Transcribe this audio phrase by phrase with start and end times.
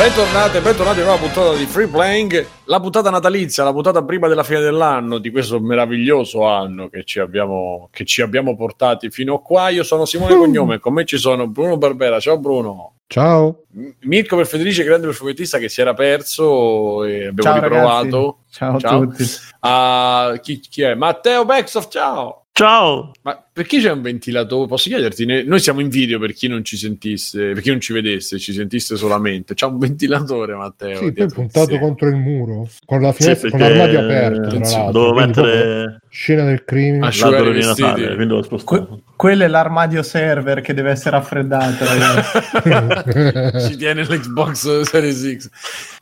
[0.00, 4.28] Bentornate, bentornati a una nuova puntata di Free Playing, la puntata natalizia, la puntata prima
[4.28, 9.34] della fine dell'anno, di questo meraviglioso anno che ci abbiamo, che ci abbiamo portati fino
[9.34, 9.68] a qua.
[9.68, 12.94] Io sono Simone Cognome, con me ci sono Bruno Barbera, ciao Bruno.
[13.08, 13.64] Ciao.
[14.00, 18.38] Mirko per Federici, grande perfumettista che si era perso e abbiamo Ciao, riprovato.
[18.50, 19.24] Ciao, a tutti.
[19.60, 20.94] Ah, chi, chi è?
[20.94, 22.46] Matteo Bexoff, ciao.
[22.52, 23.12] Ciao!
[23.22, 24.66] Ma perché c'è un ventilatore?
[24.68, 25.24] Posso chiederti?
[25.24, 28.38] Ne- Noi siamo in video per chi non ci sentisse, per chi non ci vedesse,
[28.38, 29.54] ci sentisse solamente.
[29.54, 30.96] C'è un ventilatore, Matteo.
[30.98, 31.78] Sì, poi puntato Sì.
[31.78, 34.58] contro il muro, con la finestra, Sì, con l'armadio aperto.
[34.92, 37.06] Dovevo mettere scena del crimine.
[37.06, 37.66] Asciugare l'albero di.
[37.66, 38.86] Natale, quindi l'ho spostato.
[38.86, 41.84] Que- quello è l'armadio server che deve essere raffreddato.
[43.68, 45.48] ci tiene l'Xbox Series X.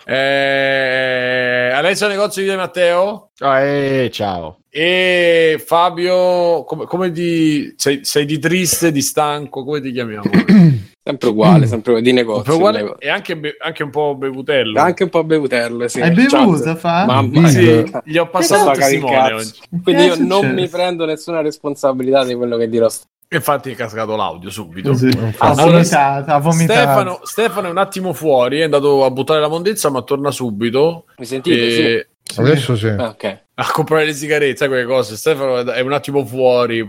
[0.06, 4.60] Eh, Alessio Negozio di Matteo Ah, eh, ciao.
[4.70, 7.37] e Fabio, come, come di,
[7.76, 10.28] sei, sei di triste, di stanco, come ti chiamiamo?
[11.08, 12.54] Sempre uguale, sempre uguale, di negozio.
[12.54, 14.78] Uguale- e anche, be- anche un po' bevutello.
[14.78, 16.02] Anche un po' bevutello, sì.
[16.02, 17.06] Hai bevuto, fa?
[17.06, 18.02] Mamma Sì, mia.
[18.04, 19.06] gli ho passato cazzo.
[19.06, 19.52] oggi.
[19.82, 22.88] Quindi io non mi prendo nessuna responsabilità di quello che dirò.
[23.30, 24.90] Infatti è cascato l'audio subito.
[24.90, 25.08] Così.
[25.38, 26.78] Ha vomitato, ha vomitato.
[26.80, 31.04] Stefano, Stefano è un attimo fuori, è andato a buttare la mondezza, ma torna subito.
[31.16, 31.70] Mi sentite?
[31.70, 31.80] Sì.
[31.82, 32.88] E- Adesso sì.
[32.88, 33.42] Ah, ok.
[33.60, 35.16] A comprare le sigarette, sai quelle cose.
[35.16, 36.86] Stefano è un attimo fuori,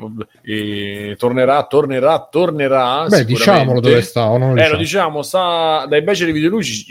[1.18, 3.06] tornerà, tornerà, tornerà.
[3.08, 4.30] Beh, diciamolo dove sta.
[4.30, 4.78] o non lo Eh, lo diciamo.
[4.78, 6.86] diciamo, sta dai beceri videoluci.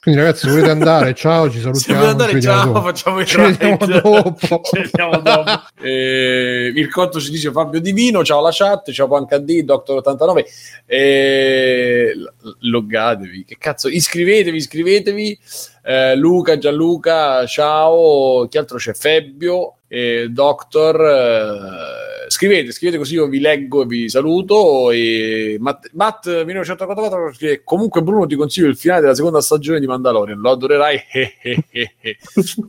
[0.00, 1.98] Quindi, ragazzi, se volete andare, ciao, ci Se salutiamo.
[2.00, 2.80] vuoi andare, ciao, dopo.
[2.82, 4.60] facciamo il Ci vediamo dopo.
[4.64, 5.50] Ci vediamo dopo.
[5.82, 10.44] Eh, Mircotto ci dice Fabio Divino, ciao alla chat, ciao PanKD, Doctor89.
[10.86, 12.14] Eh,
[12.60, 15.38] loggatevi, che cazzo, iscrivetevi, iscrivetevi.
[15.82, 18.46] Eh, Luca, Gianluca, ciao.
[18.48, 18.94] Chi altro c'è?
[19.00, 21.00] Febbio, eh, Doctor.
[21.00, 24.90] eh, scrivete, scrivete così io vi leggo e vi saluto.
[24.90, 29.86] E Matt, Matt 1984 che comunque Bruno ti consiglio il finale della seconda stagione di
[29.86, 31.00] Mandalorian, lo adorerai.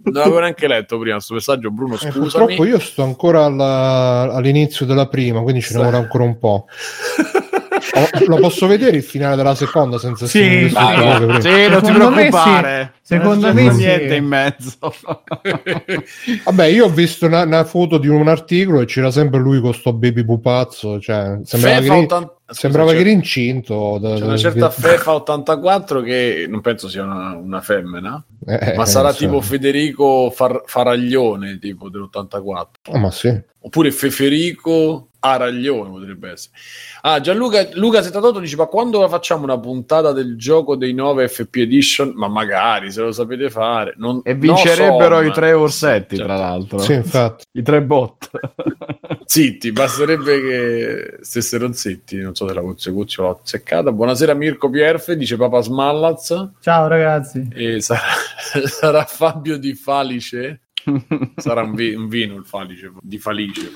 [0.04, 2.20] non l'avevo neanche letto prima questo messaggio, Bruno, Eh, scusami.
[2.22, 6.66] purtroppo io sto ancora alla- all'inizio della prima, quindi ci ne vorrà ancora un po'.
[7.94, 10.50] Oh, Lo posso vedere il finale della seconda senza Sì, sì.
[10.50, 11.40] che prima?
[11.42, 12.94] Sì, non ti Secondo me preoccupare.
[13.02, 13.16] sì.
[13.16, 13.78] Secondo Non me c'è sì.
[13.80, 14.78] niente in mezzo.
[16.46, 19.74] Vabbè, io ho visto una, una foto di un articolo e c'era sempre lui con
[19.74, 23.98] sto baby pupazzo, cioè sembrava, Fefa che, eri- 80 sembrava che era incinto.
[24.00, 28.84] da- C'è una certa Fefa 84 che non penso sia una, una femmina, Eh, ma
[28.84, 29.26] eh, sarà non so.
[29.26, 32.68] tipo Federico Far- Faraglione, tipo dell'84.
[32.92, 33.50] Ah, ma sì.
[33.64, 36.56] Oppure Feferico Araglione potrebbe essere.
[37.02, 41.58] Ah, Gianluca Luca 78 dice: Ma quando facciamo una puntata del gioco dei 9 FP
[41.58, 42.14] Edition?
[42.16, 43.94] Ma magari se lo sapete fare.
[43.98, 46.32] Non, E vincerebbero no, i tre orsetti, Certo.
[46.34, 46.80] tra l'altro.
[46.80, 47.44] Sì, infatti.
[47.52, 48.30] I tre bot.
[49.32, 52.18] Zitti, basterebbe che stessero zitti.
[52.18, 53.90] Non so se la consecuzione l'ho azzeccata.
[53.94, 56.50] Buonasera, Mirko Pierfe, dice Papa Smallaz.
[56.60, 57.48] Ciao ragazzi.
[57.54, 58.02] E sarà,
[58.68, 60.64] sarà Fabio di Falice.
[61.38, 63.72] Sarà un, vi- un vino il Falice di Falice.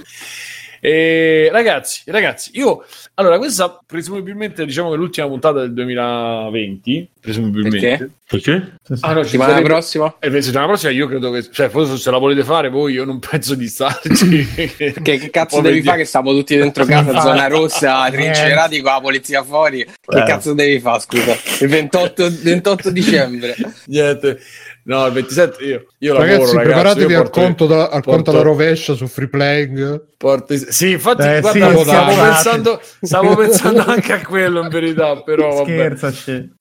[0.86, 2.86] E ragazzi, ragazzi, io
[3.16, 7.10] allora questa presumibilmente diciamo che è l'ultima puntata del 2020.
[7.20, 7.80] Presumibilmente.
[7.80, 8.10] Perché?
[8.28, 8.78] Perché?
[9.00, 10.16] Ah, no, Settimana sarebbe- prossima?
[10.20, 13.04] E la settimana prossima io credo che, cioè, forse se la volete fare voi, io
[13.04, 14.48] non penso di starci.
[14.54, 19.02] Che, che cazzo devi fare che stiamo tutti dentro casa, zona rossa, trincerati con la
[19.02, 19.84] polizia fuori?
[19.84, 20.24] Che Eh.
[20.24, 21.36] cazzo devi fare, scusa?
[21.62, 23.56] Il 28, 28 dicembre.
[23.86, 24.40] Niente.
[24.88, 26.66] No, il 27 io, io Ragazzi, lavoro, ragazzi.
[26.74, 30.04] preparatevi io al porto- conto, da- al porto- conto alla rovescia su free playing.
[30.16, 35.16] porto- Sì, infatti, Eh, guarda, sì, stavo, pensando, stavo pensando anche a quello in verità,
[35.24, 35.96] però vabbè.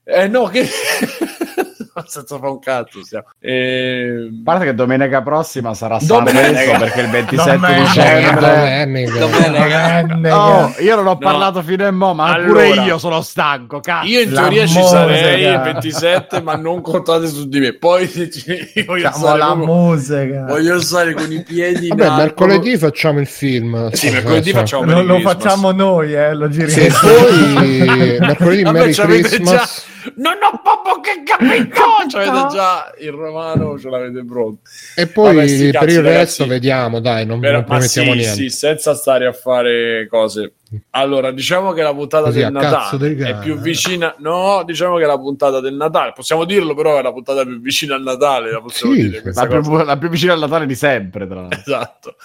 [0.04, 0.66] Eh no, che...
[2.06, 3.24] senza fa un cazzo stiamo.
[3.40, 6.44] Eh, A parte che domenica prossima sarà Domenica.
[6.44, 7.80] Sanremo perché il 27 Domenica.
[7.82, 9.18] dicembre.
[9.18, 9.66] Domenica.
[9.66, 10.30] Grande.
[10.30, 11.18] Oh, io non ho No.
[11.18, 12.46] parlato fino a mo', ma Allora.
[12.64, 13.80] pure io sono stanco.
[13.80, 14.06] Cazzo.
[14.08, 17.74] io in teoria ci sarei il 27, ma non contate su di me.
[17.74, 18.10] Poi
[18.74, 20.44] io voglio Siamo stare, la proprio- musica.
[20.48, 22.16] voglio stare con i piedi Vabbè, alto.
[22.22, 23.90] mercoledì facciamo il film.
[23.92, 25.22] Sì, mercoledì Eh, facciamo lo Christmas.
[25.32, 26.96] facciamo noi, eh, lo E giriamo.
[27.00, 29.50] poi mercoledì Vabbè, Merry Christmas.
[29.50, 31.80] già- Non ho proprio che capito!
[32.08, 34.60] C'avete già il romano, ce l'avete pronto.
[34.94, 36.18] E poi Vabbè, sti per cazzi, il ragazzi.
[36.18, 38.34] resto vediamo, dai, non, Però- non promettiamo sì, niente.
[38.34, 40.54] sì, senza stare a fare cose.
[40.90, 44.14] Allora, diciamo che la puntata Così, del Natale è più vicina.
[44.18, 47.94] No, diciamo che la puntata del Natale, possiamo dirlo, però è la puntata più vicina
[47.94, 48.50] al Natale.
[48.50, 49.60] La possiamo Sì, dire La cosa.
[49.60, 51.58] più, la più vicina al Natale di sempre, tra l'altro.
[51.60, 52.16] Esatto.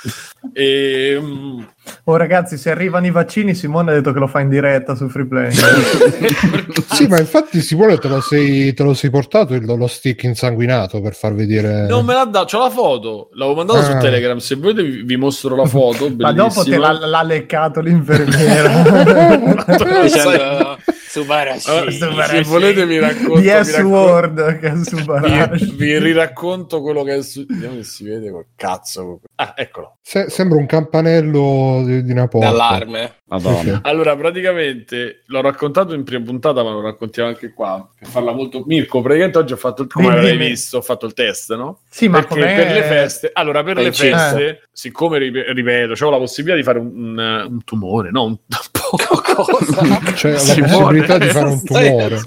[0.53, 1.59] E, mm,
[2.03, 5.07] Oh ragazzi, se arrivano i vaccini, Simone ha detto che lo fa in diretta su
[5.09, 5.51] Freeplay.
[6.89, 11.01] Sì, ma infatti Simone te lo sei, te lo sei portato il- lo stick insanguinato
[11.01, 11.87] per far vedere.
[11.87, 13.97] non me l'ha dato, c'ho la foto, l'avevo mandata su Ah.
[13.97, 14.37] Telegram.
[14.37, 16.11] Se volete, vi, vi mostro la foto.
[16.17, 18.37] Ma dopo te l'ha, l'ha leccato l'infermiera.
[18.39, 20.77] Sai- Dicendo,
[21.09, 21.91] Subarashi.
[21.91, 22.35] Subarashi.
[22.35, 25.65] se volete vi racconto, Di vi racconto- S-Word che è Subarashi.
[25.65, 27.45] vi, vi riracconto quello che è successo.
[27.59, 29.21] Vediamo se si vede col cazzo.
[29.35, 29.97] Ah, eccolo.
[30.03, 32.49] Se- sembra un campanello di, di una porta.
[32.49, 33.13] D'allarme.
[33.29, 33.57] Madonna.
[33.59, 33.79] Sì, sì.
[33.83, 38.63] Allora, praticamente l'ho raccontato in prima puntata, ma lo raccontiamo anche qua per farla molto.
[38.65, 41.79] Mirko, praticamente oggi ho fatto il come avrai visto, ho fatto il test, no?
[41.89, 44.09] Sì, ma Perché com'è- per le feste, allora, per le Eh, sì.
[44.09, 48.23] feste, siccome rip- ripeto, avevo la possibilità di fare un, un- un tumore, no?
[48.23, 48.37] Un
[48.89, 49.99] Cosa?
[50.13, 52.21] C'è la Simone, possibilità di fare un tumore.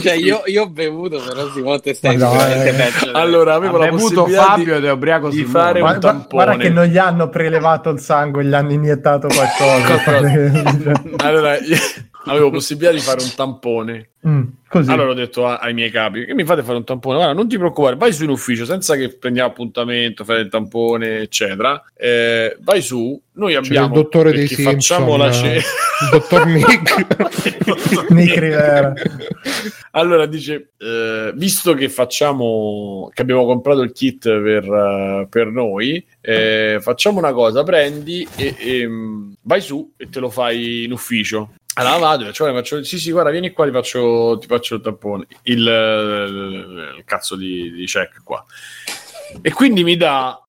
[0.00, 3.12] Cioè, io, io ho bevuto, però Simone te stai Ma sicuramente peggio.
[3.12, 6.08] Allora, avevo Ha la bevuto possibilità Fabio di, ed è ubriaco di fare un Guarda,
[6.08, 6.44] tampone.
[6.44, 9.98] guarda che non gli hanno prelevato il sangue, gli hanno iniettato qualcosa.
[11.24, 11.76] Allora, io
[12.24, 14.08] avevo possibilità di fare un tampone.
[14.26, 14.42] Mm.
[14.86, 17.16] Allora ho detto a- ai miei capi che mi fate fare un tampone.
[17.16, 21.20] Guarda, non ti preoccupare, vai su in ufficio senza che prendiamo appuntamento, fare il tampone,
[21.20, 21.82] eccetera.
[21.96, 25.54] Eh, vai su, noi abbiamo il dottore dei Simpson, facciamo la cena.
[25.54, 25.62] il
[26.10, 28.08] dottor Nick.
[28.12, 28.92] Nick Rivera.
[29.92, 36.04] allora dice eh, visto che facciamo che abbiamo comprato il kit per, eh, per noi
[36.20, 40.92] eh, facciamo una cosa prendi e, e, mm, vai su e te lo fai in
[40.92, 44.74] ufficio allora vado faccio, guarda, faccio sì sì guarda vieni qua ti faccio, ti faccio
[44.76, 48.44] il tampone il, il- il cazzo di, di check qua.
[49.42, 50.42] E quindi mi dà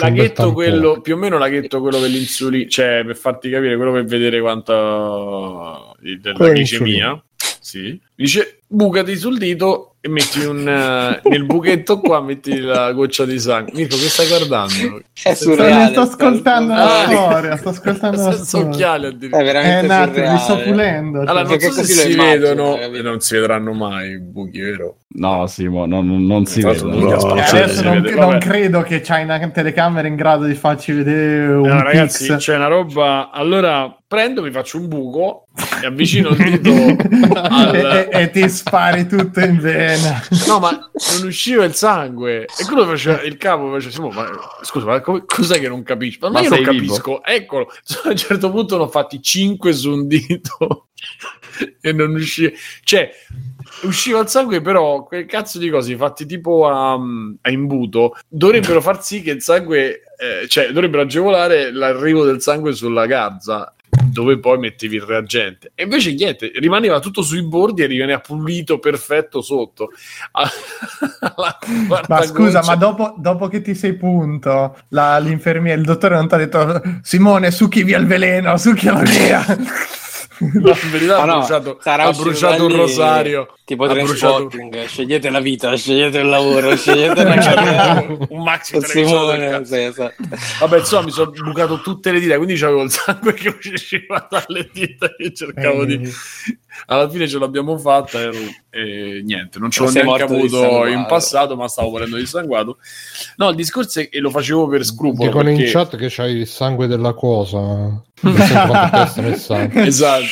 [0.00, 4.40] laghetto quello più o meno laghetto quello dell'insulina cioè per farti capire quello per vedere
[4.40, 7.22] quanta della glicemia.
[7.60, 8.00] sì.
[8.14, 13.38] dice bucati sul dito e metti un eh, nel buchetto qua metti la goccia di
[13.38, 15.90] sangue Mirko che stai guardando È Sto, surreale.
[15.92, 18.66] sto ascoltando Ah, la storia, sto ascoltando la senza storia.
[18.68, 20.70] occhiali È addirittura Eh, veramente un attimo, mi sto surreale.
[20.70, 21.18] pulendo.
[21.20, 21.28] cioè.
[21.30, 22.32] allora non Perché so se si immagino,
[22.74, 26.82] vedono e non si vedranno mai i buchi vero No, Simo, non, non si vede.
[26.82, 26.96] no.
[26.96, 30.44] non Eh, Cioè, adesso si non, vede, non credo che c'hai una telecamera in grado
[30.44, 32.36] di farci vedere un No, ragazzi, pix.
[32.38, 33.30] c'è una roba.
[33.30, 35.46] Allora prendo, mi faccio un buco
[35.80, 36.72] e avvicino il dito
[37.38, 37.74] al...
[37.76, 40.20] e, e- e ti spari tutto in vena.
[40.48, 42.42] No, ma non usciva il sangue.
[42.46, 44.26] E quello faceva il capo faceva, "Simo, ma
[44.62, 46.18] scusa, ma come- cos'è che non capisci?
[46.22, 46.72] Ma, Ma io non vivo?
[46.72, 47.24] capisco.
[47.24, 47.68] Eccolo.
[48.04, 50.88] A un certo punto ne ho fatti 5 su un dito
[51.80, 52.50] e non usciva.
[52.82, 53.10] Cioè,
[53.82, 56.94] usciva il sangue, però quel cazzo di cose fatti tipo a,
[57.40, 62.72] a imbuto dovrebbero far sì che il sangue, eh, cioè, dovrebbero agevolare l'arrivo del sangue
[62.72, 63.74] sulla garza
[64.14, 68.78] dove poi mettevi il reagente e invece niente, rimaneva tutto sui bordi e rimaneva pulito
[68.78, 69.90] perfetto sotto
[72.08, 76.34] Ma scusa, ma dopo, dopo che ti sei punto, la- l'infermiera, il dottore non ti
[76.34, 79.44] ha detto Simone, succhi via il veleno, succhialo via.
[80.40, 85.30] In verità ha no, bruciato, sarà ha bruciato un rosario Tipo ha bruciato Trainspotting, scegliete
[85.30, 88.06] la vita, scegliete il lavoro, scegliete la carriera.
[88.28, 90.22] un maxi Simone, sì, esatto.
[90.60, 94.68] Vabbè, insomma, mi sono bucato tutte le dita, quindi c'avevo il sangue che usciva dalle
[94.70, 95.94] dita che cercavo di...
[95.94, 96.10] Eh,
[96.88, 98.30] Alla fine ce l'abbiamo fatta e,
[98.68, 102.76] e niente, non ce l'ho neanche avuto in passato, ma stavo morendo dissanguato.
[103.36, 105.26] No, il discorso è che lo facevo per scrupolo.
[105.26, 108.02] Dicono in perché- chat che c'hai il sangue della cosa.
[109.36, 109.86] Sangue.
[109.86, 110.24] Esatto.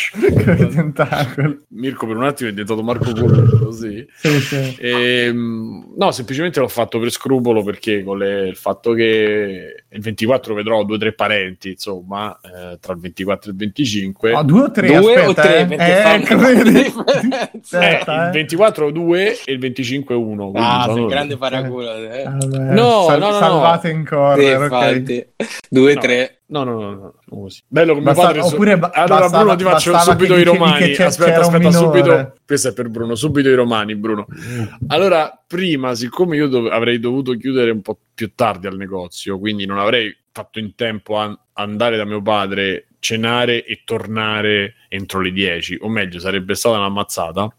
[1.69, 4.07] Mirko per un attimo è diventato Marco Curro, così.
[4.15, 4.77] Sì, sì.
[4.81, 10.55] Ehm, no, semplicemente l'ho fatto per scrupolo perché con le- il fatto che il 24
[10.55, 14.33] vedrò due o tre parenti, insomma, eh, tra il 24 e il 25.
[14.33, 14.87] Oh, due o tre?
[14.87, 15.77] Due o aspetta, tre, eh.
[15.77, 17.05] Eh, ecco, differenza.
[17.05, 18.31] Eh, Aspetta, il eh.
[18.33, 20.51] 24 2 e il 25 1.
[20.51, 21.95] quindi Ah, sei un grande paraculo.
[21.95, 22.25] Eh.
[22.27, 23.39] No, sal- no, no, no.
[23.39, 24.63] salvate in Sì, corner, ok.
[24.63, 25.27] infatti.
[25.69, 26.01] Due, No.
[26.01, 26.37] tre.
[26.53, 27.63] No, no, no, no, no, così.
[27.67, 28.41] Bello come Basta- padre.
[28.43, 30.83] oppure ba- allora, bastava- Bruno, ti faccio subito che i romani.
[30.95, 31.07] Aspetta,
[31.41, 31.73] aspetta, minore.
[31.73, 32.35] subito.
[32.45, 33.15] Questo è per Bruno.
[33.15, 34.27] Subito i romani, Bruno.
[34.89, 39.65] Allora, prima, siccome io dov- avrei dovuto chiudere un po' più tardi al negozio, quindi
[39.65, 45.33] non avrei fatto in tempo a andare da mio padre, cenare e tornare entro le
[45.33, 47.55] 10, o meglio, sarebbe stata un'ammazzata.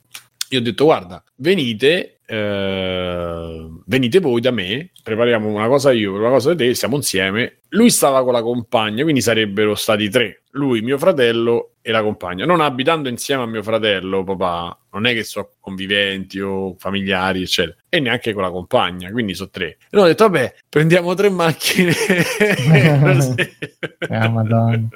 [0.50, 6.30] Io ho detto, guarda, venite, eh, venite voi da me, prepariamo una cosa io, una
[6.30, 7.60] cosa te, siamo insieme.
[7.70, 12.46] Lui stava con la compagna, quindi sarebbero stati tre, lui, mio fratello e la compagna.
[12.46, 17.75] Non abitando insieme a mio fratello, papà, non è che so conviventi o familiari, eccetera,
[17.89, 19.77] e neanche con la compagna, quindi sono tre.
[19.89, 21.94] E ho detto, vabbè, prendiamo tre macchine.
[24.03, 24.89] Eh, madonna.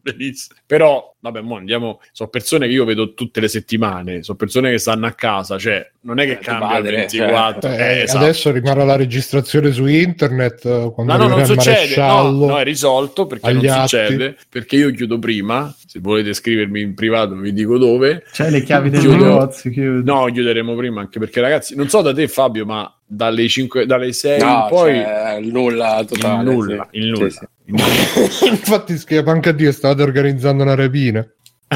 [0.00, 0.58] Benissimo.
[0.66, 2.00] Però, vabbè, mo andiamo.
[2.12, 5.88] Sono persone che io vedo tutte le settimane, sono persone che stanno a casa, cioè
[6.00, 7.70] non è che cambia padre, il 24.
[7.70, 8.24] Eh, eh, esatto.
[8.24, 11.96] Adesso rimarrà la registrazione su internet eh, quando No, no, non il succede.
[11.96, 13.80] No, no, è risolto perché non atti.
[13.88, 14.36] succede.
[14.48, 15.74] Perché io chiudo prima.
[15.86, 18.24] Se volete scrivermi in privato, vi dico dove.
[18.32, 20.04] C'hai le chiavi del Chiudo- negozio, chiudi.
[20.04, 24.12] No, chiuderemo prima anche perché, ragazzi, non so da te, Fabio, ma dalle 5, dalle
[24.12, 26.42] 6 No, in poi cioè, nulla il totale.
[26.52, 26.98] nulla, sì.
[26.98, 27.28] il nulla.
[27.30, 27.44] Sì, sì.
[27.66, 28.50] Il.
[28.50, 31.26] Infatti scrive anche a dire stavate organizzando una rapina.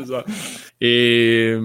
[0.00, 0.24] Esatto.
[0.78, 1.58] E,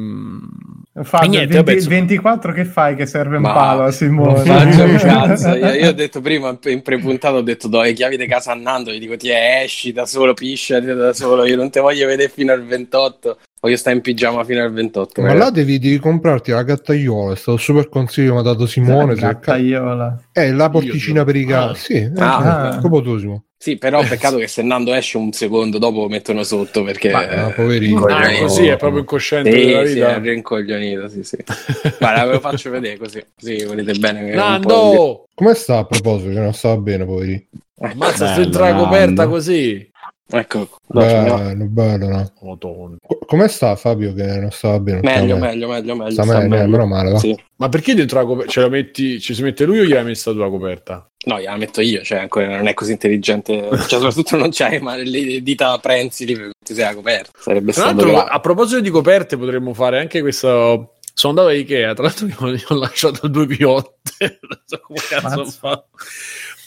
[1.03, 4.41] Fabio, niente, 20 vabbè, insomma- 24 che fai che serve un Ma- palo a Simone?
[4.41, 5.55] Un cazzo.
[5.55, 8.55] Io, io ho detto prima in prepuntata, ho detto do le chiavi di casa a
[8.55, 12.29] Nando, gli dico ti esci da solo, pisciati da solo, io non te voglio vedere
[12.29, 15.21] fino al 28, voglio stare in pigiama fino al 28.
[15.21, 15.45] Ma ragazzi.
[15.45, 18.65] là devi, devi comprarti la gattaiola, è stato un super consiglio che mi ha dato
[18.65, 19.15] Simone.
[19.15, 20.23] se- Gattaiola.
[20.31, 21.47] È la porticina Io- per i Ah.
[21.47, 21.75] cani.
[21.75, 22.77] Sì, è Ah.
[22.81, 23.43] scopotosimo.
[23.61, 27.11] Sì, però peccato che se Nando esce un secondo dopo lo mettono sotto perché...
[27.11, 28.05] Ma, eh, poverino.
[28.05, 30.15] Ah, è così, è proprio incosciente della Sì, sì, vita.
[30.15, 31.37] è rincoglionito, sì, sì.
[31.99, 34.19] Guarda, ve lo faccio vedere così, così volete bene.
[34.21, 35.25] che un po' Nando!
[35.35, 36.31] Come sta a proposito?
[36.33, 37.43] Che non stava bene, poverino.
[37.81, 38.83] Ammazza, sto Bello, entra la Nando.
[38.83, 39.90] coperta così.
[40.33, 40.69] Ecco.
[40.87, 42.31] Bello, bello, no.
[42.41, 42.95] Madonna.
[43.01, 45.01] Co- Come sta Fabio che non stava bene?
[45.01, 46.11] Meglio, meglio, meglio, meglio.
[46.11, 46.67] Sta sta meglio, meglio.
[46.67, 47.19] meno male, va.
[47.19, 47.37] Sì.
[47.57, 48.51] Ma perché dentro la coperta?
[48.51, 51.09] Ce la metti, ci si mette lui o gliela messa tu la coperta?
[51.25, 54.95] No, gliela metto io, cioè ancora non è così intelligente, cioè soprattutto non c'hai ma
[54.95, 59.73] le dita prensili per ti sei coperta, sarebbe Tra l'altro, a proposito di coperte, potremmo
[59.73, 60.95] fare anche questo.
[61.13, 64.39] Sono andato a Ikea, tra l'altro io gli ho lasciato due piotte.
[64.41, 65.51] non so come cazzo Mazza.
[65.59, 65.85] fa.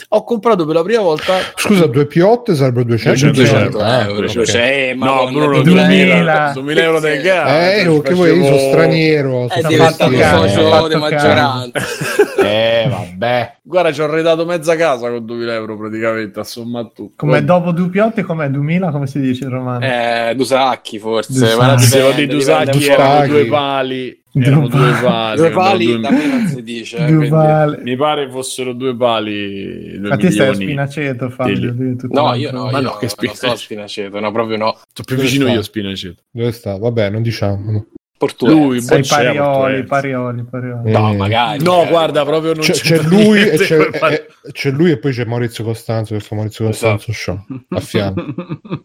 [0.09, 1.35] Ho comprato per la prima volta.
[1.57, 4.43] Scusa, due piotte sarebbero 200, 200 Ah, euro, ok.
[4.43, 5.85] cioè, No, Madonna, Bruno, 2000.
[5.87, 7.51] 2000, 2000 euro del gas.
[7.51, 9.49] Eh, che vuoi, io sono straniero.
[9.49, 11.71] È sono diventato socio di maggioranza.
[12.45, 13.57] Eh, vabbè.
[13.63, 17.15] Guarda, ci ho arredato mezza casa con 2000 euro praticamente, a somma tutto.
[17.17, 18.91] Come dopo Dupiotti, com'è 2000?
[18.91, 19.83] Come si dice in romano?
[19.85, 21.57] Eh, Dusacchi forse, Dusacchi.
[21.57, 24.23] ma dipende, di Dusacchi erano due pali.
[24.37, 25.37] Due Erano due pali.
[25.37, 26.97] Due pali due- da me non si dice.
[26.97, 27.83] eh, Due quindi- pali.
[27.83, 29.97] Mi pare fossero due pali.
[30.01, 30.55] Due Ma te stai a.
[30.55, 31.73] Spinaceto, Fabio?
[31.73, 33.47] Degli- No, io no, Ma io no, che non spinaceto.
[33.47, 34.77] so a Spinaceto, no, proprio no.
[34.91, 35.55] Sto più Dove vicino sta?
[35.55, 36.23] io a Spinaceto.
[36.33, 36.77] Dove sta?
[36.77, 37.87] Vabbè, non diciamo.
[38.25, 38.59] Portuense.
[38.65, 40.91] Lui, Sei parioli, parioli, parioli.
[40.91, 41.63] No, Eh, magari.
[41.63, 41.91] No, magari.
[41.91, 45.13] guarda, proprio non C'è, c'è, c'è lui e c'è, fare- eh, c'è lui e poi
[45.13, 47.39] c'è Maurizio Costanzo che fa Maurizio Costanzo Show
[47.69, 48.25] a fianco.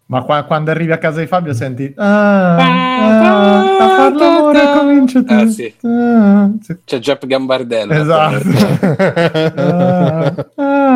[0.07, 5.23] Ma qua- quando arrivi a casa di Fabio senti ah, ah, a far l'amore comincia
[5.23, 5.33] tu.
[5.33, 5.73] Eh, sì.
[5.83, 6.77] Ah, sì.
[6.85, 7.95] C'è Jeff Gambardella.
[7.95, 8.37] Esatto.
[9.59, 10.88] Ah, ah.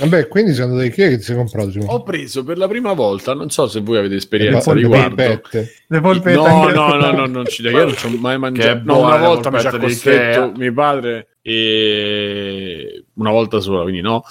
[0.00, 1.78] Vabbè, quindi andato di che che ti sei comprato?
[1.86, 5.14] Ho preso per la prima volta, non so se voi avete esperienza Le riguardo.
[5.14, 5.72] polpette.
[5.86, 8.82] Le polpette No, no, no, no, non ci io non ci ho mai mangiato.
[8.84, 14.22] No, una volta mi ci ha costretto mio padre e una volta sola, quindi no.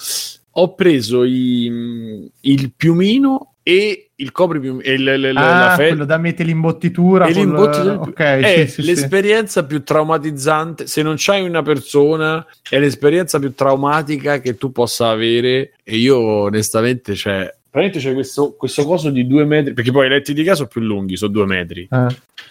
[0.56, 5.88] Ho preso i- il piumino e il copripiumino e le- le- le- la Ah, fe-
[5.88, 7.26] quello da mettere l'imbottitura.
[7.26, 8.88] e col- l'imbottitura- Ok, è sì, sì, sì.
[8.88, 15.08] l'esperienza più traumatizzante se non c'hai una persona è l'esperienza più traumatica che tu possa
[15.08, 20.06] avere e io onestamente cioè praticamente c'è questo, questo coso di due metri perché poi
[20.06, 22.06] i letti di casa sono più lunghi sono due metri Eh.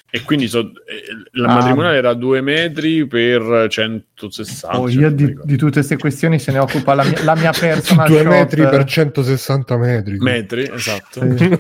[0.10, 1.54] e quindi so- eh, la Ah.
[1.58, 6.58] matrimoniale era due metri per 160 Oh, io di, di tutte queste questioni se ne
[6.58, 8.32] occupa la mia, la mia personal 2 shopper.
[8.40, 10.18] metri per 160 metri.
[10.18, 11.60] metri esatto Sì.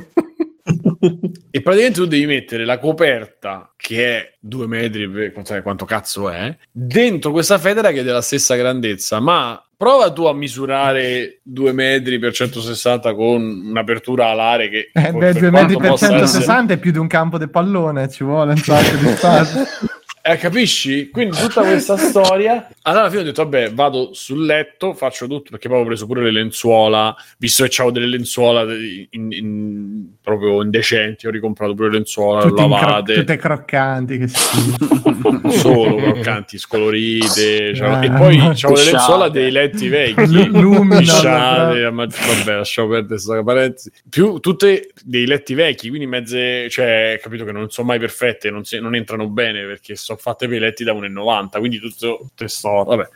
[1.49, 5.85] E praticamente tu devi mettere la coperta, che è due metri, per- non sai quanto
[5.85, 9.19] cazzo è, dentro questa federa che è della stessa grandezza.
[9.19, 15.33] Ma prova tu a misurare due metri per 160 con un'apertura alare che Eh, beh,
[15.33, 18.51] 2 quanto metri per possa 160 è più di un campo di pallone, ci vuole
[18.51, 19.65] un sacco di spazio.
[20.23, 21.09] Eh, capisci?
[21.09, 22.69] Quindi tutta questa storia.
[22.83, 26.05] Allora, alla fine ho detto, vabbè, vado sul letto, faccio tutto perché poi ho preso
[26.05, 30.05] pure le lenzuola, visto che avevo delle lenzuola in- in-
[30.37, 33.13] proprio indecenti, ho ricomprato pure le lenzuola, Tutte, in cro- lavate.
[33.15, 34.17] tutte croccanti.
[34.17, 34.99] Che schifo.
[35.51, 37.75] solo croccanti, scolorite.
[37.75, 40.13] cioè, Ah, e poi ma- c'avevo le lenzuola dei letti vecchi.
[40.13, 40.83] Proprio.
[40.83, 43.91] ma- vabbè, lasciamo perdere questa parentesi.
[44.09, 48.63] Più tutte dei letti vecchi, quindi mezze, cioè, capito che non sono mai perfette, non,
[48.63, 52.83] si- non entrano bene perché sono fatte per i letti da 1,90, quindi tutto, sto,
[52.83, 53.07] vabbè.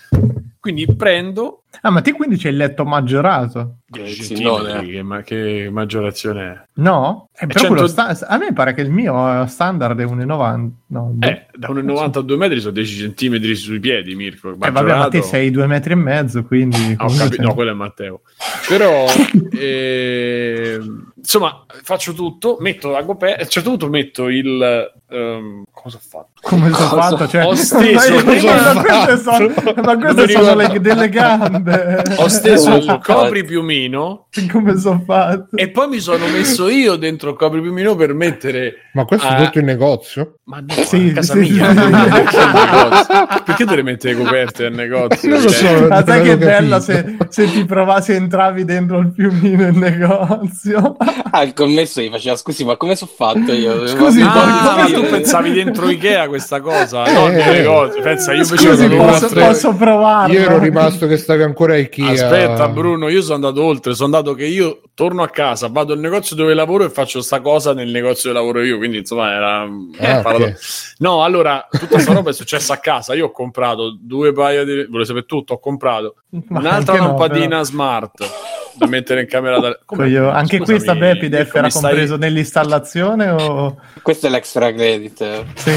[0.66, 3.82] Quindi prendo Ah, ma te quindi c'è il letto maggiorato?
[3.86, 6.62] 10 Sì, centimetri, no, che, ma che maggiorazione è?
[6.82, 7.30] No?
[7.34, 10.72] Eh, però 100 quello sta- a me pare che il mio standard è 1,90.
[10.88, 11.16] No.
[11.20, 14.54] Eh, da 1,90 a 2 metri sono 10 centimetri sui piedi, Mirko.
[14.54, 16.78] Eh, vabbè, ma te sei due metri e mezzo, quindi...
[16.98, 18.22] Ah, ho comunque capito, sei- no, quello è Matteo.
[18.68, 19.06] Però,
[19.60, 24.92] ehm, insomma, faccio tutto, metto la coperta, a un certo punto metto il...
[25.10, 26.30] ehm, cosa ho fatto?
[26.42, 27.28] Come sono Cosa- fatto?
[27.28, 29.54] Cioè, ho steso- ma, cosa ho ma queste sono,
[29.84, 32.04] ma queste sono le- delle gambe.
[32.18, 35.56] Ho steso il Oh, copripiumino Come sono fatto?
[35.58, 38.90] e poi mi sono messo io dentro il copripiumino per mettere...
[38.94, 39.38] Ma questo Ah.
[39.38, 40.36] è tutto in negozio?
[40.46, 41.70] Ma no, Sì, a casa sì, mia.
[41.70, 41.76] sì.
[41.90, 43.26] Negozio?
[43.46, 45.30] Perché te le mette le coperte al negozio?
[45.30, 45.88] Non lo Cioè, so.
[45.88, 50.96] Ma sai che ho bello se, se ti provassi, entravi dentro il piumino in negozio.
[51.32, 53.88] Ah, il commesso gli faceva scusi, ma come sono fatto io?
[53.88, 57.06] Scusi, Ma- Ah, Io- tu pensavi dentro Ikea questa cosa?
[57.06, 57.64] Eh, no, eh.
[57.64, 58.02] cose.
[58.02, 60.34] Pensa, io Scusi, posso, posso provarlo?
[60.34, 62.12] Io ero rimasto che stavi ancora a Ikea.
[62.12, 63.94] Aspetta, Bruno, io sono andato oltre.
[63.94, 67.40] Sono andato che io torno a casa, vado al negozio dove lavoro e faccio sta
[67.42, 68.78] cosa nel negozio dove lavoro io.
[68.78, 69.62] Quindi, insomma, era.
[69.62, 70.50] Ah, paradosso.
[70.52, 70.94] ok.
[71.00, 73.14] No, allora, tutta questa roba è successa a casa.
[73.14, 74.86] Io ho comprato due paia di.
[74.86, 75.54] Volete sapere tutto?
[75.54, 76.16] Ho comprato
[76.48, 77.64] Ma un'altra no, lampadina però.
[77.64, 78.30] smart
[78.78, 79.80] da mettere in camera da.
[79.86, 83.78] Come- Io- anche Scusami, questa Bepidef Mirko, era stai- compreso nell'installazione o...
[84.02, 85.44] Questo è l'extra credit.
[85.56, 85.72] Sì.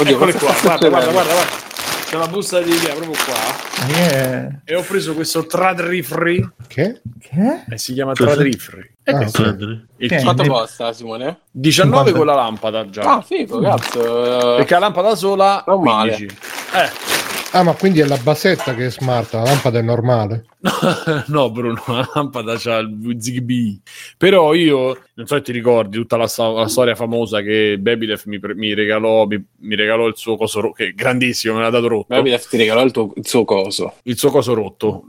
[0.00, 1.68] Oddio, Eccole qua, guarda, guarda, guarda, guarda.
[2.08, 3.94] C'è la busta di Ikea proprio qua.
[3.96, 4.60] Yeah.
[4.64, 6.48] E ho preso questo Tradrifri.
[6.66, 7.00] Che?
[7.20, 7.64] Che?
[7.70, 8.30] E si chiama Cos'è?
[8.32, 8.90] Tradrifri.
[9.04, 9.56] E Ah, questo ok.
[9.98, 10.22] il.
[10.22, 11.40] Quanto costa, Simone?
[11.52, 12.18] 19 50.
[12.18, 13.02] con la lampada già.
[13.02, 14.54] Ah, figo, cazzo.
[14.56, 16.14] Perché la lampada sola Non male.
[16.16, 16.36] 15.
[16.74, 16.90] Eh,
[17.52, 20.44] Ah, ma quindi è la basetta che è smart, la lampada è normale.
[21.26, 23.80] no, Bruno, la lampada c'ha il Zigbee.
[24.16, 28.38] Però io, non so se ti ricordi tutta la, la storia famosa che Babylef mi,
[28.54, 31.88] mi regalò, mi, mi regalò il suo coso ro- che è grandissimo, me l'ha dato
[31.88, 32.14] rotto.
[32.14, 33.94] Bepidef ti regalò il, tuo, il suo coso.
[34.04, 35.06] il suo coso rotto.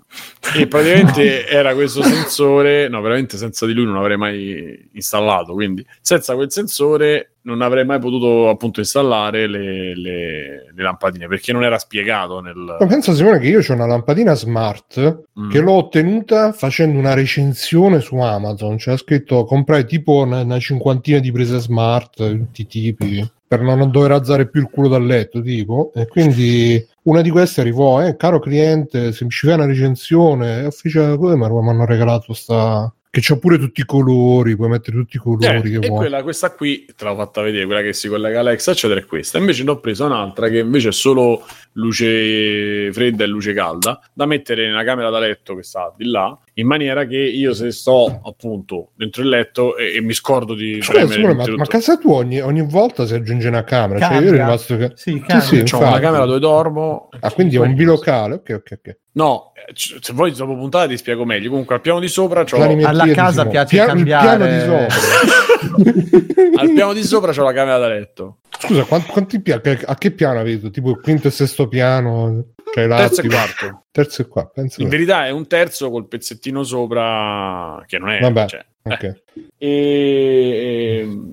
[0.55, 2.87] E praticamente era questo sensore.
[2.87, 5.53] No, veramente senza di lui non avrei mai installato.
[5.53, 11.51] Quindi, senza quel sensore non avrei mai potuto appunto installare le, le- le lampadine perché
[11.53, 12.77] non era spiegato nel.
[12.79, 15.49] Ma pensa Simone che io ho una lampadina smart Mm.
[15.49, 18.75] che l'ho ottenuta facendo una recensione su Amazon.
[18.77, 23.61] C'era scritto comprai tipo una, una cinquantina di prese smart, di tutti i tipi, per
[23.61, 25.91] non dover alzare più il culo dal letto, tipo.
[25.95, 30.71] E quindi una di queste arrivò, eh, caro cliente, se ci fai una recensione, e
[30.71, 32.93] fece come mi hanno regalato sta...
[33.13, 35.99] Che c'ha pure tutti i colori, puoi mettere tutti i colori Eh, che e vuoi.
[35.99, 39.05] quella, questa qui te l'ho fatta vedere, quella che si collega a Alexa, eccetera, è
[39.05, 39.37] questa.
[39.37, 44.25] Invece ne ho presa un'altra che invece è solo luce fredda e luce calda da
[44.25, 48.19] mettere nella camera da letto che sta di là, in maniera che io se sto
[48.23, 52.15] appunto dentro il letto e, e mi scordo di Scusa, premere ma, ma casa tua
[52.15, 53.99] ogni, ogni volta si aggiunge una camera?
[53.99, 54.91] Cioè, io ero rimasto che...
[54.95, 57.09] Sì, Sì, sì, C'ho una camera dove dormo.
[57.19, 58.35] Ah, quindi è un bilocale.
[58.35, 58.97] Ok, ok, ok.
[59.13, 61.49] No, eh, c- se vuoi dopo puntata ti spiego meglio.
[61.49, 64.43] Comunque al piano di sopra c'ho Alla casa piace Pia- cambiare.
[64.43, 66.59] Il piano di sopra.
[66.61, 68.37] al piano di sopra c'ho la camera da letto.
[68.59, 70.69] Scusa, quanti, quanti pia- che- a che piano avete?
[70.69, 72.53] Tipo quinto e sesto piano?
[72.73, 73.83] Cioè, Terzo e quarto.
[73.91, 74.81] Terzo e qua, penso.
[74.81, 78.19] In verità è un terzo col pezzettino sopra che non è.
[78.19, 79.03] Vabbè, cioè, ok.
[79.03, 79.21] eh.
[79.57, 79.67] E,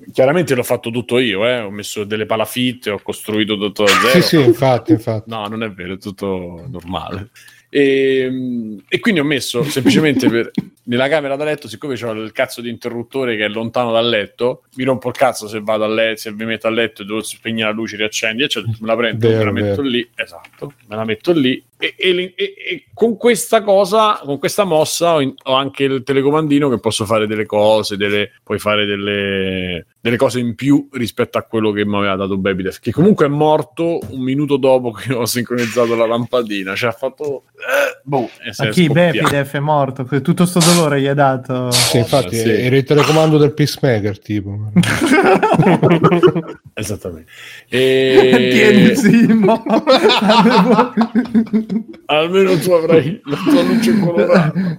[0.05, 1.59] e chiaramente l'ho fatto tutto io, eh.
[1.59, 4.21] ho messo delle palafitte, ho costruito tutto da zero.
[4.21, 5.29] Sì, sì, infatti, infatti.
[5.29, 7.29] No, non è vero, è tutto normale.
[7.69, 10.51] E, e quindi ho messo semplicemente per,
[10.83, 14.63] nella camera da letto, siccome c'ho il cazzo di interruttore che è lontano dal letto,
[14.75, 17.21] mi rompo il cazzo se vado a letto, se mi metto a letto e devo
[17.21, 19.93] spegnere la luce, riaccendi, eccetera, me la prendo, Vero, me la metto vero.
[19.93, 25.13] lì, esatto, me la metto lì e, e e- con questa cosa, con questa mossa
[25.13, 29.85] ho, in- ho anche il telecomandino che posso fare delle cose, delle, puoi fare delle,
[30.01, 33.29] delle cose in più rispetto a quello che mi aveva dato Babydef, che comunque è
[33.29, 37.43] morto un minuto dopo che ho sincronizzato la lampadina, cioè ha fatto...
[37.55, 39.11] eh, boh, e se A è chi scoppiato.
[39.13, 40.03] Bepidef è morto?
[40.03, 41.71] Que- Tutto sto dolore gli ha dato.
[41.71, 42.49] Sì, infatti, sì.
[42.49, 44.69] era il telecomando del pacemaker, tipo.
[46.73, 47.31] Esattamente.
[47.69, 48.49] E...
[48.51, 49.63] Tieni Simo.
[52.05, 54.77] Almeno tu avrai la tua luce colorata.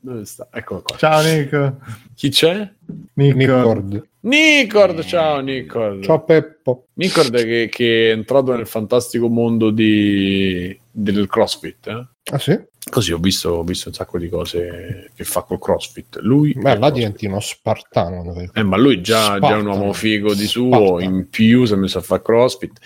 [0.00, 0.48] Dove sta?
[0.52, 0.96] Eccolo qua.
[0.96, 1.78] Ciao Nico.
[2.14, 2.70] Chi c'è?
[3.14, 3.36] Nico.
[3.36, 4.08] Nicord.
[4.20, 6.02] Nicord, ciao Nicord.
[6.02, 6.86] Ciao Peppo.
[6.94, 11.86] Nicord che, che è entrato nel fantastico mondo di, del CrossFit.
[11.88, 12.06] eh?
[12.32, 12.58] Ah sì?
[12.90, 16.18] Così ho visto, ho visto un sacco di cose che fa col CrossFit.
[16.20, 18.34] Lui, Beh, là diventi uno spartano.
[18.52, 21.00] Eh, ma lui già, già è un uomo figo di suo, Spartano.
[21.00, 22.80] in più si è messo a fare CrossFit.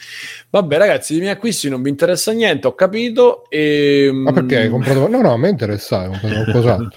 [0.50, 3.48] Vabbè ragazzi, dei miei acquisti non vi interessa niente, ho capito.
[3.48, 5.08] E, Ma perché hai comprato?
[5.08, 6.20] No, no, a me interessava.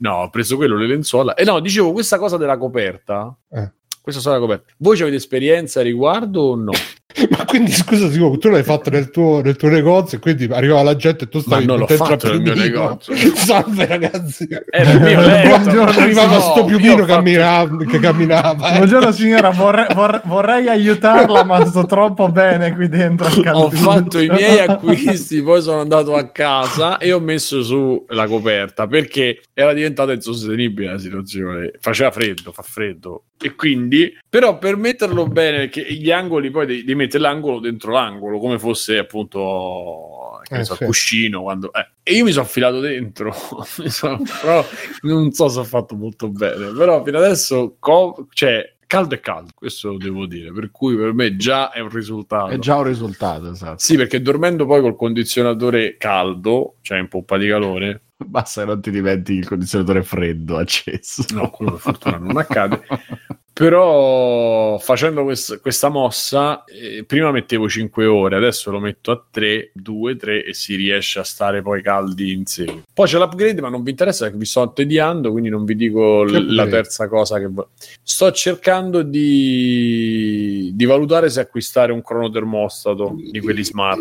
[0.00, 1.34] No, ho preso quello, le lenzuola.
[1.34, 3.72] E no, dicevo, questa cosa della coperta, Eh.
[4.02, 6.72] questa storia della coperta, voi ci avete esperienza a riguardo o no?
[7.30, 10.82] Ma quindi scusa, Simo, tu l'hai fatto nel tuo, nel tuo negozio e quindi arrivava
[10.82, 13.14] la gente e tu stavi non l'ho dentro fatto al nel mio negozio.
[13.36, 14.48] Salve ragazzi.
[14.70, 15.48] Era il mio letto.
[15.48, 18.76] Buongiorno, Arrivava No, sto piumino che fatto- camminava, che camminava eh.
[18.78, 23.28] Buongiorno signora, vorrei, vorrei- vorrei aiutarla, ma sto troppo bene qui dentro.
[23.52, 28.26] Ho fatto i miei acquisti, poi sono andato a casa e ho messo su la
[28.26, 31.70] coperta perché era diventata insostenibile la situazione.
[31.78, 33.24] Faceva freddo, fa freddo.
[33.40, 37.92] E quindi, però, per metterlo bene, perché gli angoli poi devi, devi mettere l'angolo dentro
[37.92, 40.84] l'angolo, come fosse appunto che Eh, so, sì.
[40.84, 41.42] cuscino.
[41.42, 41.86] Quando, eh.
[42.02, 43.32] E io mi sono affilato dentro,
[43.88, 44.64] sono- però
[45.02, 46.72] non so se ho fatto molto bene.
[46.72, 51.14] Però fino adesso, co- cioè, caldo è caldo, questo lo devo dire, per cui per
[51.14, 52.50] me già è un risultato.
[52.50, 53.78] È già un risultato, esatto.
[53.78, 58.80] Sì, perché dormendo poi col condizionatore caldo, cioè in pompa di calore, Basta che non
[58.80, 61.24] ti diventi il condizionatore freddo acceso.
[61.34, 62.80] no, quello per fortuna non accade.
[63.54, 69.70] Però facendo quest- questa mossa, eh, prima mettevo 5 ore, adesso lo metto a 3,
[69.72, 72.82] 2, 3 e si riesce a stare poi caldi in seguito.
[72.92, 76.24] Poi c'è l'upgrade, ma non vi interessa perché vi sto attediando, quindi non vi dico
[76.24, 77.68] l- la terza cosa che vo-
[78.02, 80.72] sto cercando di...
[80.74, 84.00] di valutare se acquistare un cronotermostato di quelli smart.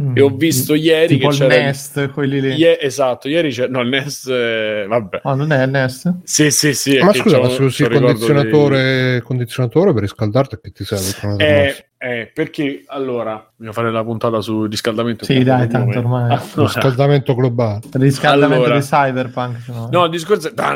[0.00, 0.16] Mm.
[0.16, 2.54] E ho visto ieri tipo che il c'era il- Nest, quelli lì.
[2.54, 5.20] Ie- esatto, ieri c'è no, il Nest, eh, vabbè.
[5.24, 6.14] Oh, non è il Nest?
[6.22, 6.98] Sì, sì, sì.
[6.98, 11.36] Ma scusa, ma se usi il condizionatore, condizionatore per riscaldarti, a che ti serve?
[11.44, 15.24] Eh, eh, perché allora dobbiamo fare la puntata sul riscaldamento.
[15.24, 16.28] Sì, dai, tanto ormai.
[16.28, 17.80] Lo Allora, scaldamento globale.
[17.92, 18.78] Riscaldamento Allora.
[18.78, 19.68] di Cyberpunk.
[19.68, 20.54] No, no, il discorso è.
[20.54, 20.72] Tra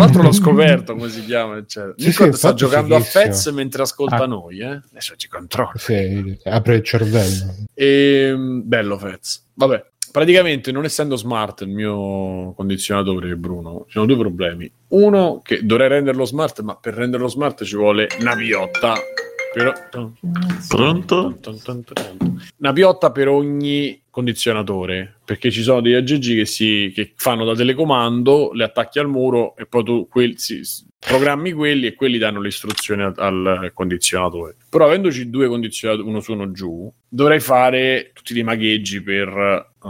[0.00, 1.56] l'altro l'ho scoperto come si chiama.
[1.56, 1.94] Eccetera.
[1.96, 3.00] Sì, sì, sta giocando a.
[3.00, 4.26] Fez mentre ascolta Ah.
[4.26, 4.58] noi.
[4.60, 4.80] Eh?
[4.90, 5.72] Adesso ci controlla.
[5.74, 7.54] Sì, apre il cervello.
[7.74, 9.46] Ehm, bello Fez.
[9.54, 14.70] Vabbè, praticamente non essendo smart il mio condizionatore, Bruno, ci sono due problemi.
[14.88, 18.94] Uno, che dovrei renderlo smart, ma per renderlo smart ci vuole una piotta.
[19.52, 19.72] Però...
[20.68, 21.38] Pronto?
[22.58, 27.54] Una piotta per ogni condizionatore, perché ci sono degli AGG che, si, che fanno da
[27.54, 30.62] telecomando, le attacchi al muro e poi tu quel- si-
[30.98, 34.56] programmi quelli e quelli danno le istruzioni al, al condizionatore.
[34.68, 39.28] Però avendoci due condizionatori, uno su uno giù, dovrei fare tutti dei magheggi per
[39.82, 39.88] eh,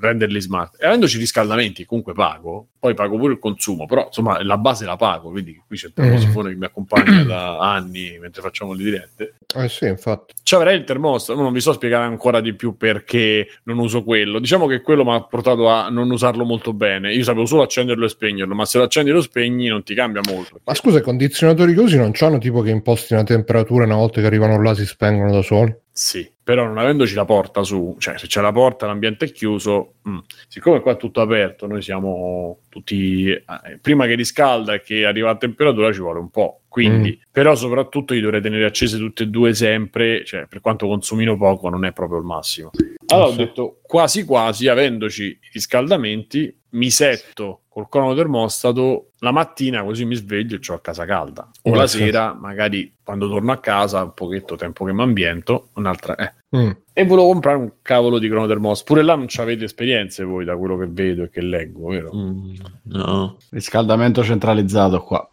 [0.00, 0.76] renderli smart.
[0.80, 4.96] E avendoci riscaldamenti, comunque pago, poi pago pure il consumo, però insomma la base la
[4.96, 9.34] pago, quindi qui c'è il termosifone che mi accompagna da anni mentre facciamo le dirette.
[9.54, 10.34] Eh sì, infatti.
[10.42, 14.38] Ci avrei il termostato, non vi so spiegare ancora di più perché non uso quello.
[14.38, 17.12] Diciamo che quello mi ha portato a non usarlo molto bene.
[17.12, 19.94] Io sapevo solo accenderlo e spegnerlo, ma se lo accendi e lo spegni non ti
[19.94, 20.60] cambia molto.
[20.64, 24.26] Ma scusa, i condizionatori così non c'hanno tipo che imposti una temperatura una volta che
[24.26, 25.76] arrivano là si spengono da soli?
[25.92, 29.94] Sì, però non avendoci la porta su, cioè se c'è la porta l'ambiente è chiuso,
[30.08, 30.18] mm.
[30.48, 33.44] siccome qua è tutto aperto, noi siamo tutti, eh,
[33.80, 38.14] prima che riscalda e che arriva a temperatura ci vuole un po', quindi, però soprattutto
[38.14, 41.92] io dovrei tenere accese tutte e due sempre, cioè per quanto consumino poco non è
[41.92, 42.70] proprio il massimo.
[43.06, 49.82] Allora ho detto quasi quasi, avendoci i riscaldamenti, mi setto col crono termostato la mattina
[49.82, 51.50] così mi sveglio e ho a casa calda.
[51.62, 56.14] O la sera, magari quando torno a casa, un pochetto tempo che mi ambiento, un'altra...
[56.16, 56.32] Eh.
[56.56, 56.70] Mm.
[56.92, 58.92] E volevo comprare un cavolo di crono termostato.
[58.92, 62.14] Pure là non avete esperienze voi da quello che vedo e che leggo, vero?
[62.14, 63.36] Mm, no.
[63.50, 65.30] Riscaldamento centralizzato qua.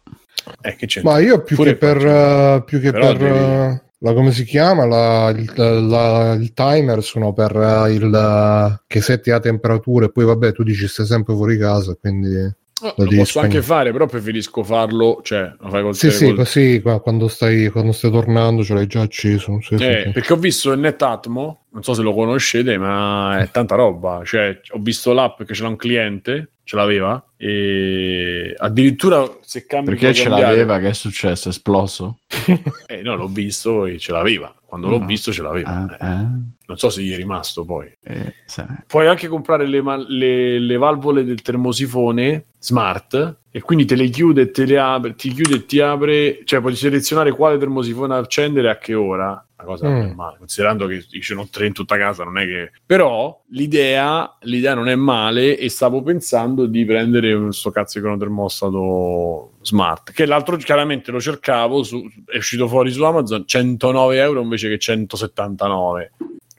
[0.60, 1.02] Eh, che c'è?
[1.02, 4.30] Ma io più Pure che per, eh, più che Però per devi- eh, la come
[4.32, 9.40] si chiama la- il, la- il timer sono per eh, il eh, che setti la
[9.40, 13.40] temperatura e poi vabbè tu dici stai sempre fuori casa quindi Oh, lo lo posso
[13.40, 17.26] anche fare, però preferisco farlo, cioè, lo fai col sì sì col- così qua- quando
[17.26, 20.10] stai quando stai tornando ce l'hai già acceso sì, sì, Eh, sì.
[20.12, 24.22] perché ho visto il NetAtmo, non so se lo conoscete, ma è tanta roba.
[24.24, 29.92] Cioè, ho visto l'app che ce l'ha un cliente, ce l'aveva, e addirittura se cambi
[29.92, 30.78] Perché ce cambiare- l'aveva?
[30.78, 31.48] Che è successo?
[31.48, 32.18] È esploso?
[32.86, 34.54] Eh, no, l'ho visto e ce l'aveva.
[34.68, 35.06] Quando l'ho No.
[35.06, 35.70] visto ce l'aveva.
[35.70, 36.26] Ah, Eh, eh,
[36.68, 37.90] Non so se gli è rimasto poi.
[38.04, 38.62] eh, sì.
[38.86, 44.42] Puoi anche comprare le, le- le valvole del termosifone smart e quindi te le chiude
[44.42, 48.68] e te le apre, ti chiude e ti apre, cioè puoi selezionare quale termosifone accendere
[48.68, 49.42] a che ora.
[49.60, 49.98] Una cosa Mm.
[50.00, 52.70] normale, considerando che io ce n'ho tre in tutta casa, non è che.
[52.84, 59.52] Però l'idea, l'idea non è male e stavo pensando di prendere questo cazzo di cronotermostato
[59.60, 60.12] smart.
[60.12, 64.78] Che l'altro chiaramente lo cercavo, su- è uscito fuori su Amazon 109 euro invece che
[64.78, 66.12] 179.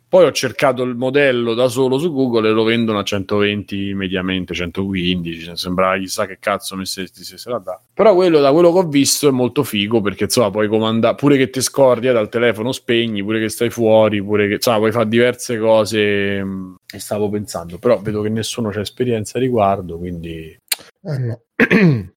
[0.09, 4.55] Poi ho cercato il modello da solo su Google e lo vendono a 120 mediamente,
[4.55, 5.43] 115.
[5.43, 7.79] cioè, Sembrava chissà che cazzo mi se, se, se la dà.
[7.93, 11.37] Però quello, da quello che ho visto, è molto figo perché insomma puoi comandare pure
[11.37, 15.07] che ti scordi dal telefono, spegni, pure che stai fuori, pure che insomma puoi fare
[15.07, 16.43] diverse cose.
[16.43, 20.57] mh, E stavo pensando, però vedo che nessuno c'ha esperienza a riguardo, quindi
[21.01, 21.39] Eh, no.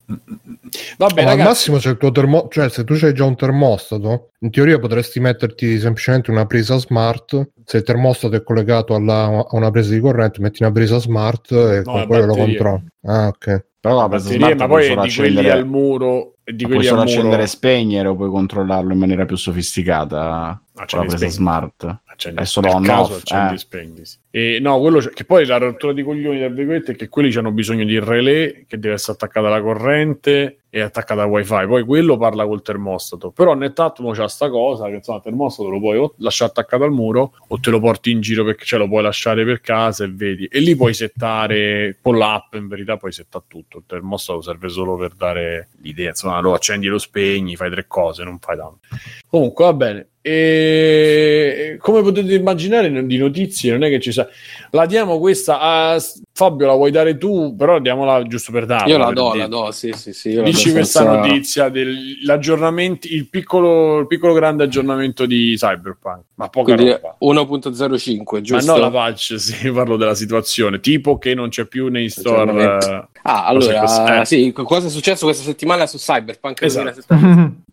[0.98, 4.30] vabbè, Oh, al massimo c'è il tuo termo cioè se tu c'hai già un termostato
[4.40, 7.50] in teoria potresti metterti semplicemente una presa smart.
[7.64, 11.50] Se il termostato è collegato alla- a una presa di corrente metti una presa smart
[11.52, 12.86] e No, con quello lo controlli.
[13.06, 13.64] Ah ok.
[13.80, 16.52] Però la presa batterie, smart ma puoi poi solo di quelli accendere, al muro e
[16.54, 17.16] di puoi quelli solo al muro.
[17.18, 22.00] accendere e spegnere o puoi controllarlo in maniera più sofisticata con la presa smart.
[22.22, 23.58] Accendi accendi È solo per on caso off, accendi eh.
[23.58, 24.02] spegni.
[24.30, 27.50] E no, quello che poi la rottura di coglioni, tra virgolette, è che quelli hanno
[27.50, 31.66] bisogno di relè che deve essere attaccata alla corrente e attaccata al wifi.
[31.66, 33.30] Poi quello parla col termostato.
[33.30, 36.92] Però Netatmo c'ha sta cosa che insomma il termostato lo puoi o lasciare attaccato al
[36.92, 40.10] muro o te lo porti in giro perché ce lo puoi lasciare per casa e
[40.10, 40.46] vedi.
[40.46, 43.78] E lì puoi settare con l'app, in verità puoi settare tutto.
[43.78, 47.86] Il termostato serve solo per dare l'idea, insomma, lo accendi e lo spegni, fai tre
[47.86, 48.78] cose, non fai tanto.
[49.28, 50.06] Comunque va bene.
[50.24, 54.28] E come potete immaginare di notizie non è che ci sa.
[54.74, 57.54] La diamo questa a Fabio, la vuoi dare tu?
[57.54, 58.86] Però diamola giusto per darla.
[58.90, 59.42] Io la do, dire.
[59.42, 60.40] la do, sì, sì, sì.
[60.42, 66.72] Dici questa senza- notizia dell'aggiornamento, il piccolo, il piccolo grande aggiornamento di Cyberpunk, ma poca
[66.74, 67.16] Quindi roba.
[67.20, 68.72] 1.05, Ma giusto?
[68.72, 72.40] non la patch, sì, parlo della situazione, tipo che non c'è più nei store.
[72.42, 72.86] Aggiornamento.
[72.90, 74.24] eh, Ah, allora, eh.
[74.24, 76.90] sì, cosa è successo questa settimana su Cyberpunk Esatto.
[77.06, 77.52] 2070?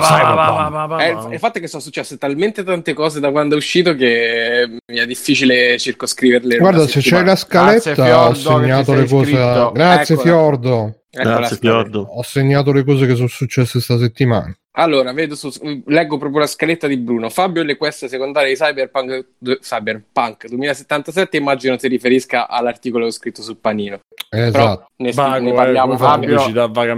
[0.00, 1.32] Cyberpunk.
[1.32, 4.96] Il, fatto è che sono successe talmente tante cose da quando è uscito che mi
[4.98, 6.08] è difficile circoscriverle.
[6.54, 9.30] In Guarda, se c'è la scaletta, Grazie, ho Fiordo, segnato le cose.
[9.30, 9.72] iscritto.
[9.72, 10.30] Grazie, Eccola.
[10.30, 10.99] Fiordo.
[11.10, 11.56] Ecco Grazie.
[11.56, 12.00] Fiordo.
[12.02, 14.54] Ho segnato le cose che sono successe questa settimana.
[14.74, 15.50] Allora, vedo su,
[15.86, 17.28] leggo proprio la scaletta di Bruno.
[17.28, 19.26] Fabio e le quest secondarie di Cyberpunk,
[19.60, 23.96] Cyberpunk 2077 immagino si riferisca all'articolo che ho scritto sul panino.
[24.32, 24.90] Eh, Però Esatto.
[24.98, 26.38] ne, Vago, ne eh, parliamo fa Fabio-.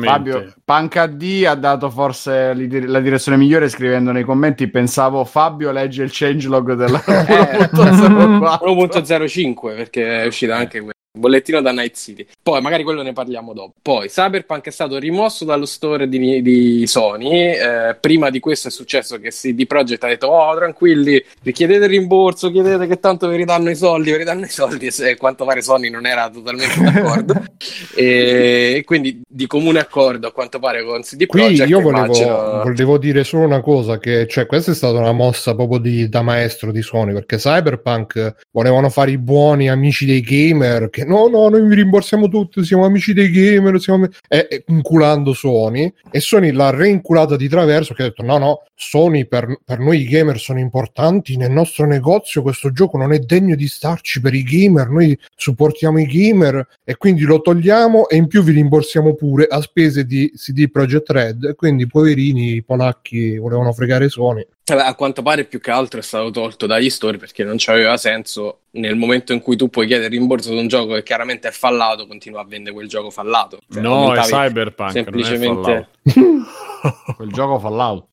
[0.01, 6.03] Fabio, Punk D ha dato forse la direzione migliore scrivendo nei commenti pensavo Fabio legge
[6.03, 12.27] il changelog della 1.04 1.05 perché è uscita anche quel bollettino da Night City.
[12.43, 13.75] Poi magari quello ne parliamo dopo.
[13.83, 17.53] Poi Cyberpunk è stato rimosso dallo store di, di Sony.
[17.53, 21.91] eh, prima di questo è successo che CD Projekt ha detto: Oh, tranquilli, richiedete il
[21.91, 24.91] rimborso, chiedete che tanto vi ridanno i soldi, vi ridanno i soldi.
[25.03, 27.35] E quanto pare Sony non era totalmente d'accordo.
[27.97, 31.69] e, quindi di comune accordo, a quanto pare, con CD Qui Projekt.
[31.69, 35.55] io volevo, immagino- volevo dire solo una cosa, che cioè, questa è stata una mossa
[35.55, 40.89] proprio di- da maestro di Sony, perché Cyberpunk volevano fare i buoni amici dei gamer,
[40.89, 44.07] che no, no, noi vi rimborsiamo tutti, siamo amici dei gamer, siamo...
[44.29, 48.63] E, e inculando Sony, e Sony l'ha reinculata di traverso, che ha detto no, no,
[48.75, 53.55] Sony per, per noi gamer sono importanti, nel nostro negozio questo gioco non è degno
[53.55, 58.27] di starci per i gamer, noi supportiamo i gamer e quindi lo togliamo e in
[58.27, 63.73] più vi rimborsiamo pure a spese di CD Projekt Red, quindi poverini i polacchi volevano
[63.73, 64.47] fregare Sony.
[64.65, 68.61] A quanto pare più che altro è stato tolto dagli store perché non c'aveva senso.
[68.73, 72.07] Nel momento in cui tu puoi chiedere rimborso di un gioco che chiaramente è fallato,
[72.07, 73.59] continua a vendere quel gioco fallato.
[73.71, 75.89] Cioè, No, è Cyberpunk, semplicemente semplicemente...
[77.17, 77.59] Quel gioco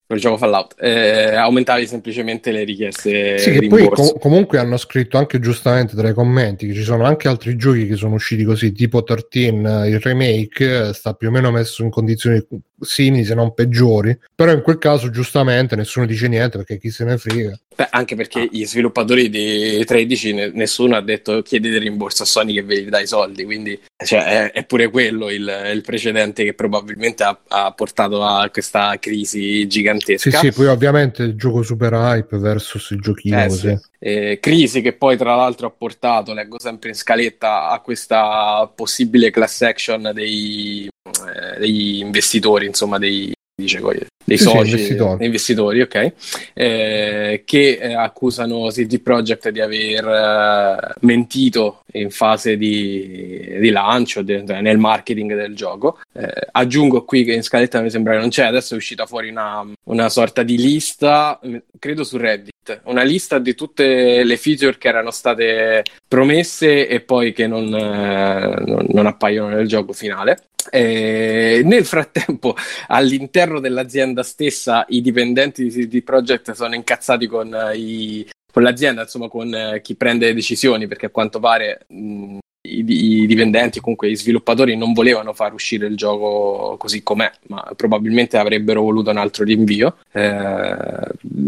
[0.10, 0.18] Fallout.
[0.18, 4.78] quel gioco Fallout, eh, aumentavi semplicemente le richieste Sì, di che poi com- comunque hanno
[4.78, 8.44] scritto anche giustamente tra i commenti che ci sono anche altri giochi che sono usciti
[8.44, 12.44] così, tipo 13, eh, il remake eh, sta più o meno messo in condizioni
[12.82, 17.04] simili se non peggiori, però in quel caso giustamente nessuno dice niente perché chi se
[17.04, 17.60] ne frega.
[17.76, 22.54] Beh, anche perché gli sviluppatori di 13 ne- nessuno ha detto chiedete rimborso a Sony
[22.54, 26.44] che ve li dà i soldi, quindi cioè, è, è pure quello il, il precedente
[26.44, 29.68] che probabilmente ha, ha portato a questa crisi Sì,
[30.00, 30.40] gigantesca.
[30.40, 33.60] sì, poi ovviamente il gioco super hype versus il giochino Eh, così.
[33.78, 33.88] sì.
[34.00, 39.30] Eh, crisi che poi tra l'altro ha portato, leggo sempre in scaletta, a questa possibile
[39.32, 45.26] class action dei, eh, degli investitori, insomma dei, dice, poi, dei Sì, sì, soci, investitori.
[45.26, 46.14] investitori, ok,
[46.54, 54.22] eh, che eh, accusano CD Projekt di aver eh, mentito in fase di, di lancio,
[54.22, 56.00] de- nel marketing del gioco.
[56.14, 59.30] Eh, aggiungo qui che in scaletta mi sembra che non c'è, adesso è uscita fuori
[59.30, 62.54] una, una sorta di lista, mh, credo su Reddit,
[62.86, 68.64] una lista di tutte le feature che erano state promesse e poi che non, eh,
[68.92, 70.44] non- appaiono nel gioco finale.
[70.72, 72.56] E nel frattempo,
[72.88, 79.04] all'interno dell'azienda stessa, i dipendenti di CD Projekt sono incazzati con, eh, i- con l'azienda,
[79.04, 82.84] insomma, con eh, chi prende le decisioni, perché a quanto pare mh, i,
[83.22, 88.38] i dipendenti, comunque i sviluppatori, non volevano far uscire il gioco così com'è, ma probabilmente
[88.38, 89.96] avrebbero voluto un altro rinvio.
[90.12, 90.76] Eh,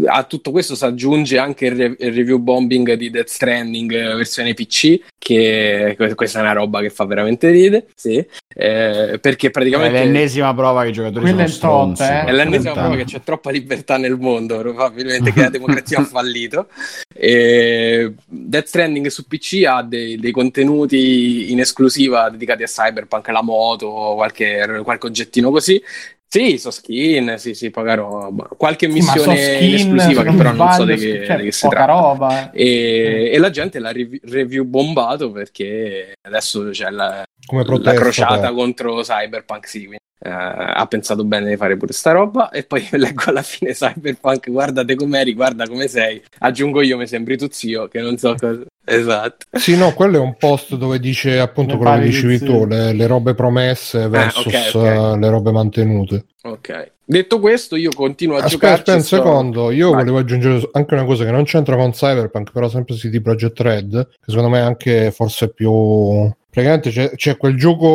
[0.06, 4.14] a tutto questo si aggiunge anche il, re- il review bombing di Death Stranding eh,
[4.14, 8.16] versione PC, che que- questa è una roba che fa veramente ride, sì,
[8.54, 9.98] eh, perché È praticamente...
[9.98, 11.56] l'ennesima prova che i giocatori Quello sono è tot,
[11.96, 12.02] stronzi.
[12.02, 12.24] eh.
[12.24, 16.68] È l'ennesima prova che c'è troppa libertà nel mondo, probabilmente che la democrazia ha fallito.
[17.14, 21.01] E Death Stranding su PC ha dei, dei contenuti
[21.52, 25.82] in esclusiva dedicati a Cyberpunk, la moto, qualche, qualche oggettino così.
[26.32, 28.48] Sì, so skin, sì, sì, poca roba.
[28.56, 31.26] Qualche Sì, ma so missione in skin, esclusiva che però non so sbaglio, di che,
[31.26, 31.92] cioè, di che si poca tratta.
[31.92, 32.50] roba.
[32.52, 32.62] eh.
[32.64, 38.00] E, e la gente l'ha rev- review bombato perché adesso c'è la, Come la protesta.
[38.00, 39.78] crociata contro Cyberpunk, sì.
[39.80, 43.72] quindi eh, ha pensato bene di fare pure sta roba e poi leggo alla fine
[43.72, 48.34] Cyberpunk guardate com'eri, guarda come sei aggiungo io mi sembri tu zio che non so
[48.38, 52.44] cosa esatto Sì, no, quello è un post dove dice appunto quello che dicevi di-
[52.44, 54.82] tu, le, le robe promesse versus ok, ok.
[54.84, 56.26] eh, le robe mantenute.
[56.42, 59.98] ok detto questo io continuo a Aspetta, giocarci aspetta un sto- secondo, io Vai.
[59.98, 64.08] volevo aggiungere anche una cosa che non c'entra con Cyberpunk, però sempre CD Projekt Red,
[64.08, 65.70] che secondo me è anche forse più...
[66.52, 67.86] Praticamente c'è, c'è quel gioco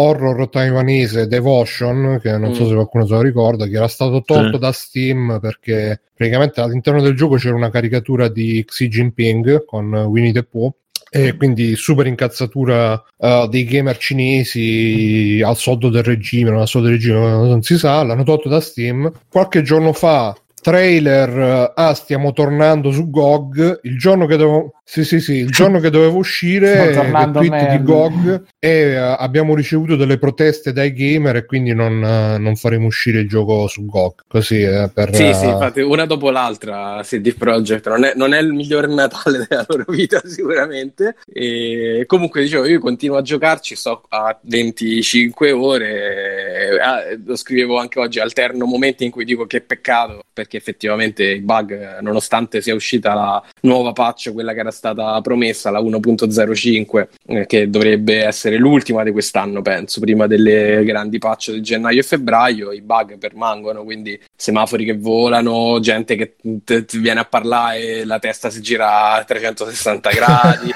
[0.00, 2.68] horror taiwanese Devotion, che non so Mm.
[2.68, 4.58] se qualcuno se lo ricorda, che era stato tolto Sì.
[4.60, 10.30] da Steam perché praticamente all'interno del gioco c'era una caricatura di Xi Jinping con Winnie
[10.32, 10.72] the Pooh
[11.10, 16.86] e quindi super incazzatura eh, dei gamer cinesi al soldo del regime, non al soldo
[16.86, 19.10] del regime, non si sa, l'hanno tolto da Steam.
[19.28, 23.80] Qualche giorno fa trailer eh, ah stiamo tornando su GOG.
[23.84, 27.70] Il giorno che dovevo sì sì sì il giorno che dovevo uscire eh, il tweet
[27.70, 27.82] di.
[27.82, 32.86] GOG e eh, abbiamo ricevuto delle proteste dai gamer e quindi non, eh, non faremo
[32.86, 37.00] uscire il gioco su GOG così eh, per Sì, eh, sì, infatti, una dopo l'altra
[37.02, 41.16] CD Projekt non è, non è il miglior Natale della loro vita sicuramente.
[41.32, 47.98] E comunque dicevo io continuo a giocarci sto a 25 ore ah, lo scrivevo anche
[47.98, 53.14] oggi alterno momenti in cui dico che peccato perché effettivamente i bug nonostante sia uscita
[53.14, 59.02] la nuova patch quella che era stata promessa la 1.05 eh, che dovrebbe essere l'ultima
[59.02, 64.18] di quest'anno penso prima delle grandi patch di gennaio e febbraio i bug permangono quindi
[64.34, 69.12] semafori che volano, gente che t- ti viene a parlare e la testa si gira
[69.12, 70.70] a 360 gradi,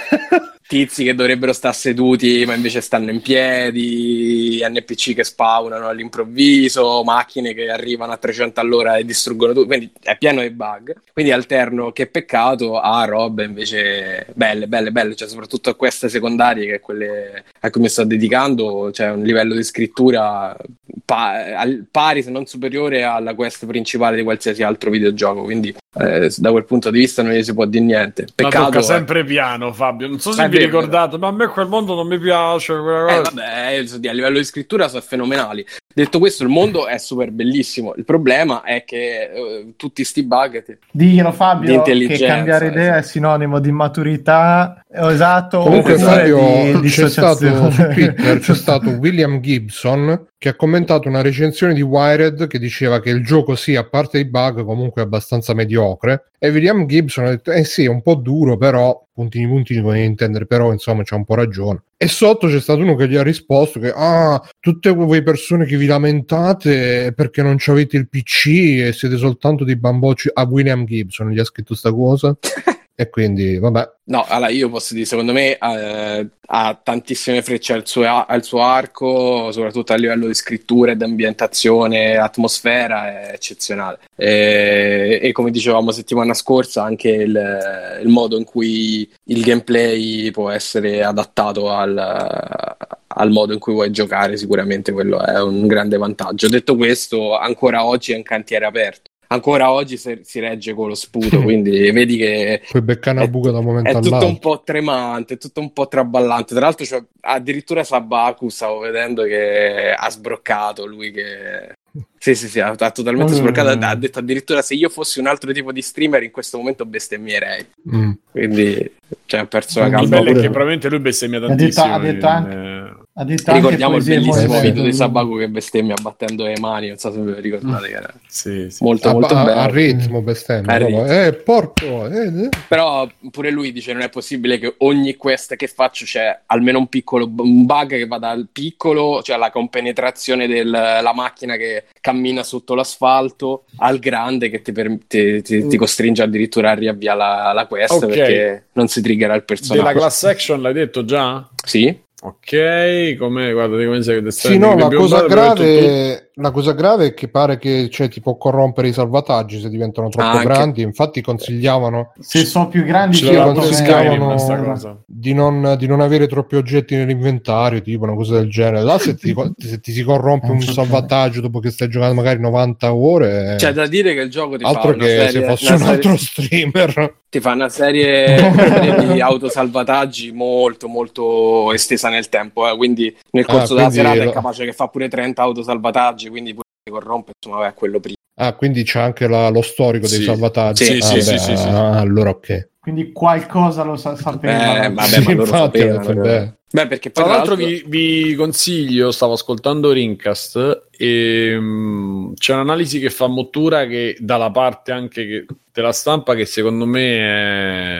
[0.70, 7.54] tizi che dovrebbero stare seduti ma invece stanno in piedi, NPC che spawnano all'improvviso, macchine
[7.54, 10.94] che arrivano a 300 all'ora e distruggono tutto, quindi è pieno di bug.
[11.12, 16.66] Quindi alterno che peccato a robe invece belle, belle, belle, cioè soprattutto a queste secondarie
[16.66, 20.56] che è quelle a cui mi sto dedicando, c'è un livello di scrittura
[21.04, 26.50] pa- pari se non superiore alla quest principale di qualsiasi altro videogioco, quindi eh, da
[26.52, 28.22] quel punto di vista non gli si può dire niente.
[28.22, 30.06] Ma Peccato tocca è- sempre piano, Fabio.
[30.06, 32.72] Non so se vi vero, ricordate, ma a me quel mondo non mi piace.
[32.74, 35.64] quella Eh, vabbè, dire, a livello di scrittura sono fenomenali.
[35.92, 37.94] Detto questo, il mondo è super bellissimo.
[37.96, 40.78] Il problema è che eh, tutti sti bug.
[40.90, 42.98] Dicono Di Fabio che intelligenza, cambiare idea esatto.
[42.98, 48.90] è sinonimo di maturità, eh, esatto, Comunque Fabio di c'è stato su Twitter c'è stato
[48.90, 53.76] William Gibson che ha commentato una recensione di Wired che diceva che il gioco sì,
[53.76, 56.30] a parte i bug, comunque è abbastanza mediocre.
[56.38, 60.02] E William Gibson ha detto: Eh sì, è un po' duro, però puntini puntini come
[60.02, 61.82] intendere, però insomma c'ha un po' ragione.
[61.94, 65.76] E sotto c'è stato uno che gli ha risposto che ah, tutte voi persone che
[65.76, 71.32] vi lamentate perché non avete il PC e siete soltanto dei bambocci a William Gibson
[71.32, 72.34] gli ha scritto sta cosa.
[73.00, 77.86] e quindi vabbè, No, allora io posso dire, secondo me eh, ha tantissime frecce al
[77.86, 84.00] suo, al suo arco, soprattutto a livello di scrittura ed ambientazione, atmosfera, è eccezionale.
[84.16, 90.50] E, e come dicevamo settimana scorsa, anche il, il modo in cui il gameplay può
[90.50, 96.48] essere adattato al, al modo in cui vuoi giocare, sicuramente quello è un grande vantaggio.
[96.48, 99.09] Detto questo, ancora oggi è un cantiere aperto.
[99.32, 103.30] Ancora oggi se- si regge con lo sputo, quindi vedi che puoi beccare una È-
[103.30, 104.28] buca da un momento è tutto all'altro.
[104.28, 106.52] un po' tremante, è tutto un po' traballante.
[106.54, 111.74] Tra l'altro, cioè, addirittura Sabaku stavo vedendo che ha sbroccato lui che.
[112.18, 113.36] Sì, sì, sì, ha, ha totalmente Mm.
[113.36, 113.68] sbroccato.
[113.68, 117.66] Ha detto addirittura se io fossi un altro tipo di streamer in questo momento bestemmierei.
[117.94, 118.10] Mm.
[118.32, 118.94] Quindi,
[119.26, 120.16] cioè, ha perso la Il Il calma.
[120.16, 121.94] bello è che probabilmente lui bestemmia Ha detto- tantissimo.
[121.94, 122.89] ha detto anche- eh,
[123.20, 126.88] Ha detto anche Ricordiamo il bellissimo molto- video di Sabaku che bestemmia battendo le mani.
[126.88, 128.82] Non so se ve lo ricordate, che era sì, sì.
[128.82, 129.60] molto, a, molto a- bello.
[129.60, 131.02] a ritmo bestemmia A proprio.
[131.02, 131.20] ritmo.
[131.26, 132.48] eh porco eh, eh.
[132.66, 136.86] Però pure lui dice non è possibile che ogni quest che faccio c'è almeno un
[136.86, 142.74] piccolo un bug che va dal piccolo, cioè la compenetrazione della macchina che cammina sotto
[142.74, 147.66] l'asfalto, al grande che ti, per- ti- ti- ti costringe addirittura a riavviare la, la
[147.66, 148.06] quest Ok.
[148.06, 149.98] perché non si triggera il Della personaggio.
[149.98, 151.46] class action l'hai detto già?
[151.66, 152.08] Sì?
[152.22, 157.06] Ok, come guarda di come sei che sì no la cosa, grave, la cosa grave
[157.06, 160.44] è che pare che cioè, ti può corrompere i salvataggi se diventano troppo Anche.
[160.44, 164.96] grandi infatti consigliavano Se sono più grandi Sì, cosa.
[165.06, 169.14] di non, di non avere troppi oggetti nell'inventario tipo una cosa del genere là se
[169.16, 173.54] ti, se ti si corrompe Non un salvataggio dopo che stai giocando magari 90 ore
[173.58, 175.78] C'è da dire che il gioco ti altro fa una che serie, se fosse un
[175.78, 178.50] serie- altro streamer ti fa una serie,
[179.12, 182.76] di autosalvataggi molto molto estesa nel tempo eh.
[182.76, 186.28] quindi nel Ah, corso della quindi serata lo- è capace che fa pure 30 autosalvataggi
[186.30, 190.18] quindi pure corrompe insomma vabbè quello prima ah quindi c'è anche la- lo storico dei
[190.18, 190.24] Sì.
[190.24, 191.68] salvataggi Sì, Ah, sì, beh, sì, sì, sì.
[191.68, 194.82] ah, allora ok Quindi qualcosa lo sa- sapeva.
[194.84, 196.52] Eh, vabbè, Sì, ma loro infatti, sapevano, beh.
[196.72, 202.32] Beh, perché poi Tra tra l'altro l'altro- vi, vi consiglio, stavo ascoltando Rincast e mm,
[202.34, 207.02] c'è un'analisi che fa Mottura che dalla parte anche che- della stampa che secondo me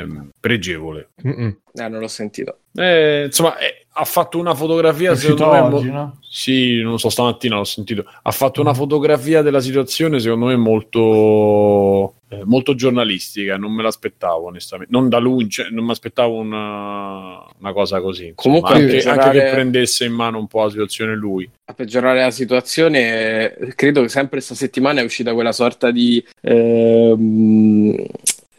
[0.01, 0.07] è
[0.39, 1.11] pregevole.
[1.27, 1.59] Mm-mm.
[1.75, 2.61] Eh, non l'ho sentito.
[2.75, 6.19] Eh, insomma, eh, ha fatto una fotografia secondo me mo- oggi, no?
[6.29, 8.05] Sì, non so, stamattina l'ho sentito.
[8.23, 13.57] Ha fatto una fotografia della situazione, secondo me, molto, eh, molto giornalistica.
[13.57, 14.93] Non me l'aspettavo, onestamente.
[14.97, 18.29] Non da lui, cioè, non mi aspettavo una, una cosa così.
[18.29, 18.61] insomma.
[18.61, 21.51] Comunque, anche, peggiorare- anche che prendesse in mano un po' la situazione lui.
[21.65, 26.25] A peggiorare la situazione, eh, credo che sempre questa settimana è uscita quella sorta di
[26.43, 28.05] ehm,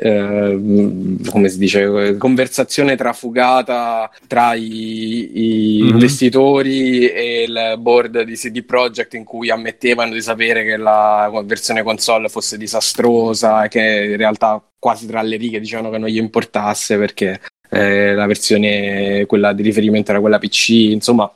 [0.04, 5.89] ehm, come si dice, conversazione trafugata tra i, i Mhm.
[5.89, 11.84] investitori e il board di CD Projekt in cui ammettevano di sapere che la versione
[11.84, 16.18] console fosse disastrosa e che in realtà quasi tra le righe dicevano che non gli
[16.18, 17.39] importasse perché
[17.70, 21.32] eh, la versione quella di riferimento era quella PC, insomma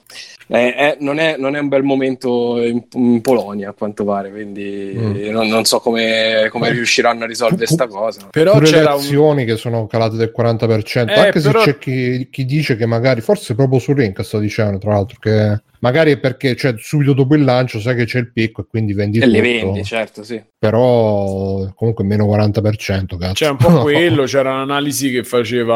[0.47, 4.29] eh, eh, non, è, non è un bel momento in, in Polonia a quanto pare,
[4.31, 5.29] quindi Mm.
[5.31, 8.27] non, non so come, come riusciranno a risolvere pu- sta cosa.
[8.31, 8.99] Però Pure le c'era un...
[8.99, 12.85] azioni che sono calate del 40%, Eh, anche però- se c'è chi, chi dice che
[12.85, 17.13] magari, forse proprio su Link sto dicendo, tra l'altro, che magari è perché cioè, subito
[17.13, 19.83] dopo il lancio sai che c'è il picco e quindi vendi E tutto, le vendi,
[19.83, 20.41] certo, sì.
[20.57, 23.33] però comunque meno 40%, cazzo.
[23.33, 25.75] C'è un po' quello, c'era un'analisi che faceva...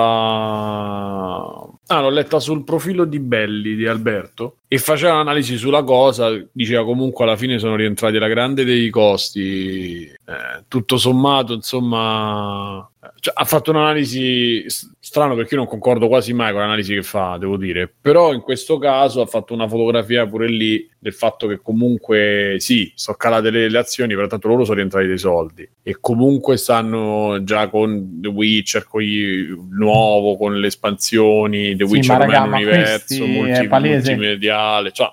[1.91, 6.83] Ah, l'ho letta sul profilo di Belli, di Alberto, e faceva un'analisi sulla cosa, diceva
[6.85, 12.87] comunque alla fine sono rientrati alla grande dei costi, eh, tutto sommato, insomma...
[13.21, 17.03] cioè, ha fatto un'analisi s- strano perché io non concordo quasi mai con l'analisi che
[17.03, 21.47] fa, devo dire, però in questo caso ha fatto una fotografia pure lì del fatto
[21.47, 25.97] che comunque sì, sono calate le, azioni, però tanto loro sono rientrati dei soldi e
[26.01, 32.17] comunque stanno già con The Witcher, con il nuovo, con le espansioni, The Sì, Witcher
[32.17, 34.09] ma raga, un ma universo multi- è palese.
[34.11, 35.09] multimediale, cioè,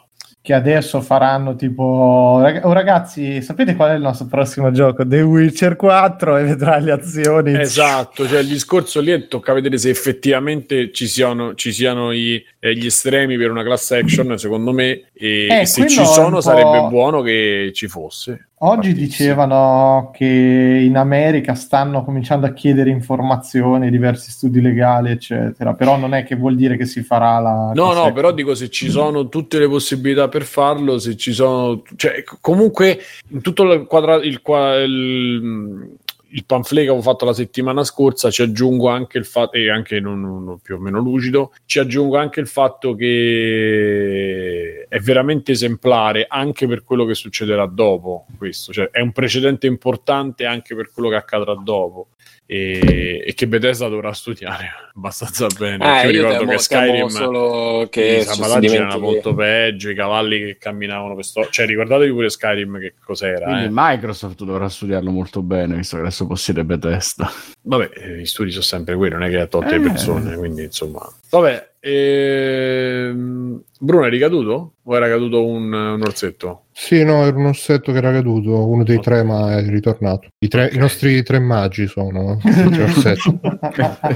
[0.46, 1.82] Che adesso faranno tipo.
[1.82, 5.04] Oh, ragazzi, sapete qual è il nostro prossimo gioco?
[5.04, 7.58] The Witcher 4 e vedrai le azioni.
[7.58, 12.40] Esatto, cioè il discorso lì è tocca vedere se effettivamente ci siano, ci siano i-
[12.60, 16.40] eh, gli estremi per una class action, secondo me, e, Eh, e se ci sono
[16.40, 18.50] sarebbe buono che ci fosse.
[18.60, 25.74] Oggi dicevano che in America stanno cominciando a chiedere informazioni diversi studi legali, eccetera.
[25.74, 27.72] Però non è che vuol dire che si farà la.
[27.74, 31.82] No, no, però dico se ci sono tutte le possibilità per farlo, se ci sono,
[31.96, 32.98] cioè comunque
[33.28, 35.90] in tutto il, quadra- il, il,
[36.36, 40.00] il pamphlet che avevo fatto la settimana scorsa ci aggiungo anche il fatto, e anche
[40.00, 46.26] non, non più o meno lucido, ci aggiungo anche il fatto che è veramente esemplare
[46.28, 51.08] anche per quello che succederà dopo questo, cioè è un precedente importante anche per quello
[51.08, 52.08] che accadrà dopo.
[52.48, 55.84] E, e che Bethesda dovrà studiare abbastanza bene.
[55.84, 59.94] Eh, Io io ricordo temo, che Skyrim solo che i salvataggi dimentichi- molto peggio, i
[59.96, 61.48] cavalli che camminavano per sto...
[61.50, 63.46] Cioè, ricordatevi pure Skyrim che cos'era.
[63.46, 63.70] Quindi eh.
[63.72, 67.28] Microsoft dovrà studiarlo molto bene, visto che adesso possiede Bethesda.
[67.62, 69.78] Vabbè, eh, gli studi sono sempre quelli, non è che ha tolte Eh.
[69.78, 71.04] le persone, quindi insomma...
[71.30, 73.60] Vabbè, ehm...
[73.78, 74.72] Bruno è ricaduto?
[74.88, 76.62] O era caduto un, un orsetto?
[76.72, 80.28] Sì, no, era un ossetto che era caduto, uno dei tre, ma è ritornato.
[80.38, 82.38] I, tre- i nostri tre magi sono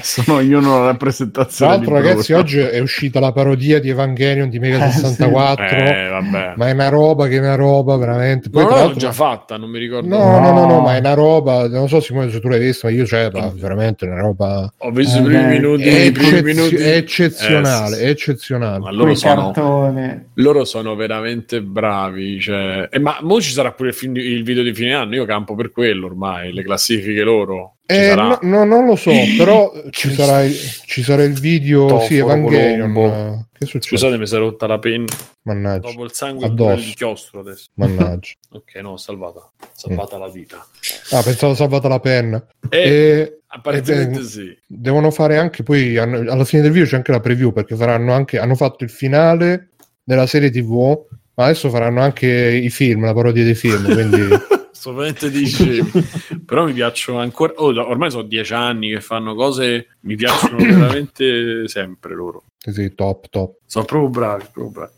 [0.01, 4.49] sono ognuno una Tra rappresentazione l'altro, di ragazzi, oggi è uscita la parodia di Evangelion
[4.49, 4.99] di Mega Eh, sì.
[5.01, 5.67] 64.
[5.77, 6.53] Eh, vabbè.
[6.57, 8.51] Ma è una roba che è una roba veramente.
[8.51, 10.09] Poi, Ma tra non l'altro- già fatta, non mi ricordo.
[10.09, 10.81] No, no, no, no, No.
[10.83, 11.67] ma è una roba.
[11.69, 14.73] Non so, Simone, se tu l'hai vista, ma io c'è, ma veramente una roba.
[14.79, 16.77] Ho visto Eh, i primi beh, minuti, È, i primi eccezio- minuti.
[16.77, 18.11] eccezionale, Eh, sì, è sì.
[18.11, 18.79] eccezionale.
[18.79, 20.31] Ma loro sono, cartoni.
[20.35, 22.41] loro sono veramente bravi.
[22.41, 22.89] Cioè...
[22.91, 25.15] Eh, ma mo ci sarà pure il, film il video di fine anno.
[25.15, 26.53] Io campo per quello ormai.
[26.53, 27.77] Le classifiche loro.
[27.93, 32.07] Eh, no, no, non lo so, però ci sarà il, ci sarà il video, Toforo,
[32.07, 32.93] sì, Evangelion.
[32.93, 33.15] Colombo.
[33.15, 33.97] eh, Che succede?
[33.97, 35.07] Scusate, mi si è rotta la penna.
[35.43, 36.81] Mannaggia, Dopo il sangue Addosso.
[36.81, 37.67] il inchiostro adesso.
[37.75, 38.33] mannaggia.
[38.53, 39.51] Ok, no, ho salvata.
[39.73, 40.65] Salvata la vita.
[41.13, 42.45] Ah, pensavo salvata la penna.
[42.69, 44.57] E E apparentemente eh, sì.
[44.67, 48.13] devono fare anche poi hanno- alla fine del video c'è anche la preview perché faranno
[48.13, 49.71] anche hanno fatto il finale
[50.05, 50.99] della serie TV,
[51.35, 54.19] ma adesso faranno anche i film, la parodia dei film, quindi
[54.81, 55.91] Sto veramente dicendo.
[56.47, 57.53] Però mi piacciono ancora.
[57.57, 59.89] oh, ormai sono dieci anni che fanno cose.
[60.01, 62.45] Mi piacciono veramente sempre loro.
[62.57, 63.59] sì, top, top.
[63.67, 64.93] Sono proprio bravi, proprio bravi.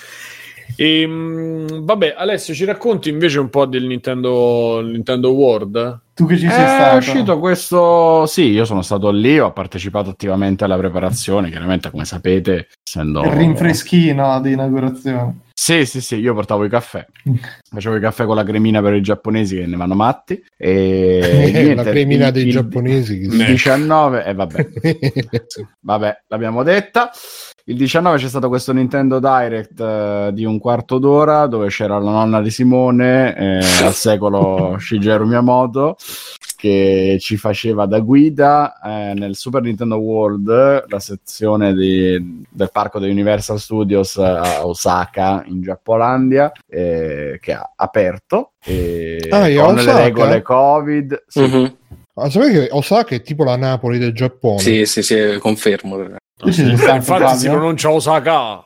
[0.77, 6.01] Ehm, vabbè, Alessio, ci racconti invece un po' del Nintendo, Nintendo World?
[6.15, 6.97] Tu che ci sei È stato?
[6.99, 8.27] uscito questo.
[8.27, 11.49] Sì, io sono stato lì, ho partecipato attivamente alla preparazione.
[11.51, 13.23] Chiaramente, come sapete, essendo.
[13.25, 15.41] Il rinfreschino di inaugurazione.
[15.55, 17.07] Sì, sì, sì, io portavo i caffè.
[17.71, 20.43] Facevo i caffè con la cremina per i giapponesi che ne vanno matti.
[20.57, 21.21] E
[21.53, 23.19] niente, la cremina il- dei il- giapponesi.
[23.21, 24.69] che Il si- 19, e vabbè,
[25.81, 27.11] vabbè, l'abbiamo detta.
[27.67, 32.11] Il 19 c'è stato questo Nintendo Direct eh, di un quarto d'ora dove c'era la
[32.11, 35.97] nonna di Simone, eh, al secolo Shigeru Miyamoto,
[36.57, 42.99] che ci faceva da guida eh, nel Super Nintendo World, la sezione di- del parco
[42.99, 48.53] di Universal Studios a Osaka, in Giappolandia, eh, che ha aperto.
[48.65, 51.25] E Ah, con le regole Covid.
[51.29, 51.41] Sì.
[51.43, 51.77] Mhm.
[52.15, 54.59] Ah, sapete che Osaka è tipo la Napoli del Giappone?
[54.59, 55.97] Sì, sì, sì, confermo.
[56.43, 57.53] Tu ci sei stato, Infatti si Fabio?
[57.53, 58.65] pronuncia Osaka.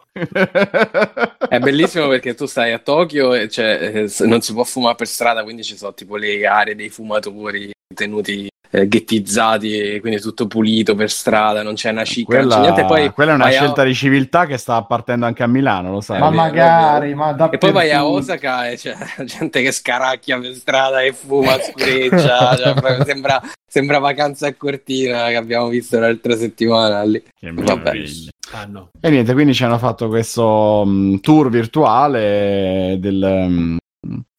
[1.49, 5.07] È bellissimo perché tu stai a Tokyo e cioè, eh, non si può fumare per
[5.07, 10.47] strada, quindi ci sono tipo le aree dei fumatori tenuti eh, ghettizzati, e quindi tutto
[10.47, 12.85] pulito per strada, non c'è una cicca, non c'è Quella, niente.
[12.85, 15.93] Poi quella è una vai a- scelta di civiltà che sta partendo anche a Milano,
[15.93, 16.19] lo sai.
[16.19, 18.07] Ma vero, magari, ma E poi vai a.
[18.07, 18.95] Osaka e c'è
[19.25, 25.37] gente che scaracchia per strada e fuma, scureccia, cioè, sembra, sembra vacanza a Cortina che
[25.37, 27.23] abbiamo visto l'altra settimana lì.
[27.23, 27.77] Che Vabbè.
[27.77, 28.31] meraviglia.
[28.53, 28.90] Ah, no.
[29.01, 33.76] E niente, quindi ci hanno fatto questo mh, tour virtuale del,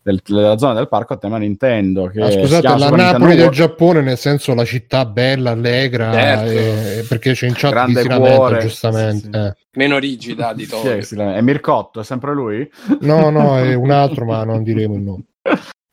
[0.02, 2.08] del- della zona del parco a tema Nintendo.
[2.08, 3.50] Che Ah, scusate, la Napoli Nintendo del.
[3.50, 6.50] Giappone, nel senso la città bella, allegra, Certo.
[6.52, 8.60] eh, perché c'è in chat Grande lamenta, cuore.
[8.62, 9.16] giustamente.
[9.26, 9.38] Sì, sì.
[9.38, 9.54] eh.
[9.74, 10.90] Meno rigida di Tokyo.
[11.12, 11.36] lamenta?
[11.36, 12.68] È Mircotto, è sempre lui?
[13.02, 15.24] No, no, è un altro, ma non diremo il nome.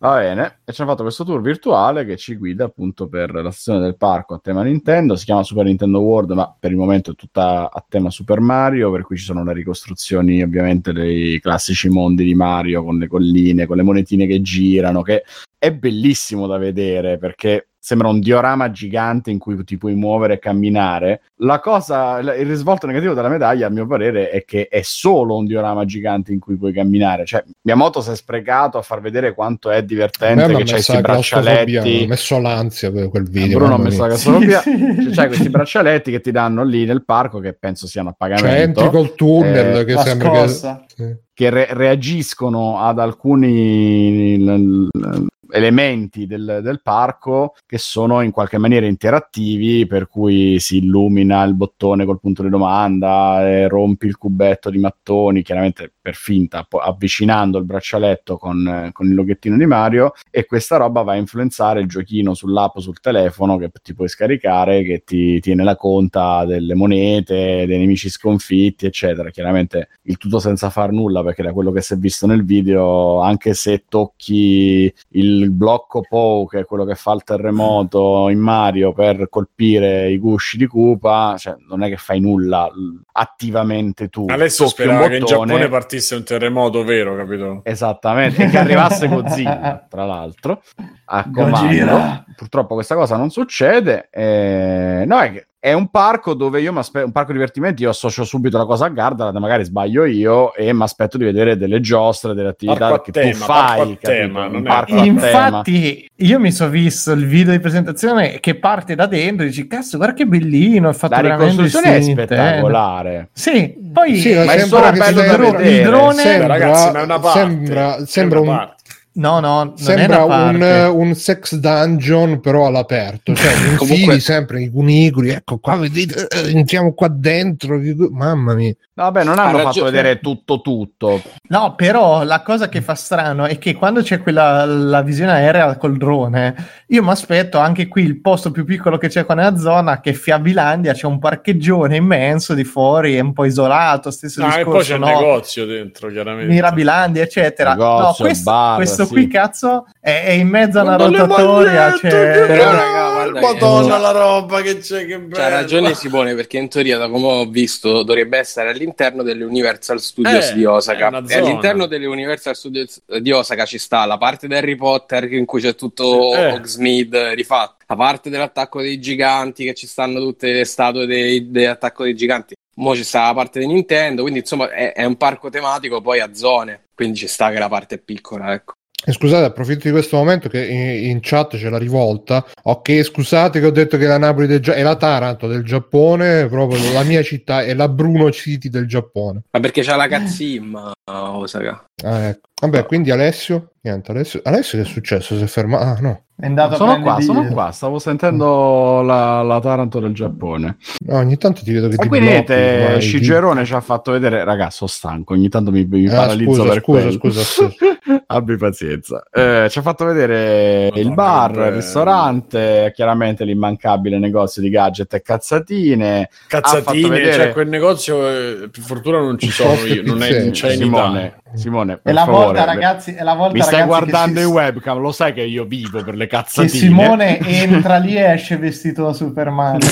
[0.05, 3.51] Va bene, e ci hanno fatto questo tour virtuale che ci guida appunto per la
[3.51, 7.13] sezione del parco a tema Nintendo, si chiama Super Nintendo World, ma per il momento
[7.13, 11.89] è tutta a tema Super Mario, per cui ci sono le ricostruzioni ovviamente dei classici
[11.89, 15.25] mondi di Mario con le colline, con le monetine che girano, che
[15.57, 20.39] è bellissimo da vedere perché sembra un diorama gigante in cui ti puoi muovere e
[20.39, 21.21] camminare.
[21.41, 25.45] La cosa, il risvolto negativo della medaglia, a mio parere, è che è solo un
[25.45, 27.27] diorama gigante in cui puoi camminare.
[27.27, 32.07] Cioè, Miyamoto si è sprecato a far vedere quanto è divertente che c'hai questi braccialetti.
[32.09, 33.59] messo l'ansia per quel video.
[33.59, 34.61] Bruno ha messo la mia.
[34.61, 34.73] sì.
[35.05, 38.31] Cioè, c'hai questi braccialetti che ti danno lì nel parco che penso siano a Cioè,
[38.31, 38.89] entri pagamento.
[38.91, 40.49] col tunnel Eh, che sembra che...
[40.49, 41.17] sì.
[41.35, 48.59] che re- reagiscono ad alcuni l- l- elementi del, del parco che sono in qualche
[48.59, 54.17] maniera interattivi, per cui si illumina il bottone col punto di domanda, e rompi il
[54.17, 60.13] cubetto di mattoni, chiaramente per finta, avvicinando il braccialetto con, con il loghettino di Mario,
[60.31, 64.83] e questa roba va a influenzare il giochino sull'app sul telefono che ti puoi scaricare,
[64.83, 69.31] che ti tiene la conta delle monete, dei nemici sconfitti, eccetera.
[69.31, 73.23] Chiaramente il tutto senza far nulla, perché da quello che si è visto nel video,
[73.23, 78.93] anche se tocchi il blocco Pow, che è quello che fa il terremoto in Mario
[78.93, 82.71] per colpire i gusci di Koopa, cioè non è che fai nulla
[83.13, 84.27] attivamente tu.
[84.29, 87.61] Adesso sperava che in Giappone partisse un terremoto vero, capito?
[87.65, 90.63] Esattamente, e che arrivasse Godzilla, tra l'altro,
[91.07, 91.61] a comando.
[91.61, 92.25] Gojira.
[92.37, 94.09] Purtroppo questa cosa non succede.
[94.11, 97.89] eh, no, è, che è un parco dove io mi aspetto, un parco divertimenti, io
[97.89, 101.81] associo subito la cosa a Gardaland, magari sbaglio io, e mi aspetto di vedere delle
[101.81, 103.99] giostre, delle attività Parco che tema, tu fai.
[103.99, 104.51] tema,
[104.87, 105.05] è-.
[105.07, 109.67] Infatti, io mi sono visto il video di presentazione che parte da dentro e dici:
[109.67, 110.91] Cazzo, guarda che bellino!
[110.91, 113.29] È fatto La veramente ricostruzione è Nintendo." spettacolare.
[113.33, 115.83] Sì, poi Sì, Ma è sembra solo bello da il vedere.
[115.83, 117.39] drone- Sembra, ragazzi, ma è una parte.
[117.39, 118.83] sembra, sembra una un, parte.
[119.15, 120.63] No, no, non sembra un,
[120.93, 126.93] un sex dungeon però all'aperto cioè Comunque- sempre i cunicoli ecco qua vedete eh, entriamo
[126.95, 131.21] qua dentro mamma mia No, Vabbè, non hanno Ha fatto vedere tutto tutto.
[131.49, 135.77] No, però la cosa che fa strano è che quando c'è quella la visione aerea
[135.77, 136.55] col drone,
[136.87, 140.13] io mi aspetto anche qui il posto più piccolo che c'è qua nella zona, che
[140.13, 144.81] Fiabilandia, c'è un parcheggione immenso di fuori, è un po' isolato, stesso Ah, e poi
[144.81, 145.07] c'è discorso, il no?
[145.07, 146.53] negozio dentro, chiaramente.
[146.53, 147.75] Mirabilandia, eccetera.
[147.75, 149.13] no, Negozio, questo, bar, questo sì.
[149.13, 151.93] qui, cazzo, è, è in mezzo a una Guarda le rotatoria.
[151.93, 151.99] C'è...
[152.01, 155.35] che Però, raga, guarda che- Madonna la roba che c'è, che bello.
[155.35, 160.01] C'ha ragione Simone perché in teoria, da come ho visto, dovrebbe essere all'interno delle Universal
[160.01, 161.23] Studios Eh, di Osaka.
[161.29, 165.45] E all'interno delle Universal Studios di Osaka ci sta la parte di Harry Potter in
[165.45, 166.53] cui c'è tutto Eh.
[166.53, 172.05] Hogsmeade rifatto, la parte dell'attacco dei giganti che ci stanno tutte le statue dei- dell'attacco
[172.05, 172.55] dei giganti.
[172.77, 176.19] Mo ci sta la parte di Nintendo, quindi insomma è, è un parco tematico poi
[176.19, 178.73] a zone, quindi ci sta che la parte è piccola, ecco.
[179.07, 182.45] Scusate, approfitto di questo momento che in, chat c'è la rivolta.
[182.63, 186.93] Ok, scusate che ho detto che la Napoli del è la Taranto del Giappone, proprio
[186.93, 189.43] la mia città è la Bruno City del Giappone.
[189.51, 190.75] Ma perché c'ha la Kazim
[191.05, 191.85] a Osaka?
[192.03, 192.49] Ah, ecco.
[192.61, 193.73] Vabbè, quindi Alessio?
[193.83, 195.37] Niente, Alessio, Alessio che è successo?
[195.37, 195.85] Si è fermato?
[195.85, 196.23] Ah, no.
[196.37, 200.79] È andato Sono qua, sono qua, stavo sentendo la, la Taranto del Giappone.
[201.07, 204.43] No, ogni tanto ti vedo che E ti quindi niente, Scigerone ci ha fatto vedere,
[204.43, 207.11] ragazzi, sono stanco, ogni tanto mi, mi Ah, paralizzo scusa, per scusa, quello.
[207.13, 207.75] scusa, scusa.
[208.27, 209.23] Abbi pazienza.
[209.31, 211.69] Eh, ci ha fatto vedere Madonna, il bar, che bello.
[211.69, 216.29] il ristorante, chiaramente l'immancabile negozio di gadget e cazzatine.
[216.49, 220.73] Cazzatine, vedere- cioè quel negozio, eh, per fortuna non ci sono io, non, è, c'è
[220.73, 221.39] in Italia.
[221.55, 224.41] Simone, È per la favore, volta, ragazzi, è la volta mi stai ragazzi, guardando che
[224.41, 226.69] in si- webcam, lo sai che io vivo per le Che cazzatine.
[226.69, 229.79] Simone entra lì e esce vestito da Superman.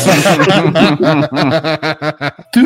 [2.51, 2.61] Tu?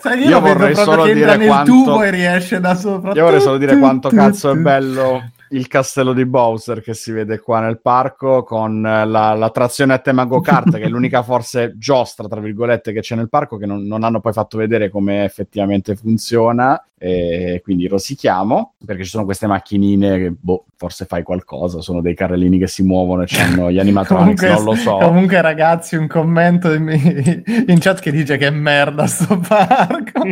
[0.00, 3.12] Sai, io, Io vorrei solo che dire nel quanto- tubo e riesce da sopra.
[3.14, 7.38] Io vorrei solo dire quanto cazzo è bello il castello di Bowser che si vede
[7.38, 12.28] qua nel parco con eh, la, l'attrazione a tema go-kart che è l'unica forse giostra
[12.28, 15.96] tra virgolette che c'è nel parco che non, non hanno poi fatto vedere come effettivamente
[15.96, 22.00] funziona e quindi rosichiamo perché ci sono queste macchinine che boh, forse fai qualcosa sono
[22.00, 25.96] dei carrellini che si muovono e hanno gli animatronics Comunque, non lo so comunque, ragazzi,
[25.96, 26.88] un commento in,
[27.68, 30.22] in chat che dice che è merda sto parco.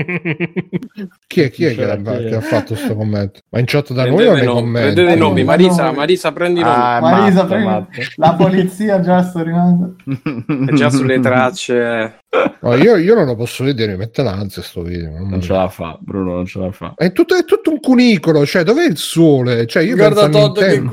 [1.26, 3.40] chi è, chi è che, Cioè, ha, che fatto questo commento?
[3.50, 4.94] Ma in chat da noi o nei commenti?
[5.16, 5.40] Nomi.
[5.40, 6.74] Eh, Marisa, noi- Marisa, prendi i nomi.
[6.76, 8.00] Ah, Marisa, matto, prendi- matto.
[8.16, 9.96] la polizia già sto rimando.
[10.68, 12.16] È già sulle tracce.
[12.60, 15.10] No, io, io non lo posso vedere, mi mette l'ansia sto video.
[15.18, 15.40] non mia.
[15.40, 18.62] ce la fa Bruno non ce la fa È tutto, è tutto un cunicolo, cioè
[18.62, 19.66] dov'è il sole?
[19.66, 20.90] Cioè, io Guarda Todd che Nintendo.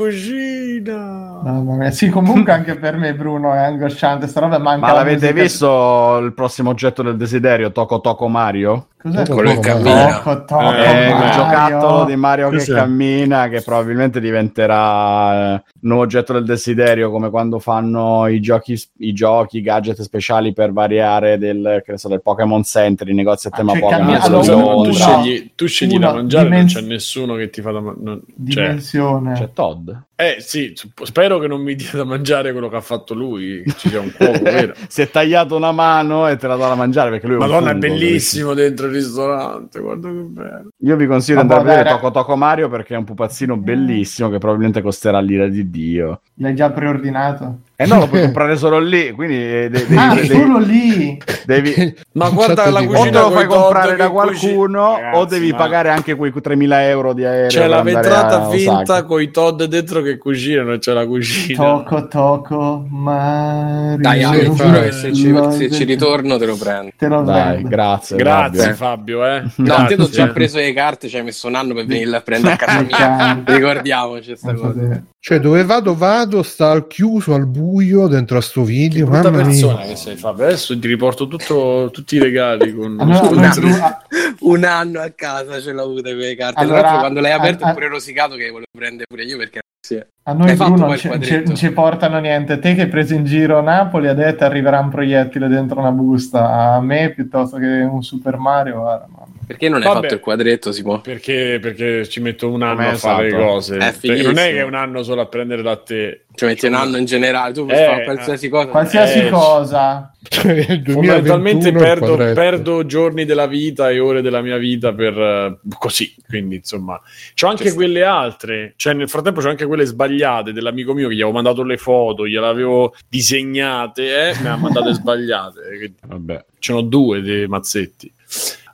[0.84, 1.40] Cucina.
[1.44, 1.92] Mamma mia.
[1.92, 4.28] Sì, comunque anche per me, Bruno, è angosciante.
[4.28, 4.80] Sta roba manca.
[4.86, 8.88] Ma la l'avete musica- visto il prossimo oggetto del desiderio, Toco Toco Mario?
[9.02, 9.26] Cos'è?
[9.30, 10.20] Quello che cammina.
[10.20, 11.32] Tocco, Eh, Mario.
[11.32, 12.74] giocattolo di Mario che Cos'è?
[12.76, 19.14] cammina, che probabilmente diventerà eh, nuovo oggetto del desiderio, come quando fanno i giochi, i
[19.14, 23.52] giochi, gadget speciali per variare del, che ne so, del Pokémon Center, i negozi a
[23.52, 24.16] tema Cioè, Pokémon.
[24.16, 27.72] allora, tu, uno- scegli, tu scegli da mangiare, dimens- non c'è nessuno che ti fa
[27.72, 28.20] da mangiare.
[28.20, 29.34] Cioè, Dimensione.
[29.34, 29.92] C'è Todd.
[30.22, 33.88] Eh sì, spero che non mi dia da mangiare quello che ha fatto lui, ci
[33.88, 34.74] sia un cuoco, vero?
[34.90, 37.48] si è tagliato una mano e te la dà da mangiare perché lui è un
[37.48, 40.68] Madonna, è bellissimo dentro il ristorante, guarda che bello.
[40.80, 44.30] Io vi consiglio di andare a vedere Toco Toco Mario perché è un pupazzino bellissimo
[44.30, 46.20] che probabilmente costerà l'ira di Dio.
[46.34, 47.60] L'hai già preordinato?
[47.82, 51.18] E no, lo puoi comprare solo lì, quindi eh, de- devi, ah, devi- solo lì.
[51.46, 54.12] devi- Ma In guarda la di- o cucina te lo fai comprare da cucina-
[54.50, 57.48] qualcuno o Ragazzi, devi ma- pagare anche quei 3.000 euro di aereo.
[57.48, 61.64] C'è la vetrata a finta con i Todd dentro che cucinano, c'è la cucina.
[61.64, 63.98] Tocco, tocco, Mario.
[63.98, 66.92] Dai, Ale, che se ci, se ci ritorno te lo prendo.
[66.98, 67.70] Te lo Dai, prendo.
[67.70, 68.18] grazie.
[68.18, 69.20] Grazie Fabio.
[69.20, 69.42] Fabio, eh.
[69.56, 69.96] No, Grazie.
[69.96, 72.54] te ho già preso le carte, ci hai messo un anno per venirle a prendere
[72.56, 73.42] a casa mia.
[73.46, 75.04] Ricordiamoci sta Non so cosa.
[75.22, 77.68] Cioè, dove vado, vado, sta al chiuso, al buio,
[78.08, 79.06] dentro a sto video.
[79.08, 79.86] Brutta Mamma persona mia.
[79.88, 80.46] che sei Fabio.
[80.46, 83.98] Adesso ti riporto tutto- tutti i regali con Allora, Un anno,
[84.40, 86.60] un anno a casa ce l'ho avuta quelle carte.
[86.60, 89.38] Allora, Tra l'altro, quando l'hai aperto a- è pure rosicato che volevo prendere pure io
[89.38, 90.02] perché sì.
[90.30, 92.60] A noi Bruno ci, ci- non ci portano niente.
[92.60, 96.74] Te che hai preso in giro Napoli, ha detto arriverà un proiettile dentro una busta.
[96.76, 99.08] A me piuttosto che un Super Mario, guarda.
[99.46, 100.02] Perché non hai Vabbè.
[100.02, 101.00] fatto il quadretto, Simo?
[101.02, 103.44] Perché, perché ci metto un anno a fare le stato?
[103.46, 103.78] cose.
[103.78, 106.26] È Perché non è che è un anno solo a prendere da te.
[106.36, 108.68] Ci metti un anno in generale, tu puoi Eh, fare qualsiasi cosa.
[108.68, 110.14] Qualsiasi Eh, cosa.
[110.22, 115.18] Cioè, il 2021 Fondamentalmente perdo, perdo giorni della vita e ore della mia vita per
[115.18, 116.14] eh, così.
[116.28, 117.02] Quindi, insomma,
[117.34, 117.76] c'ho anche sta.
[117.76, 118.74] quelle altre.
[118.76, 120.19] Cioè, nel frattempo c'ho anche quelle sbagliate
[120.52, 124.94] dell'amico mio che gli avevo mandato le foto, gliel'avevo disegnate, eh, me le ha mandate
[124.94, 125.60] sbagliate.
[125.80, 126.46] Che- Vabbè.
[126.60, 128.12] Ce n'ho due dei mazzetti.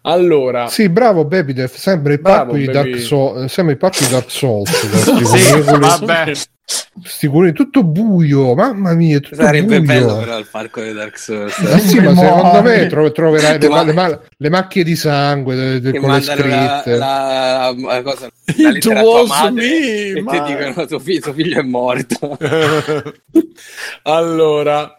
[0.08, 2.92] Allora, Sì, bravo Babydev, sembra il Bravo, parco di Baby.
[2.92, 4.70] Dark Souls, sembra il parco di Dark Souls.
[5.26, 6.32] Sì, vabbè.
[6.68, 10.00] Sti cuori- tutto buio, mamma mia, tutto Sarebbe buio.
[10.02, 11.56] bello però il parco di Dark Souls.
[11.60, 15.56] Eh sì, ma secondo me tro- troverai le, Ma- le ma- le macchie di sangue
[15.56, 16.98] de- de- che con le mandano la, scritte.
[16.98, 21.00] la, la cosa la It lettera tua was madre me, e ti ma- dicono tuo,
[21.00, 22.38] fi- tuo figlio è morto
[24.04, 24.96] allora,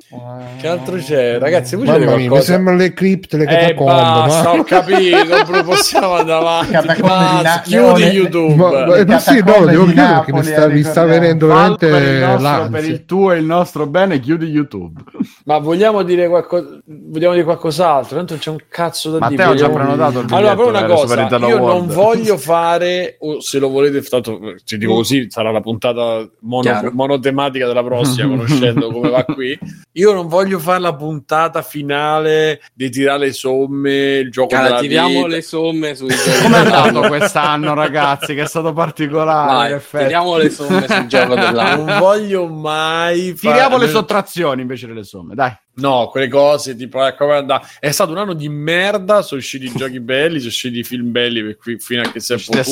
[0.61, 1.39] che altro c'è?
[1.39, 3.93] Ragazzi, voi c'è Mamma mia, mi sembrano le cripte, le Eh, catacombe.
[3.93, 6.39] basta, ma- ho capito, bro, possiamo andare
[6.71, 7.01] avanti.
[7.01, 8.55] Basta, chiudi YouTube.
[8.55, 12.03] Ma, ma- ma sì, no, devo chiudere che mi sta, mi sta venendo sicuramente per
[12.03, 15.01] il, nostro, per il tuo e il nostro bene, chiudi YouTube.
[15.45, 18.17] Ma vogliamo dire, qualco- vogliamo dire qualcos'altro?
[18.17, 19.45] Tanto non c'è un cazzo da dire.
[19.45, 21.93] Matteo ha già prenotato il Allora, però una cosa, io non World.
[21.93, 27.67] voglio fare, o se lo volete, tanto ci dico così, sarà la puntata mono- monotematica
[27.67, 29.59] della prossima, conoscendo come va qui.
[29.93, 34.81] Io non voglio fare la puntata finale di tirare le somme, il gioco Cara, della
[34.81, 35.27] tiriamo vita.
[35.29, 36.09] le somme sui
[36.43, 38.35] Come è andato quest'anno, ragazzi?
[38.35, 39.81] Che è stato particolare.
[39.91, 41.84] Vai, tiriamo le somme sul gioco dell'anno.
[41.84, 43.55] Non voglio mai fare...
[43.55, 45.57] Tiriamo le sottrazioni invece delle somme, dai.
[45.76, 49.22] No, quelle cose tipo eh, come andà- È stato un anno di merda.
[49.22, 52.36] Sono usciti giochi belli, sono usciti film belli per qui, fino a che si è
[52.36, 52.62] potuto.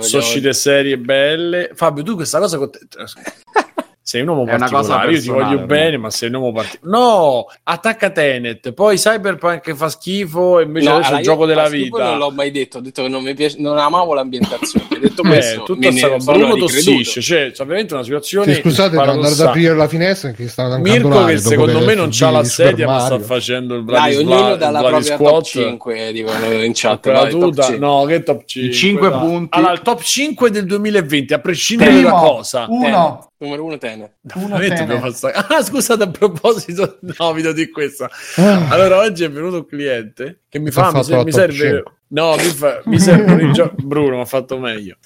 [0.00, 1.70] Sono uscite serie belle.
[1.74, 2.78] Fabio, tu questa cosa con te-
[4.02, 5.12] sei un uomo È una cosa particolare.
[5.12, 5.66] Io ti voglio no?
[5.66, 6.98] bene, ma sei un uomo particolare.
[7.02, 8.72] No, attacca Tenet.
[8.72, 10.58] Poi Cyberpunk fa schifo.
[10.60, 12.04] E invece No, adesso allora, il gioco io della vita.
[12.04, 14.86] Non l'ho mai detto, ho detto che non mi piace, non amavo l'ambientazione.
[14.94, 16.18] Ho detto Eh, questo, tutta me ne sta roba.
[16.20, 16.72] sono Bruno ricreduto.
[16.72, 18.54] tossisce, cioè, c'è veramente una situazione.
[18.54, 22.08] Sì, scusate, devo andare ad aprire la finestra che sta Mirko, che secondo me non
[22.10, 25.44] c'ha la sedia, ma sta facendo il Dai, Vladisla- ognuno dalla propria top Squat.
[25.44, 27.28] 5, dicono in chat.
[27.30, 27.78] Tuta, 5.
[27.78, 28.72] no, che top 5?
[28.72, 29.18] cinque Dai.
[29.20, 29.56] punti.
[29.58, 32.66] Allora, il top 5 del 2020, a prescindere da cosa.
[32.68, 33.26] uno.
[33.42, 34.12] Numero 1 Tenet.
[34.36, 34.78] uno Tenet.
[34.78, 38.08] dobbiamo fare- Ah, scusate, a proposito, no, vi dire questa.
[38.36, 41.54] Ah, Allora, oggi è venuto un cliente che mi fa, mi, mi serve...
[41.56, 41.82] 5.
[42.12, 43.82] No, mi, fa- mi servono i giochi...
[43.84, 44.96] Bruno mi ha fatto meglio.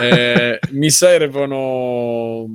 [0.00, 2.46] Eh, mi servono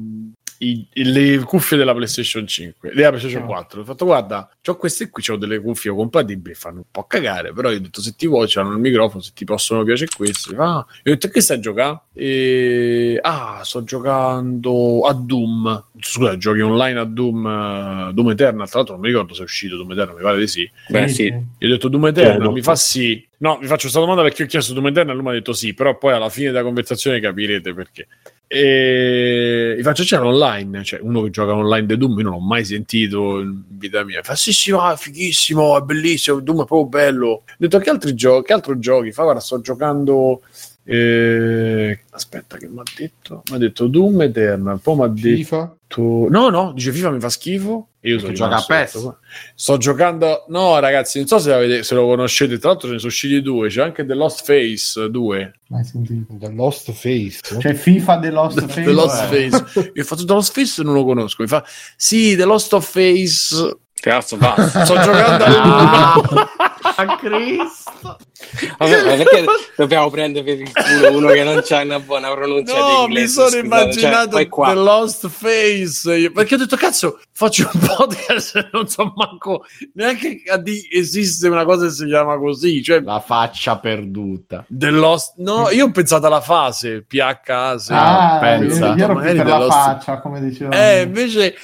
[0.63, 3.45] i- le cuffie della PlayStation 5, della PlayStation Ah.
[3.47, 3.81] 4.
[3.81, 7.69] Ho fatto, guarda, ho queste qui, ho delle cuffie compatibili, fanno un po' cagare, però
[7.71, 10.53] io ho detto, se ti vuoi, hanno il microfono, se ti possono piacere questi.
[10.55, 11.99] Ah, io ho detto, che stai a giocare?
[12.13, 13.17] E...
[13.21, 15.85] Ah, sto giocando a Doom.
[16.03, 19.43] Scusa, giochi online a Doom, eh, Doom Eternal, tra l'altro non mi ricordo se è
[19.43, 20.69] uscito Doom Eternal, mi pare di sì.
[20.89, 21.25] Beh, sì.
[21.57, 22.51] Gli ho detto Doom Eternal, Credo.
[22.51, 23.25] mi fa sì.
[23.37, 25.73] No, vi faccio questa domanda perché ho chiesto Doom Eternal, lui mi ha detto sì,
[25.73, 28.07] però poi alla fine della conversazione capirete perché.
[28.47, 32.39] E gli faccio c'era online, cioè uno che gioca online di Doom, io non l'ho
[32.39, 34.21] mai sentito in vita mia.
[34.23, 37.27] Fa sì, sì, va, è fighissimo, è bellissimo, Doom è proprio bello.
[37.27, 39.11] Ho detto che altri giochi, che altro giochi?
[39.11, 40.41] Fa, guarda, sto giocando...
[40.83, 43.43] eh, Aspetta, che mi ha detto?
[43.49, 45.35] Mi ha detto Doom Eternal, poi mi ha detto...
[45.35, 45.75] FIFA?
[46.29, 47.87] No, no, dice FIFA mi fa schifo.
[47.99, 48.85] E io sono Perché gioca a PES.
[48.93, 49.19] detto, "Guarda,
[49.53, 50.45] Sto giocando.
[50.47, 52.57] No, ragazzi, non so se, avete- se lo conoscete.
[52.57, 53.67] Tra l'altro, ce ne sono usciti due.
[53.69, 55.53] C'è anche The Lost Face 2.
[55.67, 56.33] Mai sentito.
[56.39, 57.39] The Lost Face.
[57.59, 58.83] C'è FIFA The Lost Face.
[58.83, 59.49] The Lost eh.
[59.49, 59.91] Face.
[59.93, 61.41] Io ho fatto The Lost Face non lo conosco.
[61.43, 61.63] Mi fa
[61.95, 63.77] sì, The Lost of Face.
[63.93, 64.55] Cazzo fa?
[64.83, 68.17] Sto giocando a A Cristo.
[68.77, 69.45] Vabbè, perché
[69.77, 73.01] dobbiamo prendere per il culo uno che non c'ha una buona pronuncia No, di mi
[73.03, 73.27] inglese?
[73.27, 74.47] sono scusate, immaginato cioè.
[74.67, 79.63] The Lost Face Io- perché ho detto cazzo faccio un podcast e non so manco
[79.93, 84.65] neanche a di esiste una cosa che si chiama così cioè La faccia perduta.
[84.67, 87.91] The Lost no io ho pensato alla fase PH sì.
[87.93, 88.87] Ah, pensa.
[88.87, 90.75] io, io ero per la Lost- faccia, come dicevamo.
[90.75, 91.55] Eh, invece.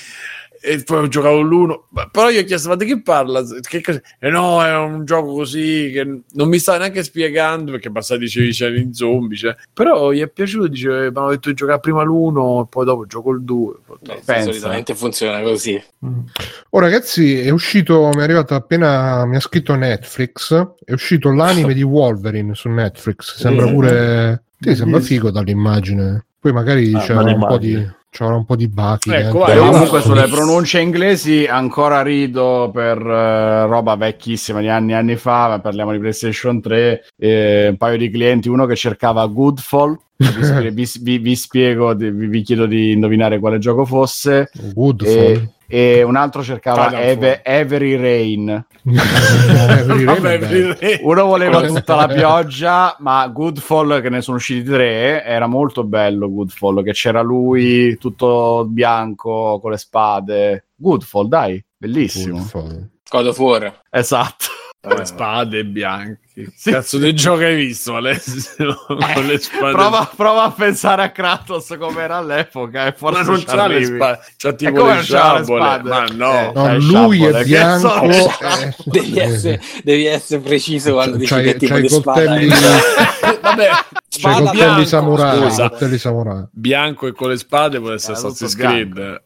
[0.67, 3.41] E poi ho giocato l'uno, Ma- però io ho chiesto: ma di che parla?
[3.61, 4.01] Che cos'è?
[4.19, 8.51] E no, è un gioco così che non mi sta neanche spiegando perché basta dicevi
[8.51, 9.37] c'erano i zombie.
[9.37, 9.55] Cioè.
[9.71, 13.05] Però gli è piaciuto, dice: Mi hanno detto di giocare prima l'uno, e poi dopo
[13.05, 13.75] gioco il due.
[14.07, 14.41] Eh, Pensa.
[14.51, 15.81] solitamente funziona così.
[16.05, 16.19] Mm.
[16.71, 20.53] Oh ragazzi, è uscito, mi è arrivato appena, mi ha scritto Netflix,
[20.83, 26.25] è uscito l'anime di Wolverine su Netflix, sembra pure, sì, sembra figo dall'immagine.
[26.39, 27.95] Poi magari Ah, me un po' di.
[28.09, 29.11] C'era un po' di bachi.
[29.11, 34.69] Ecco, vai, Io allora- comunque sulle pronunce inglesi ancora rido per eh, roba vecchissima di
[34.69, 38.65] anni e anni fa, ma parliamo di PlayStation 3, eh, un paio di clienti, uno
[38.65, 44.49] che cercava Goodfall, vi, vi- vi- spiego, vi, vi chiedo di indovinare quale gioco fosse,
[44.73, 45.11] Woodfall.
[45.13, 47.01] e, e un altro cercava.
[47.01, 48.65] Eve- Every Rain.
[48.83, 55.47] Every Rain Uno voleva tutta la pioggia, ma Goodfall, che ne sono usciti tre, era
[55.47, 60.65] molto bello Goodfall, che c'era lui tutto bianco con le spade.
[60.75, 62.47] Goodfall, dai, bellissimo.
[63.09, 63.81] God of War.
[63.89, 64.45] Esatto.
[64.79, 66.19] Con le spade bianche.
[66.55, 66.69] Sì.
[66.71, 68.75] Cazzo di gioco hai visto, Alessio?
[68.85, 73.25] Con le spade Prova, prova a pensare a Kratos come era all'epoca e forse Ma
[73.27, 75.81] non c'ha le spade, c'ha tipo come le sciabole.
[75.83, 76.31] Ma no.
[76.39, 78.03] Eh, No, C'hai lui sciabole, è che bianco.
[78.03, 82.49] eh, Devi essere, devi essere preciso quando dici C'hai- che tipo c'hai di coltelli-.
[83.41, 85.69] Vabbè, C'hai i Spada coltelli bianco, samurai, scusa.
[85.69, 86.43] coltelli samurai.
[86.51, 89.21] bianco e con le spade può essere Eh, Assassin's tutto Creed.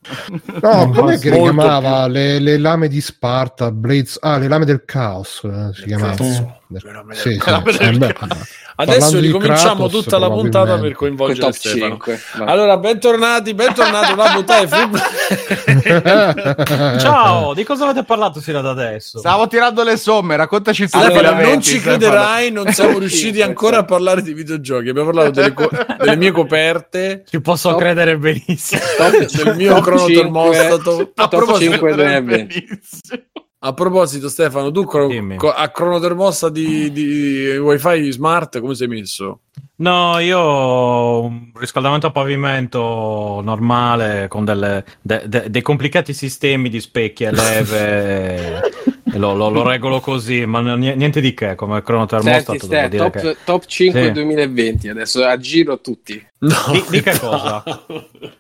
[0.62, 2.08] No, com'è posso- che chiamava?
[2.08, 4.18] Le, le lame di Sparta, Blades...
[4.22, 6.60] Ah, le lame del caos eh, si chiamava.
[6.74, 6.88] Sì.
[7.12, 8.16] Sì, la eh, il
[8.76, 11.90] Adesso ricominciamo Kratos, tutta la puntata per coinvolgere top Stefano.
[11.90, 12.22] 5.
[12.38, 12.48] Vai.
[12.48, 14.90] Allora, bentornati, bentornati una puntata di Free
[17.00, 19.20] Ciao, di cosa avete parlato sino ad adesso?
[19.20, 20.98] Stavo tirando le somme, raccontaci tu.
[20.98, 21.98] Stefano, finalmente, non ci Stefano.
[21.98, 24.90] crederai, non siamo riusciti ancora a parlare di videogiochi.
[24.90, 25.70] Abbiamo parlato delle, co-
[26.00, 28.82] delle mie coperte, Ci posso Top- credere benissimo.
[28.98, 29.12] Top,
[29.44, 31.12] del mio top crono 5, termostato.
[31.16, 32.80] A top proposito, 5 2020.
[33.64, 35.08] A proposito, Stefano, tu cro-
[35.54, 39.42] a crono termostato di, di wifi smart come sei messo?
[39.76, 46.70] No, io ho un riscaldamento a pavimento normale con delle- de- de- dei complicati sistemi
[46.70, 48.62] di specchi e leve.
[49.14, 51.56] lo, lo- lo regolo così, ma niente di che.
[51.56, 53.38] Come cronotermostato Senti, Ste, top, che.
[53.44, 54.12] top 5 Sì.
[54.12, 54.90] 2020.
[54.90, 56.24] Adesso a giro tutti.
[56.42, 57.64] No, Di, di che cosa?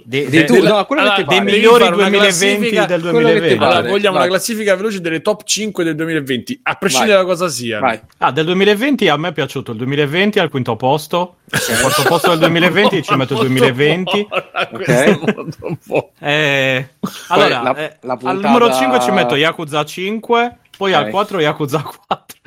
[0.03, 3.34] Di, Di tu, della- no, allora, dei migliori fare una 2020 classifica- del quello che
[3.34, 3.57] ti 2020.
[3.59, 3.74] pare.
[3.76, 4.28] Allora, vogliamo vai.
[4.28, 7.22] una classifica veloce delle top 5 del 2020, a prescindere Vai.
[7.26, 7.80] da cosa sia.
[7.80, 7.99] Vai.
[8.17, 11.36] Ah, del 2020 a me è piaciuto il 2020 al quinto posto.
[11.51, 14.28] Al quarto posto del 2020 ci metto il 2020.
[14.72, 16.09] Ok.
[16.19, 16.88] Eh,
[17.28, 21.10] allora, la- eh, la al puntata- numero 5 ci metto Yakuza 5, poi al Ok.
[21.12, 22.38] 4 Yakuza 4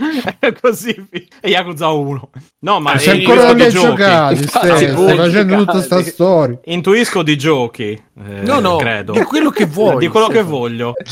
[0.41, 1.09] e così
[1.41, 2.31] e Yakuza 1.
[2.63, 6.59] No, ma io ancora giocati, Ste, Sì, stai facendo tutta sta storia.
[6.65, 9.13] Intuisco di giochi, eh, No, no, credo.
[9.13, 9.99] di quello che vuoi.
[9.99, 10.95] di quello che voglio.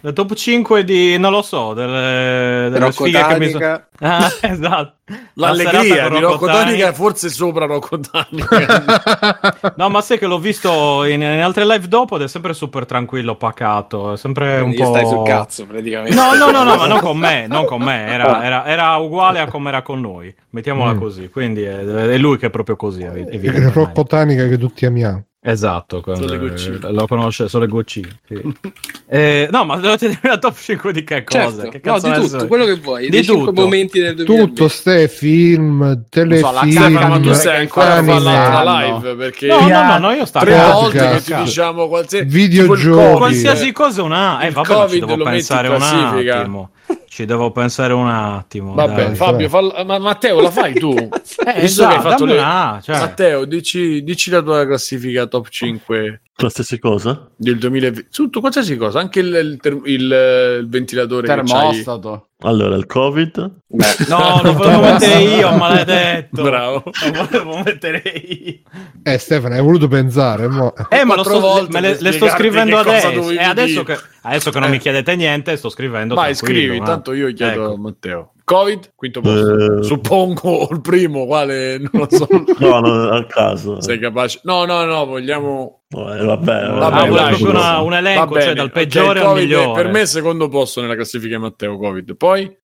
[0.00, 3.58] Le top 5 di, non lo so, delle, delle Rocco sfighe che mi sono...
[3.58, 3.88] Tanica.
[4.00, 4.92] Ah, esatto.
[5.34, 6.88] La L'allegria serata di Rocco Tanica.
[6.88, 9.74] È forse sopra Rocco Tanica.
[9.76, 12.86] No, ma sai che l'ho visto in, in altre live dopo ed è sempre super
[12.86, 14.88] tranquillo, pacato, è sempre un Quindi po'...
[14.88, 16.14] stai sul cazzo praticamente.
[16.14, 19.40] No, no, no, no, ma non con me, non con me, era, era- era uguale
[19.40, 20.98] a come era con noi, mettiamola Mm.
[20.98, 23.72] così, quindi è, è lui che è proprio così, Il evidentemente.
[23.72, 25.24] Rocco Tanica che tutti amiamo.
[25.40, 26.78] Esatto, con- Sono le goccine.
[26.90, 28.18] lo conosce, sono le goccine.
[28.26, 28.42] sì.
[29.10, 31.62] Eh, no, ma dovete dire la top 5 di che cosa?
[31.62, 31.68] Certo.
[31.70, 32.46] Che no, di tutto, so?
[32.46, 33.08] quello che vuoi.
[33.08, 33.52] Di tutto.
[33.52, 34.52] momenti del 2020.
[34.54, 39.14] Tutto, ste, film, la telefilm, cacca, ma tu stai ancora a anime, fare l'altra live
[39.14, 40.74] perché No, no, no, no, io stavo tre Podcast.
[40.82, 43.16] volte che ti diciamo qualsiasi Videogiochi.
[43.16, 44.40] Qualsiasi cosa una...
[44.40, 46.40] Eh, vabbè, ci Covid devo pensare un classifica.
[46.40, 46.70] attimo.
[47.18, 48.74] Ci devo pensare un attimo.
[48.74, 49.16] Vabbè, dai.
[49.16, 50.94] Fabio, falla- ma Matteo, la fai tu?
[51.48, 52.96] Eh, Visto che hai esatto, fatto le- una, cioè.
[52.98, 57.28] Matteo, dici, dici la tua classifica top 5 Qualsiasi cosa?
[57.34, 58.08] del 2020.
[58.12, 61.26] Tutto, qualsiasi cosa, anche il, il ter- il- il ventilatore.
[61.26, 62.28] Termostato.
[62.42, 66.42] Allora, il Covid, Beh, No, lo volevo mettere io, maledetto.
[66.44, 66.84] Bravo.
[67.12, 68.54] Lo volevo mettere io.
[69.02, 70.46] Eh, Stefano, hai voluto pensare?
[70.46, 73.10] mo- Eh, ma lo sto, volte me le, le sto scrivendo adesso.
[73.10, 74.70] dovevi E adesso che, adesso che non Eh.
[74.72, 76.14] mi chiedete niente, sto scrivendo.
[76.14, 76.84] Vai, scrivi, no?
[76.84, 77.72] tanto io chiedo Ecco.
[77.74, 78.32] a Matteo.
[78.44, 79.78] Covid, quinto posto.
[79.80, 79.82] Eh.
[79.82, 82.28] Suppongo il primo, quale non lo so.
[82.60, 83.80] no, no, a caso.
[83.80, 84.38] Sei capace?
[84.44, 85.77] No, no, no, vogliamo.
[85.90, 87.50] Eh, vabbè, Vabbè, proprio scusa.
[87.50, 89.82] una- un elenco, Va bene, cioè dal peggiore al Covid è migliore.
[89.82, 91.78] Per me, secondo posto nella classifica di Matteo.
[91.78, 92.14] Covid.
[92.16, 92.56] Poi,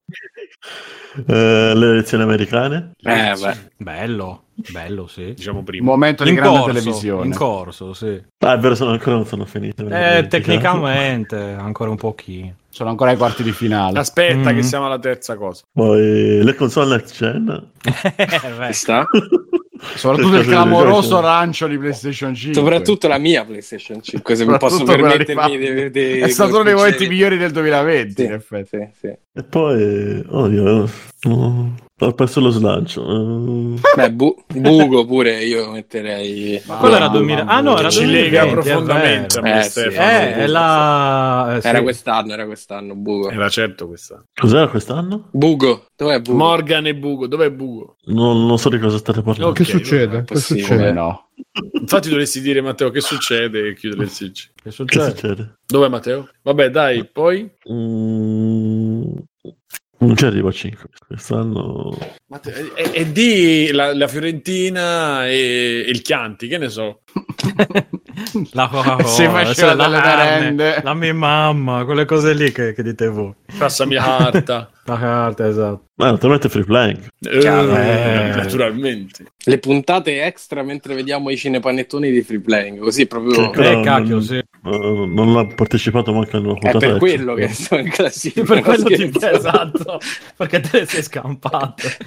[1.27, 2.91] Eh, le elezioni americane.
[3.01, 3.57] eh, beh.
[3.77, 5.33] Bello, bello, sì.
[5.33, 5.91] diciamo primo.
[5.91, 7.25] Momento di In grande corso, televisione.
[7.25, 8.21] in corso, sì.
[8.39, 9.85] Ah, è vero, sono ancora non sono finite.
[10.17, 12.53] Eh, tecnicamente, ancora un pochino.
[12.69, 13.97] Sono ancora ai quarti di finale.
[13.97, 14.55] Aspetta, Mm.
[14.55, 15.63] che siamo alla terza cosa.
[15.71, 17.69] Poi le console next gen.
[18.17, 19.07] Eh, sta.
[19.95, 22.53] Soprattutto il Che cosa clamoroso di- lancio di PlayStation 5.
[22.61, 26.73] Soprattutto la mia PlayStation 5, se mi posso permettermi di, di- È stato uno dei
[26.73, 28.77] momenti migliori del 2020, Sì, in effetti.
[28.77, 29.07] sì, sì.
[29.07, 30.89] E poi, oddio,
[31.23, 33.05] no, ho perso lo slancio.
[33.07, 36.61] Eh, Beh, bu- bugo pure io metterei.
[36.65, 37.45] Ma- Quello era Mamma 2000.
[37.45, 39.79] Ah, no, era Ci 2020, lega profondamente Eh, sì.
[39.79, 41.55] Eh, è la...
[41.55, 41.67] eh, sì.
[41.67, 43.29] Era quest'anno, era quest'anno, bugo.
[43.29, 44.21] Era certo questa.
[44.33, 45.29] Cos'era quest'anno?
[45.31, 46.37] Bugo, dov'è bugo?
[46.37, 47.95] Morgan e Bugo, dov'è Bugo?
[48.07, 49.47] Non, non so di cosa state parlando.
[49.51, 50.23] Ok, che succede?
[50.25, 50.91] Che succede?
[50.91, 51.29] no?
[51.79, 54.47] Infatti dovresti dire Matteo che succede e chiudere il sitch.
[54.53, 55.09] Che Che succede?
[55.11, 55.57] succede?
[55.65, 56.27] Dov'è Matteo?
[56.41, 59.13] Vabbè, dai, poi Mm,
[59.99, 61.97] non ci arrivo a 5 quest'anno.
[62.27, 67.01] Matteo, e, e di la, la Fiorentina e, e il Chianti, che ne so.
[68.51, 70.81] La Coca-Cola, Si faceva la delle carne, merende.
[70.83, 73.33] La mia mamma, quelle cose lì che, che dite voi.
[73.57, 74.69] Passami la carta.
[74.87, 75.85] La carta, esatto.
[75.95, 76.99] Ma naturalmente free playing.
[77.21, 78.35] Eh, Eh.
[78.35, 79.25] naturalmente.
[79.45, 83.49] Le puntate extra mentre vediamo i cinepanettoni di free playing, così proprio.
[83.49, 84.35] Che- Eh, cacchio, non- sì.
[84.37, 86.77] eh, non ha partecipato manco a una È puntata.
[86.77, 86.99] per extra.
[86.99, 88.45] quello che sono in classifica.
[88.45, 89.99] Per quello non ti esatto,
[90.37, 91.97] perché te le sei scampate.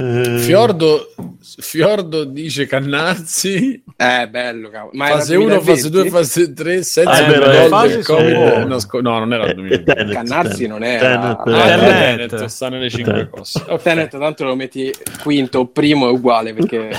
[0.00, 1.12] Eh, Fiordo,
[1.58, 3.82] Fiordo dice Cannazzi.
[3.96, 4.92] Eh, bello, cavolo.
[4.94, 5.76] Ma Fase 1, 2020?
[5.80, 8.66] fase 2, fase 3, senza Ah, le del fasi sono Covid.
[8.68, 9.90] nasco- no, non era il eh, 2020.
[9.90, 10.68] eh, Tenet, Cannazzi Tenet.
[10.70, 12.28] non era- Tenet, Ah, eh, Tenet.
[12.28, 13.30] Tenet, sta nelle 5 Tenet.
[13.30, 13.64] cose.
[13.66, 13.82] Ok.
[13.82, 16.90] Tenet, tanto lo metti quinto o primo è uguale perché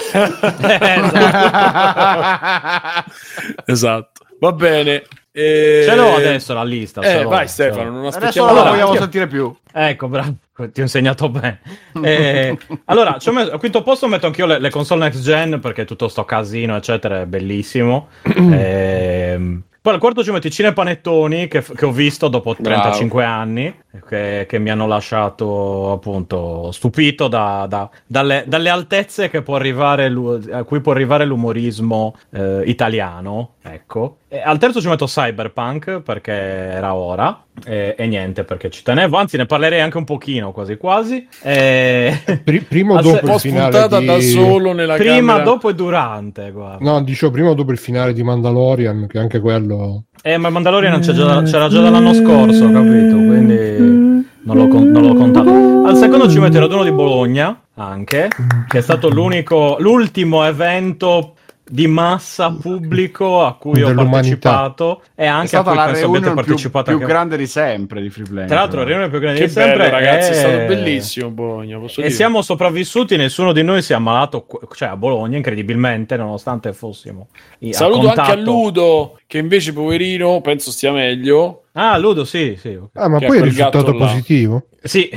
[3.65, 4.25] esatto.
[4.39, 5.03] Va bene.
[5.31, 7.01] Eh, Ce l'ho adesso la lista.
[7.01, 9.53] Eh, vai Stefano, non Adesso aspettiamo non lo la- vogliamo sentire più.
[9.71, 10.35] Ecco, bravo.
[10.67, 11.59] Ti ho insegnato bene.
[12.03, 16.07] Eh, allora, messo- al quinto posto metto anch'io le, le console next gen perché tutto
[16.07, 18.07] sto casino, eccetera, è bellissimo.
[18.51, 23.73] Ehm, poi al quarto ci metto i cinepanettoni che, che ho visto dopo 35 anni,
[24.07, 30.09] che, che mi hanno lasciato appunto stupito da- da- dalle, dalle altezze che può arrivare
[30.09, 33.53] l'u- a cui può arrivare l'umorismo eh, italiano.
[33.61, 34.17] Ecco.
[34.43, 37.45] Al terzo ci metto Cyberpunk perché era ora.
[37.65, 39.17] E, e niente, perché ci tenevo.
[39.17, 41.27] Anzi, ne parlerei anche un pochino, quasi quasi.
[41.41, 42.21] E...
[42.45, 44.05] Pri- prima o dopo se- Un po' il finale spuntata di...
[44.05, 45.43] da solo nella Prima, camera.
[45.43, 46.77] dopo e durante, guarda.
[46.91, 50.03] No, dicevo prima o dopo il finale di Mandalorian, che anche quello...
[50.21, 53.15] Eh, ma Mandalorian c'è già- c'era già dall'anno scorso, capito?
[53.15, 55.49] Quindi non l'ho, con- non l'ho contato.
[55.85, 58.27] Al secondo ci metto il raduno di Bologna, anche,
[58.67, 61.33] che è stato l'unico, l'ultimo evento
[61.69, 66.01] di massa pubblico a cui ho partecipato e È anche a stata cui la penso
[66.01, 68.47] reunion più, partecipato più anche grande di sempre di Freeplay.
[68.47, 71.29] Tra l'altro, la riunione più grande Che di sempre bello, ragazzi, è stato è- bellissimo
[71.29, 72.15] Bologna, posso E dire.
[72.15, 77.27] siamo sopravvissuti, nessuno di noi si è ammalato, cioè a Bologna, incredibilmente, nonostante fossimo
[77.59, 78.35] i- a Saluto anche a.
[78.35, 81.65] Ludo, che invece, poverino, penso stia meglio.
[81.73, 82.79] Ah, Ludo, sì, sì.
[82.93, 84.65] Ah, ma Che poi è risultato positivo?
[84.81, 85.07] Sì,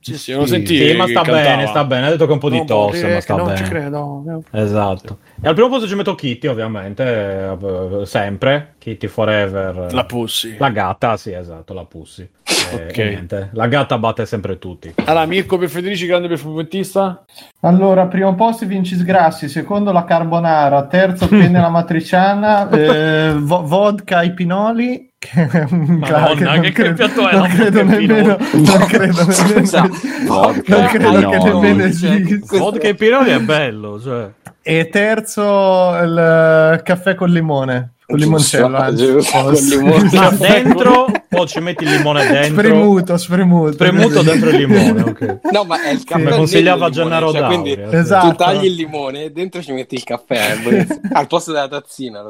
[0.00, 0.54] Sì, sì, non Sì.
[0.54, 1.40] senti sì, ma sta cantava.
[1.42, 2.06] bene, sta bene.
[2.06, 3.56] Ha detto che è un po' di Non tosse, ma sta non bene.
[3.58, 4.42] ci credo.
[4.50, 5.18] Esatto.
[5.40, 8.74] E al primo posto ci metto Kitty, ovviamente, eh, sempre.
[8.78, 9.92] Kitty Forever.
[9.94, 10.56] La Pussy.
[10.58, 12.28] La gatta, sì, esatto, la Pussy.
[12.72, 12.98] Eh, Ok.
[12.98, 14.94] e niente, La gatta batte sempre tutti.
[15.04, 17.24] Allora, Mirko per Federici, grande perfumettista.
[17.60, 24.18] Allora, primo posto Vinci Grassi, secondo la carbonara, terzo penne la matriciana, eh, vo- vodka
[24.18, 25.10] ai pinoli.
[25.18, 29.30] Che è un Madonna, che- che piatto è non credo vodka ai nemmeno, non credo
[29.32, 31.50] Scusa, nemmeno, vodka non ai credo che pinoli.
[31.68, 32.58] nemmeno Cioè, esista.
[32.58, 34.30] Vodka e Piroli è bello, cioè.
[34.62, 38.94] E terzo il caffè col limone, con limoncello.
[38.94, 39.76] Giusto, sì.
[39.76, 40.10] limone.
[40.12, 42.62] Ma dentro o ci metti il limone dentro?
[42.62, 43.72] Spremuto, spremuto.
[43.72, 45.38] Spremuto dentro il limone, ok.
[45.50, 46.22] No, ma è il caffè.
[46.22, 47.60] Come consigliava Gennaro cioè, D'Auria.
[47.60, 47.96] quindi sì.
[47.96, 48.28] Esatto.
[48.28, 51.00] Tu tagli il limone e dentro ci metti il caffè, buonissimo.
[51.12, 52.22] al posto della tazzina.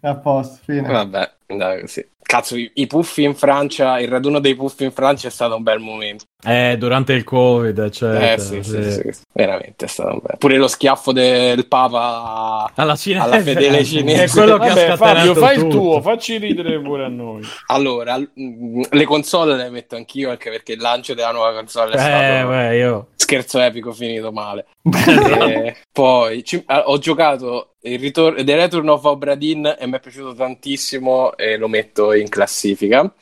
[0.00, 0.88] A posto, fine.
[0.88, 2.06] Vabbè, dai, così.
[2.22, 5.62] Cazzo, i, i puffi in Francia, il raduno dei puffi in Francia è stato un
[5.62, 6.24] bel momento.
[6.44, 8.32] Eh, durante il Covid, eccetera.
[8.32, 8.90] Eh sì, sì, sì.
[8.92, 9.20] sì, sì.
[9.32, 10.38] veramente è stato un bel.
[10.38, 13.24] Pure lo schiaffo del Papa Alla cinese.
[13.24, 14.24] alla fedele cinese.
[14.24, 15.76] È quello che ha Vabbè, scatenato Fabio, fai il tutto.
[15.76, 17.42] tuo, facci ridere pure a noi.
[17.66, 21.96] Allora, mh, le console le metto anch'io anche perché il lancio della nuova console è
[21.96, 23.06] Eh, stato beh, io.
[23.16, 24.66] scherzo epico finito male.
[25.92, 30.00] Poi ci- ah, ho giocato il ritorno The Return of Obra Dinn e mi è
[30.00, 33.12] piaciuto tantissimo e lo metto in classifica.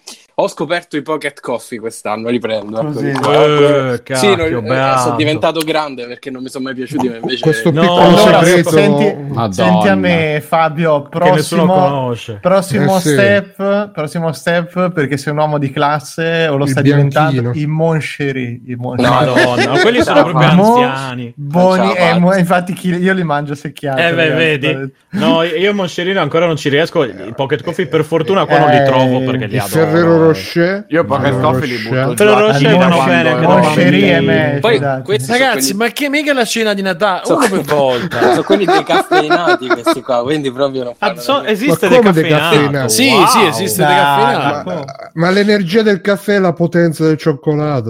[0.41, 2.82] Ho scoperto i Pocket Coffee quest'anno, li prendo.
[2.82, 3.09] Così.
[3.09, 7.16] Eh, sì, cacchio, non- eh, sono diventato grande perché non mi sono mai piaciuti, ma
[7.16, 8.70] invece Questo No, piccolo Allora, segreto...
[8.70, 9.53] senti, Madonna.
[9.53, 13.09] senti a me, Fabio, prossimo, prossimo, Eh sì.
[13.11, 17.28] step, prossimo step, perché sei un uomo di classe o lo Il sta bianchino.
[17.28, 18.61] diventando, i moncherie.
[18.66, 19.11] I moncherie.
[19.11, 21.32] Madonna, quelli sono proprio anziani.
[21.36, 24.01] Buoni, eh, infatti chi- io li mangio secchiati.
[24.01, 24.36] Eh, beh, ragazzi.
[24.59, 24.93] vedi?
[25.11, 27.05] No, io Monscerino ancora non ci riesco.
[27.05, 30.30] I Pocket Coffee, per fortuna, qua non li Eh, trovo perché li adoro.
[30.33, 30.85] Rocher...
[30.89, 32.24] Io Coffee li butto Ferrero giù.
[32.47, 35.03] Rocher vanno bene, che quando- Moncherie e me, Poi scusate.
[35.03, 37.20] questi sono Ragazzi, ma che mica la cena di Natale?
[37.24, 38.20] Sono- Uno per volta.
[38.31, 42.89] sono quelli decaffeinati questi qua, quindi proprio non Ah, fanno so- esiste decaffeinato?
[42.89, 44.85] Sì, sì, esiste decaffeinato.
[45.14, 47.89] ma- l'energia del caffè è la potenza del cioccolato.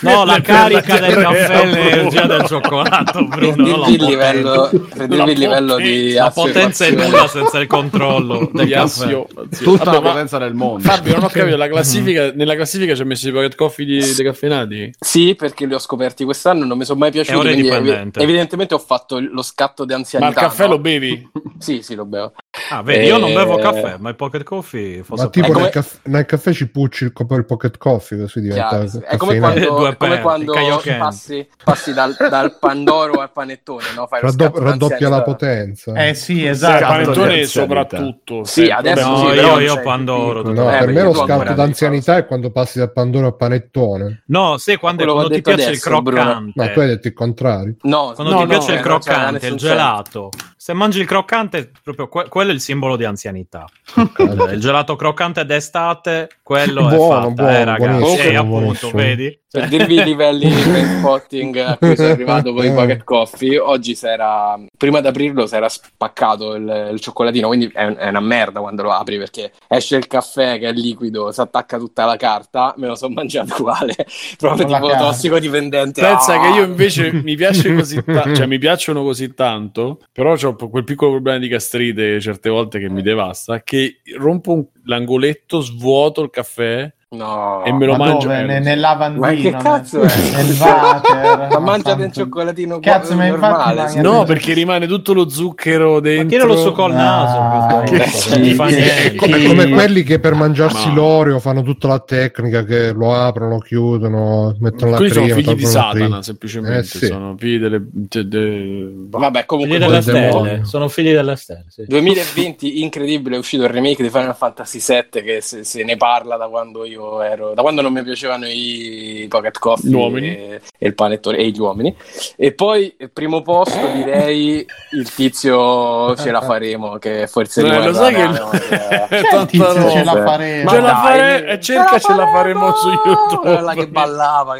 [0.00, 3.82] No, la carica del caffè è l'energia del cioccolato, Bruno.
[3.84, 9.24] per dirvi il livello di La potenza è nulla senza il controllo del Di caffè.
[9.62, 10.88] Tutta la potenza del mondo.
[10.88, 14.14] Fabio, non ho capito, la classifica, nella classifica ci ha messo i pocket coffee di
[14.14, 14.94] decaffeinati?
[14.98, 17.48] Sì, perché li ho scoperti quest'anno, non mi sono mai piaciuti.
[17.48, 20.30] È evi- evidentemente ho fatto lo scatto di Ma anzianità.
[20.40, 20.70] il caffè no?
[20.70, 21.30] lo bevi?
[21.58, 22.34] Sì, sì, lo bevo.
[22.70, 25.50] Ah, vedi, io non Eh, bevo caffè, ma il pocket coffee fosse Ma tipo È
[25.50, 29.06] come- nel, caff- nel caffè ci pucci il, co- il pocket coffee così diventa Chiaro.
[29.06, 30.52] È come quando, Due è come quando
[30.98, 34.06] passi, passi dal, dal pandoro al panettone, no?
[34.06, 35.92] Fai Raddo- raddoppia la potenza.
[35.94, 36.78] Eh sì, Il esatto.
[36.78, 38.44] Di panettone soprattutto.
[38.44, 38.72] Sì, sempre.
[38.90, 40.42] adesso No, sì, io, però io Pandoro.
[40.42, 44.22] No, Eh, per perché me lo scatto d'anzianità è quando passi dal Pandoro al panettone.
[44.26, 46.22] No, sì, quando, quando ti piace adesso, il Bruno.
[46.22, 46.52] croccante.
[46.54, 47.76] No, tu hai detto il contrario.
[47.82, 50.30] No, Quando ti piace eh, il c'era croccante, il gelato.
[50.64, 53.66] Se mangi il croccante, proprio que- quello è il simbolo di anzianità.
[54.50, 57.98] il gelato croccante d'estate, quello è Buono, fatta, buono, eh, ragazzi.
[57.98, 59.38] buonissimo, Eh, appunto, vedi?
[59.54, 63.94] Per dirvi i livelli di spotting a cui sono arrivato con i pocket coffee, oggi
[63.94, 68.18] si era, prima di aprirlo si era spaccato il, il cioccolatino, quindi è, è una
[68.18, 72.16] merda quando lo apri perché esce il caffè che è liquido, si attacca tutta la
[72.16, 73.94] carta, me lo sono mangiato uguale,
[74.38, 75.04] proprio tipo carta.
[75.04, 76.00] tossico dipendente.
[76.00, 76.40] Pensa Ah!
[76.40, 80.84] che io invece mi piace così tanto, cioè mi piacciono così tanto, però ho quel
[80.84, 86.30] piccolo problema di gastrite certe volte che mi devasta, che rompo un- l'angoletto, svuoto il
[86.30, 87.62] caffè No.
[87.64, 88.26] e me lo Ma mangio.
[88.28, 88.42] dove?
[88.42, 88.68] Ne- lo so.
[88.70, 89.20] nel lavandino.
[89.26, 90.06] Ma che cazzo è?
[90.34, 91.48] Nel water.
[91.52, 93.74] Ma mangiate un Santo- cioccolatino Cazzo, ma infatti normale.
[93.82, 96.38] mangia- No, perché rimane tutto lo zucchero dentro.
[96.46, 97.38] Non lo al naso?
[97.38, 98.64] Ah, che schifo.
[98.64, 99.14] niente.
[99.14, 103.58] Come, come quelli che per mangiarsi Ma- l'oreo fanno tutta la tecnica che lo aprono,
[103.58, 106.78] chiudono, mettono la Quelli sono figli di Satana, semplicemente.
[106.80, 107.06] Eh, sì.
[107.06, 107.80] Sono figli delle.
[107.90, 110.40] de- de- Vabbè, comunque Figli demonio.
[110.42, 111.64] stelle, sono figli delle stelle.
[111.68, 111.84] Sì.
[111.86, 116.36] 2020 incredibile è uscito il remake di Final Fantasy VII che se, se ne parla
[116.36, 120.28] da quando io ero da quando non mi piacevano i pocket coffee Gli uomini.
[120.28, 121.94] e, e il panettone e gli uomini
[122.36, 127.86] e poi il primo posto direi il tizio ce la faremo che forse Eh, rimarrà
[127.86, 129.08] lo sai che nella memoria.
[129.08, 130.70] è Che tanta tizio ce la faremo?
[130.70, 133.40] Ce la fare- e cerca ce la faremo su YouTube.
[133.54, 134.54] quella che ballava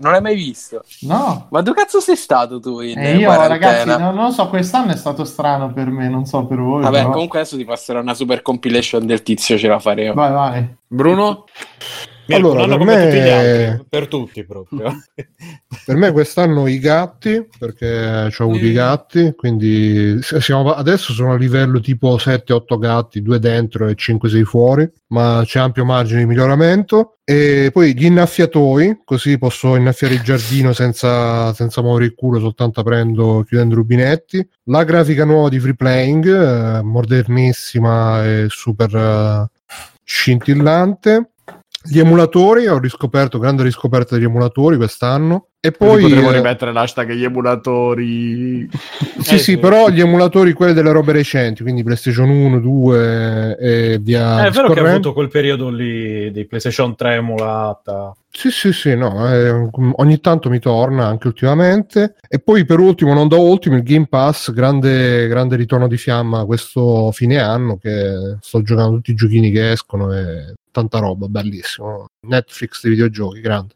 [0.00, 1.46] non l'hai mai visto No.
[1.50, 3.46] ma dove cazzo sei stato tu in E io, quarantena?
[3.48, 6.82] ragazzi, non, non lo so, quest'anno è stato strano per me, non so per voi.
[6.82, 10.14] Vabbè, però- comunque adesso ti passerà una super compilation del tizio, ce la faremo.
[10.14, 10.74] Vai, vai.
[10.88, 11.44] Bruno?
[12.28, 14.92] Mirko, Allora, per come me- tutti gli altri, per tutti proprio.
[15.86, 21.36] Per me quest'anno i gatti, perché ho avuto i gatti, quindi siamo, adesso sono a
[21.36, 27.18] livello tipo 7-8 gatti, 2 dentro e 5-6 fuori, ma c'è ampio margine di miglioramento.
[27.22, 32.80] E poi gli innaffiatoi, così posso innaffiare il giardino senza, senza muovere il culo, soltanto
[32.80, 34.48] aprendo, chiudendo i rubinetti.
[34.64, 39.55] La grafica nuova di Free Playing, eh, modernissima e super eh,
[40.06, 41.30] scintillante.
[41.88, 45.48] Gli emulatori, ho riscoperto, grande riscoperta degli emulatori quest'anno.
[45.66, 48.68] E Poi poi potremmo eh, rimettere l'hashtag gli emulatori.
[48.70, 49.58] sì, Eh, sì, sì.
[49.58, 54.46] però gli emulatori, quelli delle robe recenti, quindi PlayStation 1, 2 e via.
[54.46, 58.14] È vero che ha avuto quel periodo lì di PlayStation 3 emulata.
[58.30, 62.14] Sì, sì, sì, no, eh, ogni tanto mi torna anche ultimamente.
[62.28, 66.44] E poi per ultimo, non da ultimo, il Game Pass, grande, grande ritorno di fiamma
[66.44, 72.06] questo fine anno che sto giocando tutti i giochini che escono e tanta roba, bellissimo.
[72.26, 73.74] Netflix dei videogiochi, grande.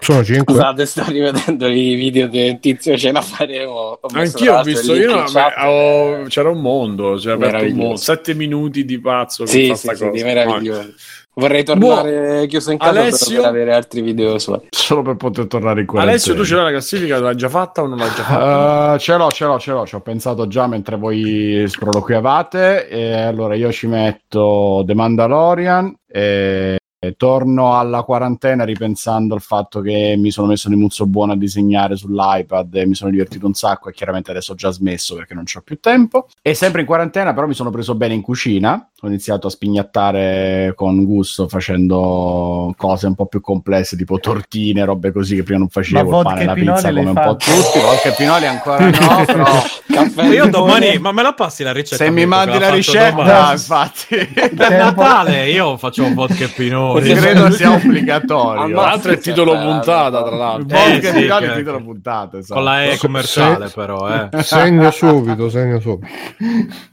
[0.00, 0.52] Sono 5.
[0.54, 3.98] Scusate, sto rivedendo i video del tizio, ce la faremo.
[4.12, 5.24] Anch'io ho visto, io no,
[5.64, 9.74] ho- c'era un mondo, c'era aperto un mondo, sette minuti di pazzo che Sì, sì,
[9.76, 10.10] sì, cosa.
[10.10, 10.94] di meraviglioso.
[11.38, 12.90] Vorrei tornare chiuso in casa.
[12.90, 13.40] Alessio?
[13.40, 14.60] per avere altri video suoi.
[14.70, 16.16] Solo per poter tornare in quarantena.
[16.16, 17.20] Alessio, tu ce l'hai la classifica?
[17.20, 18.94] L'hai già fatta o non l'hai già fatta?
[18.94, 22.88] Uh, ce l'ho, ce l'ho, ce l'ho, ci ho pensato già mentre voi sproloquiavate.
[22.88, 29.80] E allora io ci metto The Mandalorian e, e torno alla quarantena ripensando al fatto
[29.80, 33.54] che mi sono messo di muzzo buono a disegnare sull'iPad e mi sono divertito un
[33.54, 36.26] sacco e chiaramente adesso ho già smesso perché non ho più tempo.
[36.42, 40.72] E sempre in quarantena però mi sono preso bene in cucina, ho iniziato a spignattare
[40.74, 45.68] con gusto facendo cose un po' più complesse tipo tortine, robe così che prima non
[45.68, 48.46] facevo, il vodka pane e e la pizza come un po' tutti, vodka e pinoli
[48.46, 49.62] ancora no, però
[49.98, 52.04] Caffè Io domani, ma me la passi la ricetta?
[52.04, 53.52] se mi mandi la ricetta, domani?
[53.52, 54.70] infatti, Per.
[54.70, 56.87] Natale io faccio un vodka e pinoli.
[56.94, 58.62] Perché credo sia obbligatorio.
[58.62, 58.80] Ammazza.
[58.80, 60.76] Tra l'altro è titolo Eh, puntata, tra l'altro.
[60.76, 62.54] Eh, sì, è che- titolo puntata, esatto.
[62.54, 64.28] Con la E commerciale, se- però, eh.
[64.42, 66.12] Segno subito, segno subito.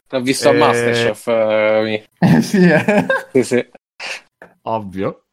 [0.10, 1.28] L'ho visto a Eh, Masterchef.
[1.28, 2.04] eh, mi-
[2.38, 3.06] Eh, sì, eh.
[3.32, 3.66] sì, sì.
[4.64, 5.26] ovvio.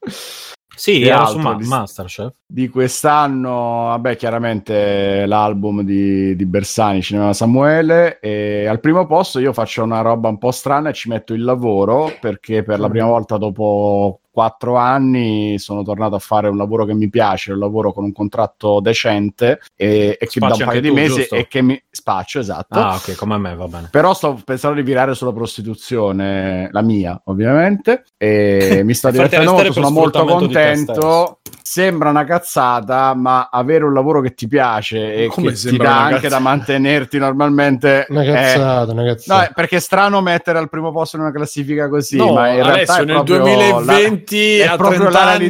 [0.74, 2.32] Sì, ero su Ma- di- Masterchef.
[2.46, 8.18] Di quest'anno, vabbè, chiaramente l'album di, di Bersani, Cinema Samuele.
[8.20, 11.44] E al primo posto io faccio una roba un po' strana e ci metto il
[11.44, 16.85] lavoro perché per la prima volta dopo quattro anni sono tornato a fare un lavoro
[16.87, 20.80] che mi piace, un lavoro con un contratto decente e, e che da un paio
[20.80, 21.35] di tu, mesi giusto?
[21.37, 22.78] e che mi spaccio, esatto.
[22.78, 23.89] Ah, ok, come me, va bene.
[23.91, 29.53] Però sto pensando di virare sulla prostituzione, la mia ovviamente, e mi sta Farti divertendo
[29.53, 31.37] molto, sono molto contento.
[31.64, 35.85] Sembra una cazzata, ma avere un lavoro che ti piace e Come che ti dà
[35.91, 36.35] una anche cazzata?
[36.35, 39.45] da mantenerti normalmente Una è- cazzata, una No, cazzata.
[39.49, 42.57] è perché è strano mettere al primo posto in una classifica così, No, ma in
[42.57, 44.21] realtà Alessio, è nel proprio 2020
[44.58, 45.48] la- è a proprio 30 la anni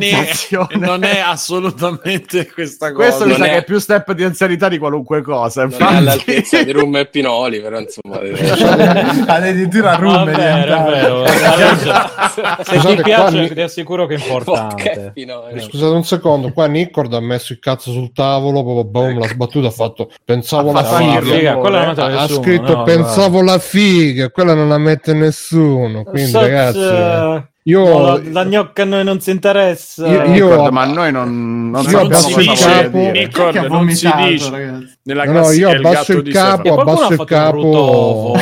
[0.80, 3.04] non è assolutamente questa cosa.
[3.04, 5.62] Questo mi non sa è- che è più step di anzianità di qualunque cosa.
[5.62, 8.20] Non è Infatti, all'altezza di Rum e Pinoli, però insomma.
[9.26, 12.02] Addirittura No, Rum è è vero, è diventato.
[12.32, 12.62] vero.
[12.62, 15.10] Se ti qua piace, mi- ti assicuro che è importante.
[15.14, 15.60] Pinoli.
[15.60, 19.68] Scusate un secondo, qua Nicord ha messo il cazzo sul tavolo, proprio boom, l'ha sbattuta,
[19.68, 21.58] ha fatto pensavo la figa.
[21.60, 26.02] Ha scritto pensavo la figa, quella non la mette nessuno.
[26.04, 30.06] Quindi ragazzi, eh, io, no, la, la gnocca a noi non si interessa.
[30.06, 32.98] Io- io- Ricordo, ma noi non, non Io abbasso il capo.
[32.98, 34.50] ha non si vomitato, dice.
[34.50, 34.98] ragazzi?
[35.04, 38.34] Nella No, no, io il abbasso gatto il di capo, abbasso ha il capo.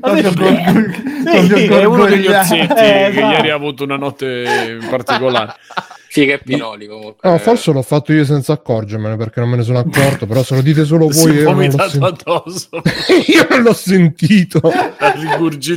[0.00, 3.26] Abbasso il È uno degli ozzetti Eh, che esatto.
[3.32, 5.54] ieri ha avuto una notte particolare.
[6.12, 7.26] Figa e Pinoli comunque.
[7.26, 10.42] No, Eh, forse l'ho fatto io senza accorgermene perché non me ne sono accorto, però
[10.42, 12.68] se lo dite solo voi io non, l'ho vomitato sen- addosso.
[13.28, 14.60] io non l'ho sentito.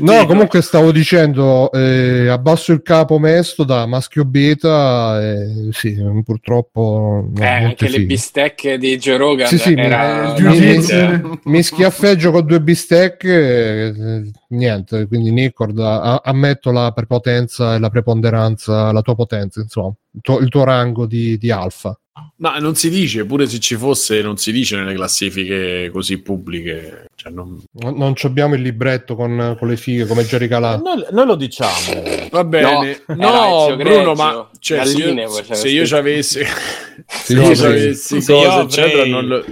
[0.01, 7.29] No, comunque stavo dicendo, eh, abbasso il capo mesto da maschio beta, e sì, purtroppo...
[7.33, 8.05] no, eh, anche le figo.
[8.07, 13.85] bistecche di Joe Rogan Sì, sì, era eh, mi, mi, mi schiaffeggio con due bistecche,
[13.85, 20.39] eh, niente, quindi Nicord, ammetto la prepotenza e la preponderanza, la tua potenza, insomma, tuo,
[20.39, 21.97] il tuo rango di, di alfa.
[22.37, 27.07] Ma non si dice, pure se ci fosse, non si dice nelle classifiche così pubbliche.
[27.15, 27.61] Cioè, non...
[27.73, 30.77] Non, non abbiamo il libretto con, con le fighe come Jerry Calà.
[30.77, 32.29] Noi, noi lo diciamo.
[32.31, 35.95] Va bene, No, no, era Ezio Bruno, Greggio, ma cioè, se io, se io ci
[35.95, 36.43] avessi,
[37.07, 39.45] se io ci avessi se io cose, eccetera, non lo...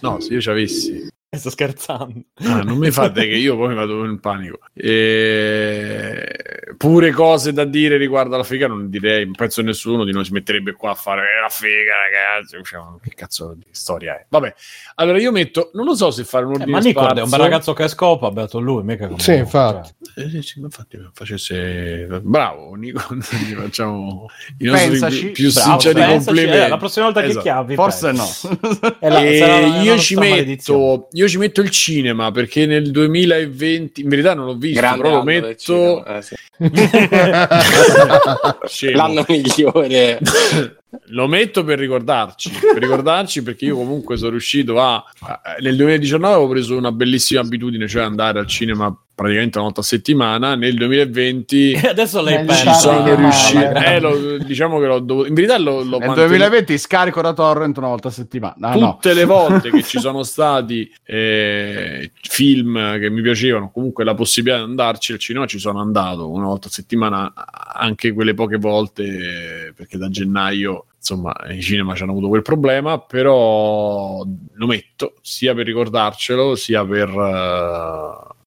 [0.00, 1.08] no, se io ci avessi,
[1.38, 2.22] Sto scherzando.
[2.42, 4.58] Ah, non mi fate che io poi vado in panico.
[4.74, 6.36] E...
[6.76, 10.72] Pure cose da dire riguardo alla figa, non direi, penso nessuno di noi si metterebbe
[10.72, 12.56] qua a fare "Eh, la figa, ragazzi.
[12.64, 14.26] Cioè, che cazzo di storia è?
[14.28, 14.54] Vabbè,
[14.96, 17.28] allora io metto, non lo so se fare un Eh, ordine ma Nicord è un
[17.30, 19.90] bel ragazzo che scopa, beato lui, mica come Sì, infatti.
[20.14, 20.24] cioè.
[20.26, 24.26] Eh, sì, infatti facesse bravo Nico gli facciamo
[24.58, 25.30] i nostri Pensaci.
[25.30, 27.36] più Bravo, sinceri pensaci, complimenti eh, la prossima volta Esatto.
[27.36, 28.48] che chiavi Forse pensa.
[28.50, 28.98] no.
[29.08, 31.06] La- E sarà la- io, ci maledizione.
[31.20, 35.16] Io ci metto il cinema perché nel 2020 in verità non l'ho visto grande però
[35.16, 36.22] lo metto eh,
[38.66, 38.90] sì.
[38.96, 40.18] l'anno migliore
[41.12, 45.02] lo metto per ricordarci per ricordarci perché io comunque sono riuscito a
[45.60, 49.84] nel 2019 avevo preso una bellissima abitudine cioè andare al cinema praticamente una volta a
[49.84, 53.84] settimana nel 2020 E adesso lei pensa ci sono riuscito parla.
[53.84, 57.32] eh, lo- diciamo che l'ho dovuto in verità l'ho, l'ho Nel mantenuto- 2020 scarico da
[57.34, 58.54] torrent una volta a settimana.
[58.60, 58.92] Ah, no.
[58.94, 64.58] tutte le volte che ci sono stati eh, film che mi piacevano, comunque la possibilità
[64.64, 67.32] di andarci al cinema ci sono andato una volta a settimana,
[67.74, 72.42] anche quelle poche volte, eh, perché da gennaio insomma i cinema ci hanno avuto quel
[72.42, 74.22] problema, però
[74.52, 77.08] lo metto sia per ricordarcelo, sia per...
[77.08, 78.38] eh,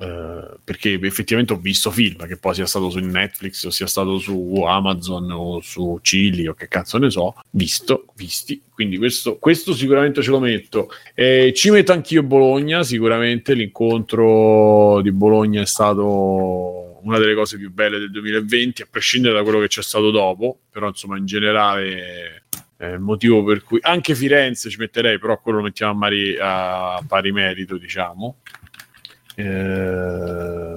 [0.00, 4.18] eh, perché effettivamente ho visto film che poi sia stato su Netflix o sia stato
[4.18, 9.74] su Amazon o su Chili o che cazzo ne so, visto, visti, quindi questo, questo
[9.74, 10.88] sicuramente ce lo metto.
[11.14, 17.72] Eh, ci metto anch'io Bologna, sicuramente l'incontro di Bologna è stato una delle cose più
[17.72, 22.42] belle del 2020, a prescindere da quello che c'è stato dopo, però insomma in generale
[22.76, 26.36] è il motivo per cui anche Firenze ci metterei, però quello lo mettiamo a, mari-
[26.40, 28.36] a pari merito, diciamo.
[29.34, 30.72] Eh,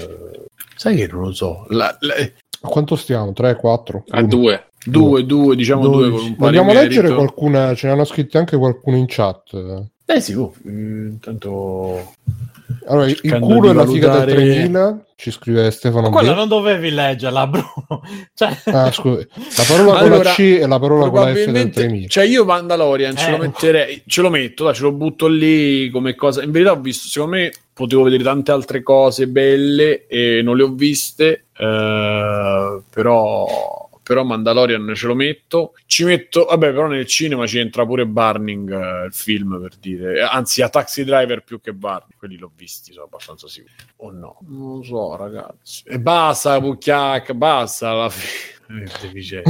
[0.76, 1.66] sai che non lo so.
[1.70, 2.16] La- la-
[2.64, 3.34] A quanto stiamo?
[3.34, 4.04] 3, 4?
[4.10, 6.84] a due due, due, diciamo due con un pari Vogliamo merito.
[7.02, 7.76] leggere qualcuna?
[7.76, 9.86] Ce ne hanno scritte anche qualcuno in chat.
[10.06, 12.14] Eh sì, oh, mm, intanto
[12.88, 16.36] Allora, il culo è la figa del valutare- 3000, ci scrive Stefano Ma quella B.
[16.36, 18.02] non dovevi leggerla, Bruno.
[18.34, 19.28] Cioè, Ah, scusi.
[19.58, 22.08] La parola con Allora, la C e la parola con la F del probabilmente 3000.
[22.08, 23.32] cioè io Mandalorian ce Eh.
[23.32, 26.80] lo metterei ce lo metto dai, ce lo butto lì come cosa in verità ho
[26.80, 32.82] visto secondo me potevo vedere tante altre cose belle e non le ho viste eh,
[32.90, 35.74] però però Mandalorian ce lo metto.
[35.86, 40.20] Ci metto vabbè però nel cinema ci entra pure Burning eh, il film per dire.
[40.20, 44.12] Eh, anzi a Taxi Driver più che Burning quelli l'ho visti sono abbastanza sicuro o
[44.12, 44.38] no?
[44.48, 45.84] Non lo so ragazzi.
[45.86, 49.50] E basta Pucchiac basta alla fine Deficiente.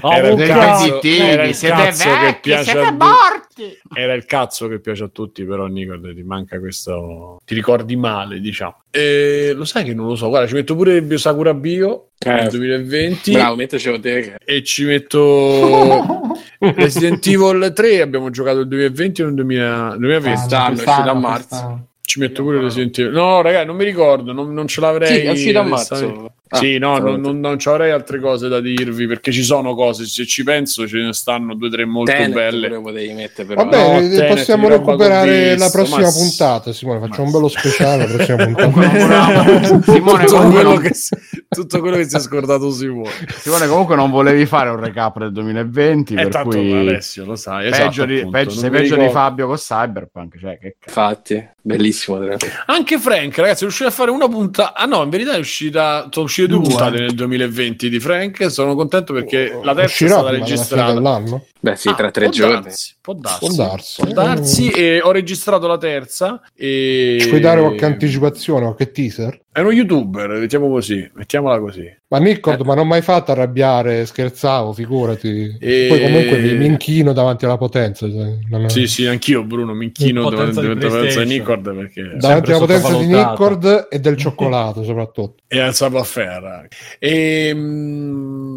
[0.00, 1.06] oh, Era il cazzo, cazzo.
[1.08, 2.96] era il siete cazzo che vecchi, piace siete a tutti.
[3.04, 3.78] morti.
[3.94, 7.40] Era il cazzo che piace a tutti, però Nico ti manca questo.
[7.44, 8.82] Ti ricordi male, diciamo.
[8.90, 10.28] E lo sai che non lo so.
[10.28, 14.62] Guarda, ci metto pure Bio Sakura Bio nel Eh, 2020 bravo metterci te che e
[14.62, 16.20] ci metto
[16.60, 18.00] Resident Evil 3.
[18.02, 20.38] Abbiamo giocato il 2020 o il 2000 2020.
[20.38, 21.86] Quest'anno, è uscito a marzo.
[22.02, 23.12] Ci metto pure Resident Evil.
[23.12, 25.08] No, ragazzi, non mi ricordo, non, non ce l'avrei.
[25.08, 26.32] Sì, è uscito a marzo.
[26.48, 29.74] Ah, sì, no, non, non, non ci avrei altre cose da dirvi perché ci sono
[29.74, 30.04] cose.
[30.06, 32.68] Se ci penso, ce ne stanno due o tre molto Tenet belle.
[33.14, 33.64] mettere, però.
[33.64, 36.72] Vabbè, No, eh, Tenet, possiamo di recuperare visto, la prossima ma puntata.
[36.72, 38.06] Simone, facciamo ma un bello speciale.
[38.06, 39.82] La prossima puntata.
[39.82, 41.16] Simone tutto, comunque, quello non, che, si-
[41.48, 43.10] tutto quello che si è scordato Simone.
[43.40, 47.34] Simone comunque non volevi fare un recap del 2020, E per tanto cui Alessio lo
[47.34, 47.70] sai.
[47.70, 49.12] peggio esatto, di, appunto, peggio- sei peggio di ricordo.
[49.12, 50.38] Fabio con Cyberpunk.
[50.38, 51.00] Cioè, che cazzo.
[51.00, 52.20] Infatti, bellissimo.
[52.66, 54.74] Anche Frank, ragazzi, è riuscito a fare una puntata.
[54.74, 56.06] Ah, no, in verità è uscita.
[56.10, 58.50] Sono uscite due puntate nel 2020 di Frank.
[58.50, 61.32] Sono contento perché la terza Uscirà è stata registrata.
[61.66, 62.60] Beh, sì, Ah, tra tre può giorni.
[62.62, 63.38] darsi, può darsi.
[63.40, 64.02] Può darsi.
[64.02, 66.40] Può darsi, e ho registrato la terza.
[66.54, 67.18] E...
[67.20, 69.40] Ci puoi dare qualche anticipazione, qualche teaser?
[69.56, 71.92] È uno youtuber, mettiamo così, mettiamola così.
[72.08, 72.64] Ma Nicord, Eh.
[72.64, 75.56] ma non mai fatto arrabbiare, scherzavo, figurati.
[75.58, 78.06] E- Poi comunque mi, mi inchino davanti alla potenza.
[78.08, 81.28] cioè, non è- Sì, sì, anch'io Bruno mi inchino davanti di alla potenza di.
[81.30, 83.06] Nicord perché Davanti alla potenza di.
[83.06, 85.42] Nicord e del cioccolato soprattutto.
[85.48, 86.66] e al sabaferra.
[86.98, 88.55] E, mm,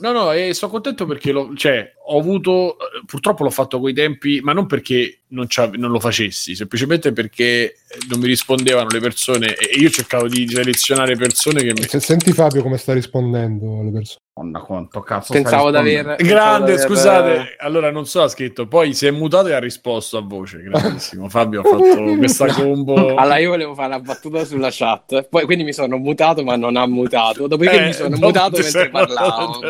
[0.00, 3.92] no, no, e sono contento perché l'ho, cioè, ho avuto, eh, purtroppo l'ho fatto coi
[3.92, 5.46] tempi, ma non perché non,
[5.76, 7.74] non lo facessi, semplicemente perché eh,
[8.08, 11.82] non mi rispondevano le persone e io cercavo di selezionare persone che mi...
[11.82, 14.24] Se senti Fabio come sta rispondendo alle persone.
[14.38, 16.16] Madonna, quanto cazzo Pensavo di aver...
[16.16, 19.54] Grande, pensavo di aver- scusate, allora non so, ha scritto, poi si è mutato e
[19.54, 21.30] ha risposto a voce, grandissimo.
[21.30, 23.14] Fabio ha fatto questa combo.
[23.14, 26.76] Allora, io volevo fare una battuta sulla chat, poi quindi mi sono mutato, ma non
[26.76, 27.46] ha mutato.
[27.46, 29.60] Dopodiché Eh, mi sono mutato mentre parlavo.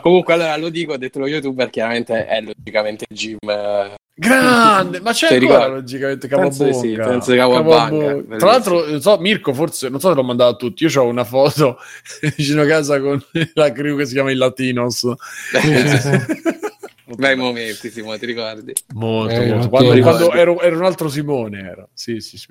[0.00, 3.38] Comunque, allora lo dico, ho detto lo youtuber, chiaramente è logicamente Jim.
[4.20, 5.74] Eh, Grande, ma c'è Ti ancora ricordi?
[5.74, 6.80] logicamente Penso di Capobonga.
[6.80, 8.36] sì, penso Capobonga.
[8.36, 11.06] Tra l'altro, non so, Mirko, forse, non so se l'ho mandato a tutti, io ho
[11.06, 11.78] una foto
[12.36, 13.22] vicino a casa con
[13.54, 15.06] la crew che si chiama il Latinos.
[17.16, 18.72] Bei momenti, Simone, ti ricordi?
[18.94, 19.68] Molto, Eh, molto.
[19.68, 21.88] Quando, quando ero, ero un altro Simone, era.
[21.92, 22.48] Sì, sì, sì,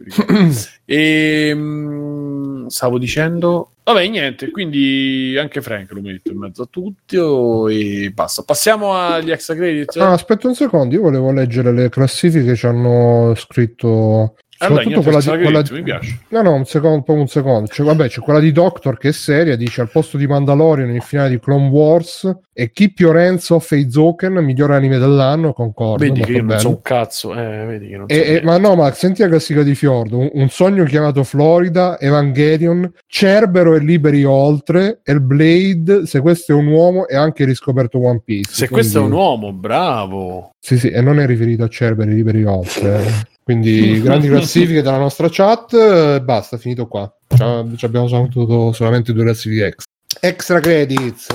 [0.85, 4.51] e mm, stavo dicendo, vabbè, niente.
[4.51, 8.43] Quindi anche Frank lo metto in mezzo a tutti oh, e basta.
[8.43, 9.97] Passiamo agli extra credit.
[9.97, 14.35] Ah, aspetta un secondo, io volevo leggere le classifiche che ci hanno scritto.
[14.61, 16.19] Allora, Soprattutto niente, quella di, quella di- mi piace.
[16.29, 17.69] No, no, un secondo, un secondo.
[17.69, 21.01] C'è, vabbè, c'è quella di Doctor che è seria, dice al posto di Mandalorian il
[21.01, 26.03] finale di Clone Wars e Keep Your Hands Off Heizoken, miglior anime dell'anno, concordo.
[26.03, 26.59] Vedi che io non bello.
[26.59, 27.33] so un cazzo.
[27.33, 30.17] Eh, vedi che non so E- e- ma no, ma senti la classifica di Fiordo:
[30.17, 36.05] un, un sogno chiamato Florida, Evangelion, Cerbero e Liberi Oltre, Hellblade.
[36.05, 38.51] Se questo è un uomo, è anche riscoperto One Piece.
[38.51, 40.49] Se Quindi- questo è un uomo, bravo.
[40.59, 43.27] Sì, sì, e non è riferito a Cerbero e Liberi Oltre.
[43.49, 45.73] Quindi grandi classifiche dalla nostra chat.
[45.73, 47.11] eh, Basta, finito qua.
[47.27, 49.91] Ci abbiamo saputo solamente due classifiche extra.
[50.21, 51.27] Extra credits.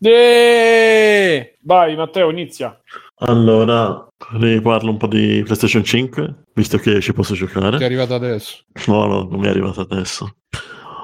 [0.00, 2.76] Eh, Vai, Matteo, inizia.
[3.20, 7.84] Allora, ne parlo un po' di PlayStation 5, visto che ci posso Ti è giocare.
[7.84, 8.64] arrivato adesso.
[8.88, 10.38] No, no, non mi è arrivato adesso.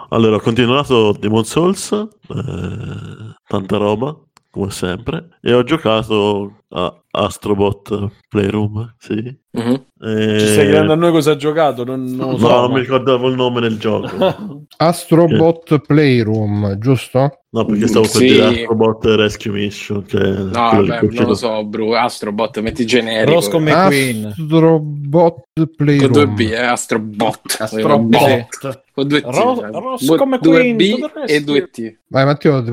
[0.08, 4.16] Allora, ho continuato Demon Souls, eh, tanta roba,
[4.50, 9.14] come sempre, e ho giocato a Astrobot Playroom, sì.
[9.52, 9.84] Mhm.
[10.00, 11.84] E- Ci stai chiedendo a noi cosa ha giocato?
[11.84, 12.48] Non, non lo No, so.
[12.48, 14.64] non ma- mi ricordavo il nome del gioco.
[14.76, 17.38] Astrobot Playroom, giusto?
[17.50, 18.26] No, perché stavo per Sì.
[18.26, 21.26] dire Astrobot Rescue Mission, che è No, vabbè, che non uscito.
[21.28, 21.92] lo so, Bru.
[21.92, 23.34] Astrobot, metti generico.
[23.34, 24.26] Roscoe McQueen.
[24.26, 26.12] Astrobot Con Playroom.
[26.12, 27.56] due B, eh, Astrobot.
[27.60, 28.46] Astrobot.
[28.92, 29.24] Con due T.
[29.24, 29.70] Ro-.
[29.70, 31.32] Roscoe Due- McQueen, due B tutto il resto.
[31.32, 31.98] e due T.
[32.08, 32.64] Vai Matteo,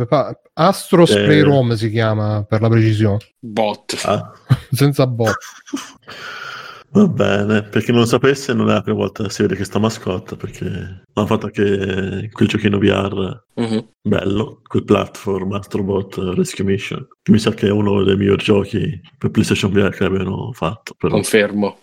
[0.54, 1.24] Astros Eh.
[1.24, 3.91] Playroom si chiama per la precisione, Bot.
[4.06, 4.32] Ah,
[4.72, 5.36] senza bot.
[6.94, 9.56] va bene, per chi non lo sapesse non è la prima volta che si vede
[9.56, 13.88] questa mascotte, perché hanno fatto anche quel giochino VR Mhm.
[14.02, 19.30] bello, quel platform Astrobot Rescue Mission, mi sa che è uno dei migliori giochi per
[19.32, 20.94] PlayStation VR che abbiano fatto.
[20.98, 21.14] Però.
[21.14, 21.80] Confermo.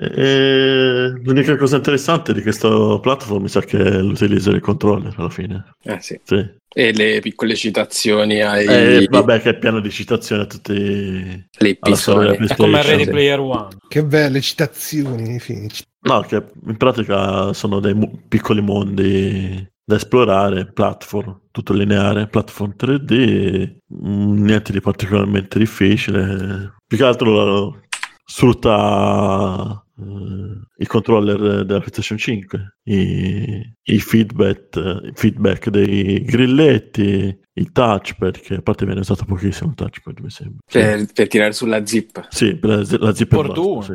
[0.00, 5.28] E l'unica cosa interessante di questo platform mi sa che è l'utilizzo del controller alla
[5.28, 5.74] fine.
[5.82, 6.20] Eh sì.
[6.22, 6.56] Sì.
[6.72, 11.68] E le piccole citazioni ai E vabbè che è pieno di citazioni a tutti le
[11.68, 12.46] episodi.
[12.46, 12.82] È come.
[12.82, 13.68] Ready Player One.
[13.88, 15.40] Che belle citazioni.
[15.40, 15.82] Finici.
[16.02, 22.74] No, che in pratica sono dei mo- piccoli mondi da esplorare, platform, tutto lineare, platform
[22.76, 26.74] 3D, mm, niente di particolarmente difficile.
[26.86, 27.80] Più che altro
[28.24, 37.72] sfrutta eh, il controller della PlayStation 5, i, i feedback, i feedback dei grilletti, il
[37.72, 40.58] touchpad, che a parte viene usato pochissimo il touchpad, mi sembra.
[40.66, 40.78] Sì.
[40.78, 42.26] Per, per tirare sulla zip.
[42.30, 43.82] Sì, per la, la zip e Fortuna.
[43.82, 43.94] sì.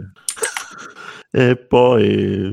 [1.35, 2.47] E poi,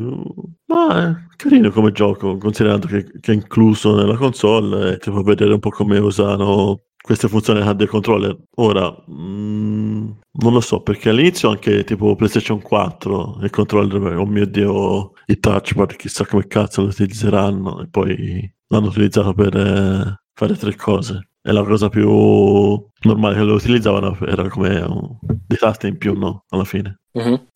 [0.68, 5.22] ma è carino come gioco, considerando che, che è incluso nella console e ti fa
[5.22, 8.36] vedere un po' come usano queste funzionalità del controller.
[8.56, 14.46] Ora, mm, non lo so, perché all'inizio anche tipo PlayStation 4 il controller, oh mio
[14.46, 20.56] dio, il touchpad, chissà come cazzo lo utilizzeranno, e poi l'hanno utilizzato per eh, fare
[20.56, 21.28] tre cose.
[21.42, 26.12] E la cosa più normale che lo utilizzavano era come un, dei tasti in più,
[26.14, 26.44] no?
[26.50, 27.00] Alla fine.
[27.12, 27.46] Mhm.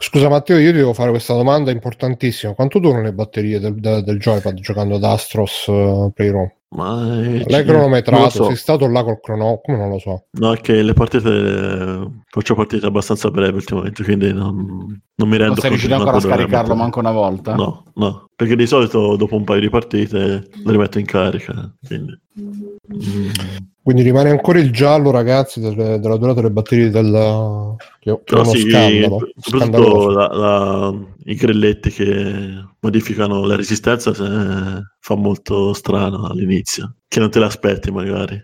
[0.00, 2.54] Scusa Matteo, io ti devo fare questa domanda importantissima.
[2.54, 6.50] Quanto durano le batterie del, del- del joypad giocando ad Astros uh, Playroom?
[6.74, 8.30] Ma è- L'hai cronometrato?
[8.30, 8.44] so.
[8.46, 9.60] Sei stato là col crono?
[9.62, 10.26] Come non lo so?
[10.32, 15.52] No, è che le partite faccio partite abbastanza brevi ultimamente, quindi non, non mi rendo
[15.54, 17.54] Non sei conto riuscito ancora a scaricarlo manco una volta?
[17.54, 21.74] No, no, perché di solito dopo un paio di partite lo rimetto in carica.
[21.86, 22.18] Quindi.
[22.40, 23.28] Mm.
[23.84, 28.18] Quindi rimane ancora il giallo, ragazzi, delle- della durata delle batterie del che, che è
[28.24, 29.28] Però uno sì, scandalo.
[29.36, 30.94] soprattutto la- la-
[31.24, 37.90] i grilletti che modificano la resistenza se- fa molto strano all'inizio, che non te l'aspetti
[37.90, 38.42] magari.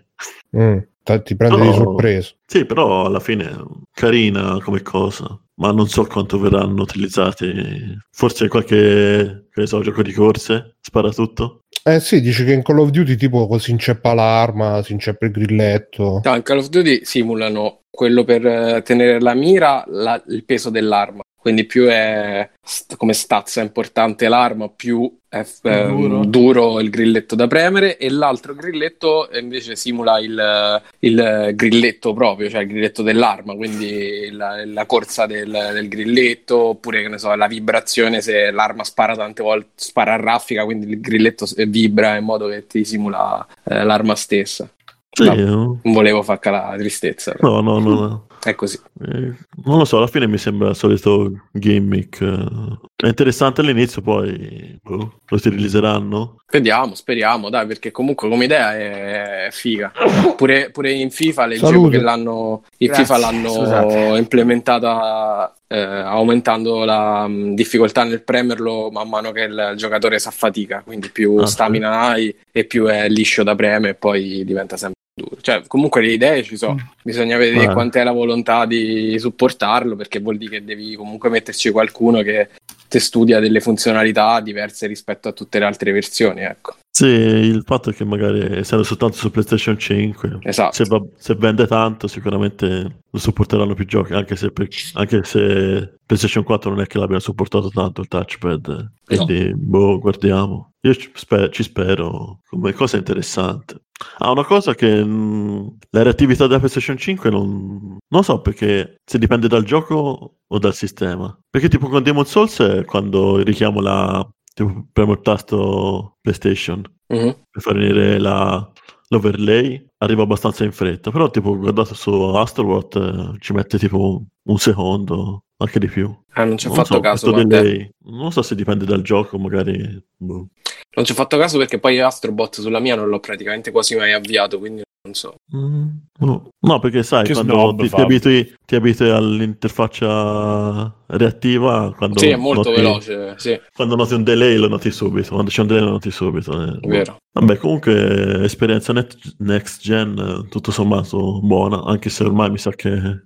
[0.55, 0.77] Mm,
[1.23, 1.63] ti prende No.
[1.63, 2.29] di sorpresa.
[2.45, 3.55] Sì, però alla fine è
[3.91, 7.97] carina come cosa, ma non so quanto verranno utilizzati.
[8.11, 11.60] Forse qualche, che ne so, gioco di corse, spara tutto.
[11.83, 15.31] Eh sì, dice che in Call of Duty tipo si inceppa l'arma, si inceppa il
[15.31, 16.21] grilletto.
[16.23, 20.69] No, in Call of Duty simulano quello per eh, tenere la mira, la- il peso
[20.69, 21.21] dell'arma.
[21.35, 26.25] Quindi più è st- come stazza importante l'arma, più è f- ehm, Duro.
[26.25, 26.79] duro.
[26.81, 32.67] il grilletto da premere e l'altro grilletto invece simula il, il grilletto proprio, cioè il
[32.67, 38.19] grilletto dell'arma, quindi la, la corsa del, del grilletto oppure che ne so, la vibrazione
[38.19, 42.67] se l'arma spara tante volte, spara a raffica, quindi il grilletto vibra in modo che
[42.67, 44.69] ti simula eh, l'arma stessa.
[45.09, 45.33] Sì, No.
[45.33, 48.25] eh, Non volevo far calare la tristezza, però no, no, no, no.
[48.49, 48.79] È così.
[49.05, 52.21] Eh, non lo so, alla fine mi sembra il solito gimmick.
[52.21, 52.79] eh.
[52.95, 56.37] È interessante all'inizio, poi boh, lo si releaseranno.
[56.51, 59.91] Vediamo, speriamo, dai, perché comunque come idea è, è figa.
[60.35, 61.97] Pure, pure in FIFA leggevo Salute.
[61.97, 64.17] che l'hanno, in Grazie, FIFA l'hanno scusate.
[64.17, 70.81] implementata eh, aumentando la mh, difficoltà nel premerlo man mano che il giocatore si affatica,
[70.85, 71.53] quindi più Ah, sì.
[71.53, 75.37] stamina hai e più è liscio da preme e poi diventa sempre duro.
[75.41, 77.73] Cioè, comunque le idee ci sono, bisogna vedere Eh.
[77.73, 82.49] quant'è la volontà di supportarlo, perché vuol dire che devi comunque metterci qualcuno che
[82.87, 86.75] te studia delle funzionalità diverse rispetto a tutte le altre versioni, ecco.
[86.93, 90.73] Sì, il fatto è che magari essendo soltanto su PlayStation 5, Esatto.
[90.73, 94.11] se, va- se vende tanto, sicuramente lo supporteranno più giochi.
[94.13, 98.91] Anche se, per- anche se PlayStation 4 non è che l'abbia supportato tanto il touchpad.
[99.05, 100.73] Quindi, boh, guardiamo.
[100.81, 103.83] Io ci, spe- ci spero come cosa interessante.
[104.17, 109.17] Ah, una cosa che mh, la reattività della PlayStation 5 non, non so perché se
[109.17, 111.37] dipende dal gioco o dal sistema.
[111.49, 117.35] Perché tipo con Demon Souls quando richiamo la tipo premo il tasto PlayStation Mhm.
[117.49, 118.69] per far venire la-
[119.09, 121.11] l'overlay arriva abbastanza in fretta.
[121.11, 126.13] Però tipo guardate su Astroworld eh, ci mette tipo un secondo, anche di più.
[126.33, 129.37] Ah, non ci ho Non fatto so, caso, delay, non so se dipende dal gioco,
[129.37, 130.47] magari boh.
[130.95, 134.11] Non ci ho fatto caso perché poi Astrobot sulla mia non l'ho praticamente quasi mai
[134.13, 135.35] avviato, quindi non so.
[135.55, 135.87] Mm,
[136.19, 136.49] no.
[136.59, 142.27] No, perché sai, Che quando snob, ti, ti abitui, ti abitui all'interfaccia reattiva, quando, Sì,
[142.27, 145.67] è molto noti, veloce, sì, quando noti un delay lo noti subito, quando c'è un
[145.67, 146.61] delay lo noti subito.
[146.61, 146.77] eh.
[146.87, 147.17] vero.
[147.33, 153.23] Vabbè, comunque esperienza net- next gen tutto sommato buona, anche se ormai mi sa che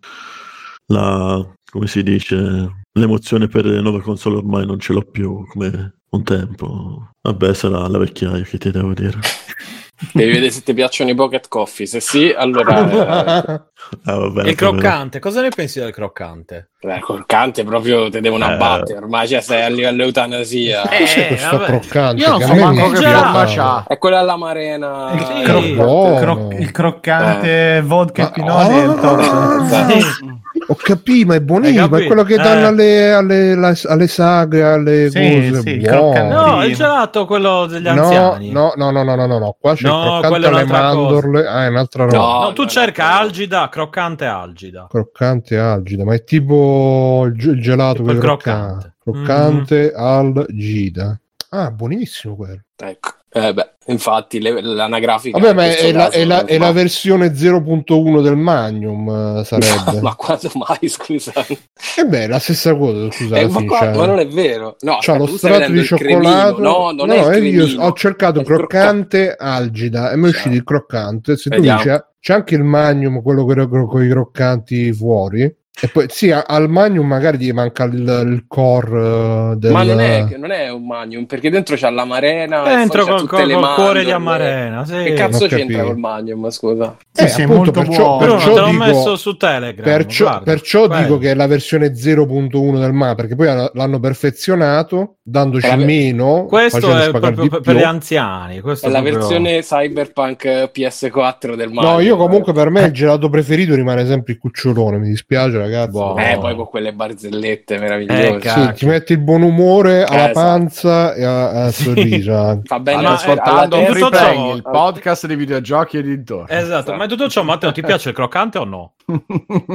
[0.88, 5.96] la, come si dice, l'emozione per le nuove console ormai non ce l'ho più come
[6.12, 7.10] un tempo.
[7.22, 9.20] Vabbè, sarà la vecchiaia che ti devo dire.
[10.14, 12.80] Devi vedere se ti piacciono i pocket coffee, se sì, allora
[14.06, 16.72] Ah, bene, Il croccante, cosa ne pensi del croccante?
[16.80, 18.54] eh, col cante proprio ti devono Eh.
[18.54, 20.82] abbattere, ormai cioè, sei a livello eutanasia.
[20.88, 21.66] Questo vabbè.
[21.66, 22.22] croccante?
[22.24, 23.84] Io non so manco che forma c'ha.
[23.88, 25.12] È quella alla marena.
[25.14, 25.42] Il, Sì.
[25.44, 26.20] cro- Buono.
[26.20, 29.24] cro- il croccante vodka e Ah, Toro.
[30.68, 33.12] Ho capito, ma è buonissimo, è quello che danno Eh.
[33.12, 35.20] alle, alle, alle sagre, alle Sì,
[35.52, 35.80] cose sì.
[35.82, 38.50] No, il gelato, quello degli No, anziani.
[38.52, 40.84] no, no, no, no, no, no, no, qua c'è No, il croccante alle un'altra cosa.
[40.96, 42.18] mandorle, ah, è un'altra roba.
[42.18, 42.40] No.
[42.42, 43.18] No, tu no, cerca no.
[43.20, 44.88] algida, croccante algida.
[44.90, 48.94] Croccante algida, ma è tipo il, ge- il gelato Tipo il croccante.
[49.04, 49.94] croccante.
[49.94, 51.20] Croccante algida.
[51.50, 52.62] Ah, buonissimo quello.
[52.76, 53.10] Ecco.
[53.38, 58.22] Eh beh, infatti le- l'anagrafica Vabbè, ma è la, è la- è la versione 0.1
[58.22, 60.00] del Magnum, eh, sarebbe.
[60.00, 61.34] ma quando mai, scusa?
[61.46, 64.78] E beh, la stessa cosa, scusa, Eh, ma, qua- c'ha- ma non è vero.
[64.80, 66.62] No, aspetta, lo tu strato di cioccolato.
[66.62, 70.30] No, non No, è il eh, io ho cercato il croccante algida e mi è
[70.30, 71.36] uscito il croccante.
[71.36, 71.78] Se tu Vediamo.
[71.80, 75.54] dici, ah, c'è anche il magnum, quello con i croccanti fuori.
[75.82, 79.72] E poi sì, al magnum magari gli manca il, il core eh, del...
[79.74, 82.64] Ma non è, non è un magnum, perché dentro c'ha la marena.
[82.72, 84.12] e Dentro c'ha col, tutte col- le col cuore di.
[84.12, 84.86] Amarena.
[84.86, 84.94] Sì.
[85.04, 86.96] Che cazzo Non c'entra col magnum, scusa?
[87.12, 88.34] Sì, Eh, sì, appunto, molto perciò- buono.
[88.36, 89.84] Perciò te l'ho dico- messo su Telegram.
[89.84, 90.44] Perciò, guarda.
[90.46, 95.66] perciò dico che è la versione 0.1 del MA perché poi hanno- l'hanno perfezionato dandoci
[95.66, 98.60] È la- meno Questo facendo è pagare proprio di per, gli anziani.
[98.60, 101.94] Questo È la proprio- versione Cyberpunk PS4 del magnum.
[101.94, 105.90] No, io comunque per me il gelato preferito rimane sempre il cucciolone, mi dispiace ragazzi.
[105.90, 106.20] Buono.
[106.24, 108.36] Eh, poi con quelle barzellette meravigliose.
[108.36, 108.50] Eh.
[108.50, 110.34] Sì, ti metti il buon umore alla esatto.
[110.34, 112.62] panza e a- al sorriso.
[112.64, 114.10] Fa bene alla- ascoltando Free tutto.
[114.10, 116.56] Play, il podcast di videogiochi e dintorni.
[116.56, 118.92] Esatto, ma in tutto ciò, Matteo, ti piace il croccante o no?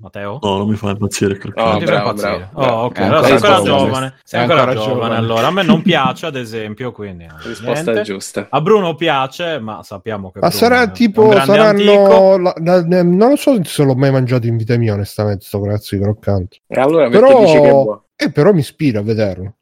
[0.00, 0.38] Matteo?
[0.42, 1.84] No, non mi fa impazzire il Oh, croccante.
[1.86, 2.30] Fa bravo, impazzire?
[2.38, 2.72] bravo, bravo.
[2.80, 4.14] Oh, ok, È allora sei ancora giovane.
[4.24, 5.16] Sei È ancora giovane, giovane.
[5.16, 5.46] allora.
[5.46, 7.24] A me non piace, ad esempio, quindi...
[7.24, 8.02] eh, Risposta niente.
[8.02, 8.46] giusta.
[8.50, 13.36] A Bruno piace, ma sappiamo che Ma Bruno sarà tipo, saranno, la- la- non lo
[13.36, 16.58] so se l'ho mai mangiato in vita mia onestamente sto cazzo di croccante.
[16.66, 18.04] E allora Però dici che è buono?
[18.22, 19.54] Eh, però mi ispira a vederlo.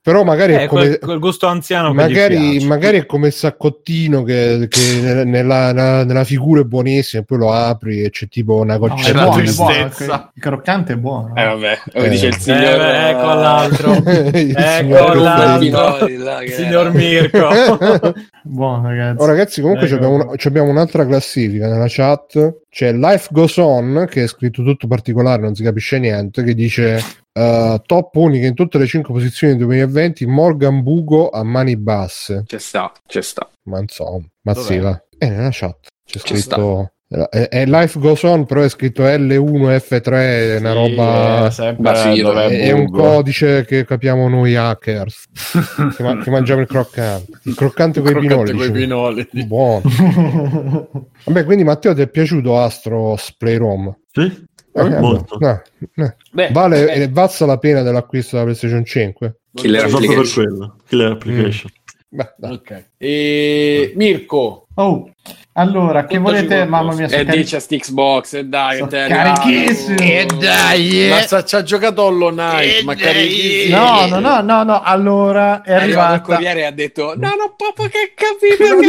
[0.00, 0.82] Però magari è Eh, come...
[0.86, 2.66] quel, quel gusto anziano che gli Magari, piace.
[2.66, 7.52] magari è come il saccottino che, che nella, nella- nella- figura è buonissimo, poi lo
[7.52, 10.30] apri e c'è tipo una No, è la buono, di è tristezza.
[10.34, 11.34] Il croccante è buono.
[11.34, 12.08] Eh vabbè, come Eh.
[12.10, 12.76] dice il Eh, signor...
[12.78, 13.92] beh, ecco l'altro.
[14.38, 16.06] Il ecco signor l'altro.
[16.06, 17.48] Che- Signor Mirko.
[18.44, 19.20] Buono, ragazzi.
[19.22, 19.96] Oh, ragazzi, comunque Ecco.
[19.96, 22.58] abbiamo, una- abbiamo un'altra classifica nella chat.
[22.70, 27.02] C'è Life Goes On, che è scritto tutto particolare, non si capisce niente, che dice
[27.36, 32.44] eh, top unica in tutte le 5 posizioni del 2020, Morgan Bugo a mani basse.
[32.46, 33.48] C'è sta, c'è sta.
[33.64, 34.66] Ma insomma, ma Dov'è?
[34.66, 35.02] sì, va.
[35.18, 35.86] È nella chat.
[36.04, 36.90] C'è scritto...
[37.08, 41.46] È, è Life Goes On, però è scritto L1, F3, è una Sì, roba...
[41.46, 45.26] è sempre sì, È, è un codice che capiamo noi hackers
[45.96, 48.72] che, ma- che mangiamo il croccante il croccante con i pinoli coi dicevo.
[48.72, 49.28] pinoli.
[49.46, 49.82] buono
[51.26, 54.44] vabbè quindi Matteo ti è piaciuto Astros Playroom Sì?
[54.76, 55.36] Eh, molto.
[55.40, 55.62] no,
[55.94, 56.14] no.
[56.32, 60.44] Beh, vale beh, eh, valsa la pena dell'acquisto della PlayStation 5 Killer Proprio per application.
[60.44, 60.76] quello.
[60.86, 61.70] Killer application.
[62.08, 62.52] Beh, dai.
[62.52, 62.84] Ok.
[62.98, 65.10] E Mirko, Oh,
[65.52, 66.64] allora, che Contaci volete?
[66.66, 69.96] Mamma mia, E sono cari- dice Xbox, e dai, sono che te carichissimo.
[69.98, 73.76] E dai, ma sta, ci ha giocato Hollow Knight, ma carichissimo.
[73.76, 76.20] No, no, no, no, no, allora è È arrivato il.
[76.20, 78.86] Corriere e ha detto No, no, papà che capito che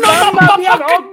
[0.00, 1.10] Mamma mia, non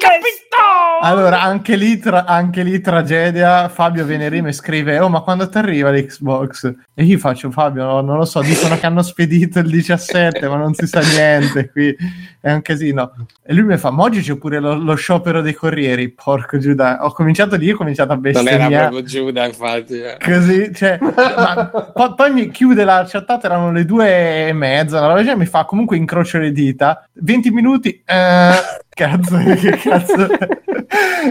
[1.02, 3.70] Allora, anche lì, tra- anche lì tragedia.
[3.70, 6.74] Fabio Venerime scrive: Oh, ma quando ti arriva l'Xbox?
[6.94, 8.41] E io faccio: Fabio, no, non lo so.
[8.41, 11.72] Dicono che hanno spedito il 17, ma non si sa niente.
[11.72, 11.95] Qui
[12.41, 13.14] è un casino.
[13.44, 16.10] E lui mi fa: Ma oggi c'è pure lo, lo sciopero dei corrieri.
[16.10, 18.88] Porco Giuda, ho cominciato lì, ho cominciato a Non era bestemmiare.
[18.88, 19.99] proprio Giuda, infatti.
[19.99, 20.18] eh.
[20.23, 25.14] Così, cioè, ma poi, poi mi chiude la chattata, erano le due e mezza, roba
[25.15, 28.51] del genere, mi fa comunque incrocio le dita, 20 minuti, eh,
[28.89, 30.27] cazzo, che cazzo.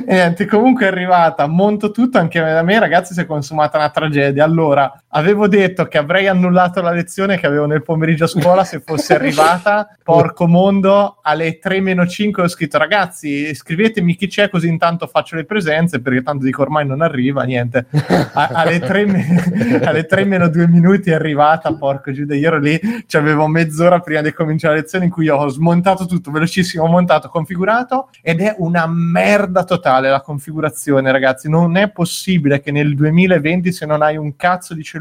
[0.07, 3.91] e niente, comunque è arrivata, monto tutto, anche da me ragazzi si è consumata una
[3.91, 4.45] tragedia.
[4.45, 8.81] Allora, avevo detto che avrei annullato la lezione che avevo nel pomeriggio a scuola se
[8.81, 14.69] fosse arrivata, porco mondo, alle 3 meno 5 ho scritto ragazzi scrivetemi chi c'è così
[14.69, 17.87] intanto faccio le presenze perché tanto dico ormai non arriva, niente.
[18.33, 22.59] A- alle 3, me- alle 3 meno 2 minuti è arrivata, porco giuda, io ero
[22.59, 26.89] lì, c'avevo mezz'ora prima di cominciare la lezione in cui ho smontato tutto, velocissimo, ho
[26.89, 31.49] montato, configurato ed è una merda totale la configurazione, ragazzi.
[31.49, 34.98] Non è possibile che nel 2020 se non hai un cazzo di cellulare,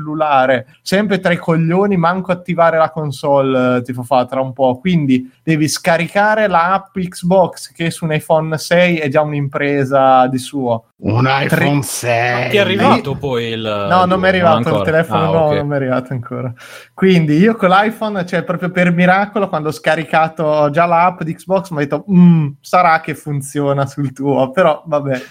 [0.82, 4.78] sempre tra i coglioni, manco attivare la console, eh, ti fa fare tra un po'.
[4.80, 10.86] Quindi devi scaricare l'app Xbox che su un iPhone 6 è già un'impresa di suo.
[11.00, 12.50] Un iPhone Tre- 6.
[12.50, 13.86] Ti è arrivato poi il...
[13.90, 15.56] No, non mi è arrivato il telefono, Ah, no, ok.
[15.58, 16.52] non mi è arrivato ancora.
[16.94, 21.70] Quindi io con l'iPhone, cioè proprio per miracolo, quando ho scaricato già l'app di Xbox,
[21.70, 25.22] mi ho detto, "Mm, sarà che funziona sul tuo, però vabbè.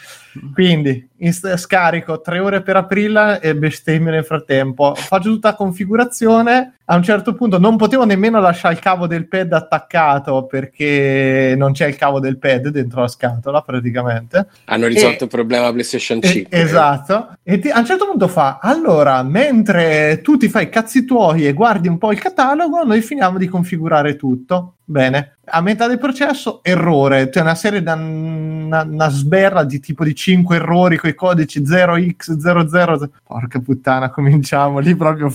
[0.52, 1.08] Quindi
[1.56, 4.94] scarico tre ore per aprirla e bestemmio nel frattempo.
[4.94, 6.74] Faccio tutta la configurazione.
[6.88, 11.72] A un certo punto non potevo nemmeno lasciare il cavo del pad attaccato perché non
[11.72, 14.46] c'è il cavo del pad dentro la scatola praticamente.
[14.66, 16.58] Hanno risolto E- il problema PlayStation Eh, 5.
[16.60, 17.28] esatto.
[17.42, 21.46] E ti- a un certo punto fa: Allora, mentre tu ti fai i cazzi tuoi
[21.46, 24.74] e guardi un po' il catalogo, noi finiamo di configurare tutto.
[24.84, 25.35] Bene.
[25.48, 27.28] A metà del processo, errore.
[27.28, 31.60] C'è una serie da una, una sberla di tipo di 5 errori con i codici
[31.60, 33.08] 0x00.
[33.22, 35.32] Porca puttana, cominciamo lì proprio.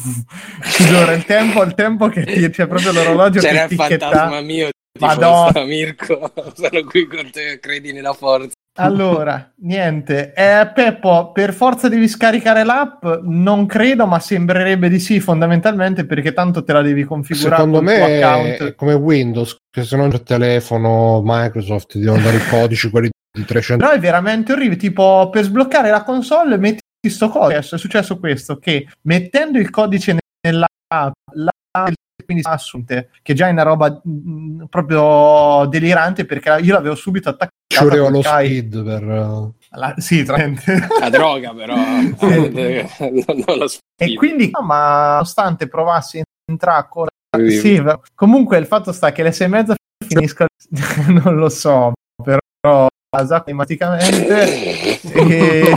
[0.87, 4.69] Allora, il tempo, il tempo che ti c'è proprio l'orologio C'era che il fantasma mio.
[4.99, 5.63] Madonna.
[5.63, 8.53] Mirko, sono qui con te, credi nella forza.
[8.75, 13.05] Allora, niente, eh, Peppo, per forza devi scaricare l'app?
[13.23, 17.95] Non credo, ma sembrerebbe di sì, fondamentalmente, perché tanto te la devi configurare secondo me
[17.95, 18.63] è, account.
[18.69, 23.43] è come Windows che se non c'è telefono Microsoft devono dare i codici quelli di
[23.45, 26.79] 300 Però è veramente orribile, tipo per sbloccare la console metti
[27.09, 27.57] sto codice.
[27.57, 30.17] Adesso È successo questo, che mettendo il codice
[30.47, 31.93] nell'app, l'app
[32.23, 37.49] quindi assunte, che già è una roba mm, proprio delirante perché io l'avevo subito attaccata
[37.77, 38.47] col lo Kai.
[38.47, 40.87] speed per uh, La- sì, tramente.
[40.99, 41.75] La droga, però.
[42.21, 42.87] Eh,
[44.01, 47.81] E quindi, no, ma nonostante provassi a entrare con Quindi- Sì,
[48.15, 49.75] comunque il fatto sta che le sei e mezza
[50.05, 50.47] finiscono,
[51.23, 52.87] non lo so, però
[53.17, 55.75] esatto, climaticamente e-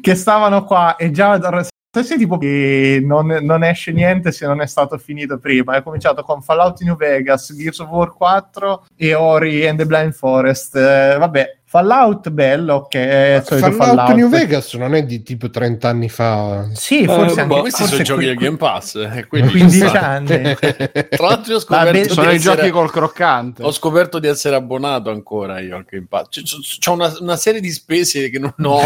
[0.00, 1.38] che stavano qua e già
[2.04, 5.76] sì, tipo che non, non esce niente se non è stato finito prima.
[5.76, 10.12] È cominciato con Fallout New Vegas, Gears of War 4 e Ori and the Blind
[10.12, 10.76] Forest.
[10.76, 12.94] Eh, vabbè, Fallout bello, ok.
[12.94, 17.36] è il solito Fallout, New Vegas non è di tipo 30 anni fa Sì, forse
[17.36, 18.94] Eh, anche boh, Questi forse sono giochi qui- del Game Pass.
[18.94, 20.00] eh, quindi 15 chissà.
[20.00, 20.26] anni.
[20.56, 23.62] Tra l'altro, io ho scoperto, Sono di i essere, giochi col croccante.
[23.62, 26.28] ho scoperto di essere abbonato ancora io al Game Pass.
[26.30, 28.80] C'è, c'è una, una serie di spese che non ho,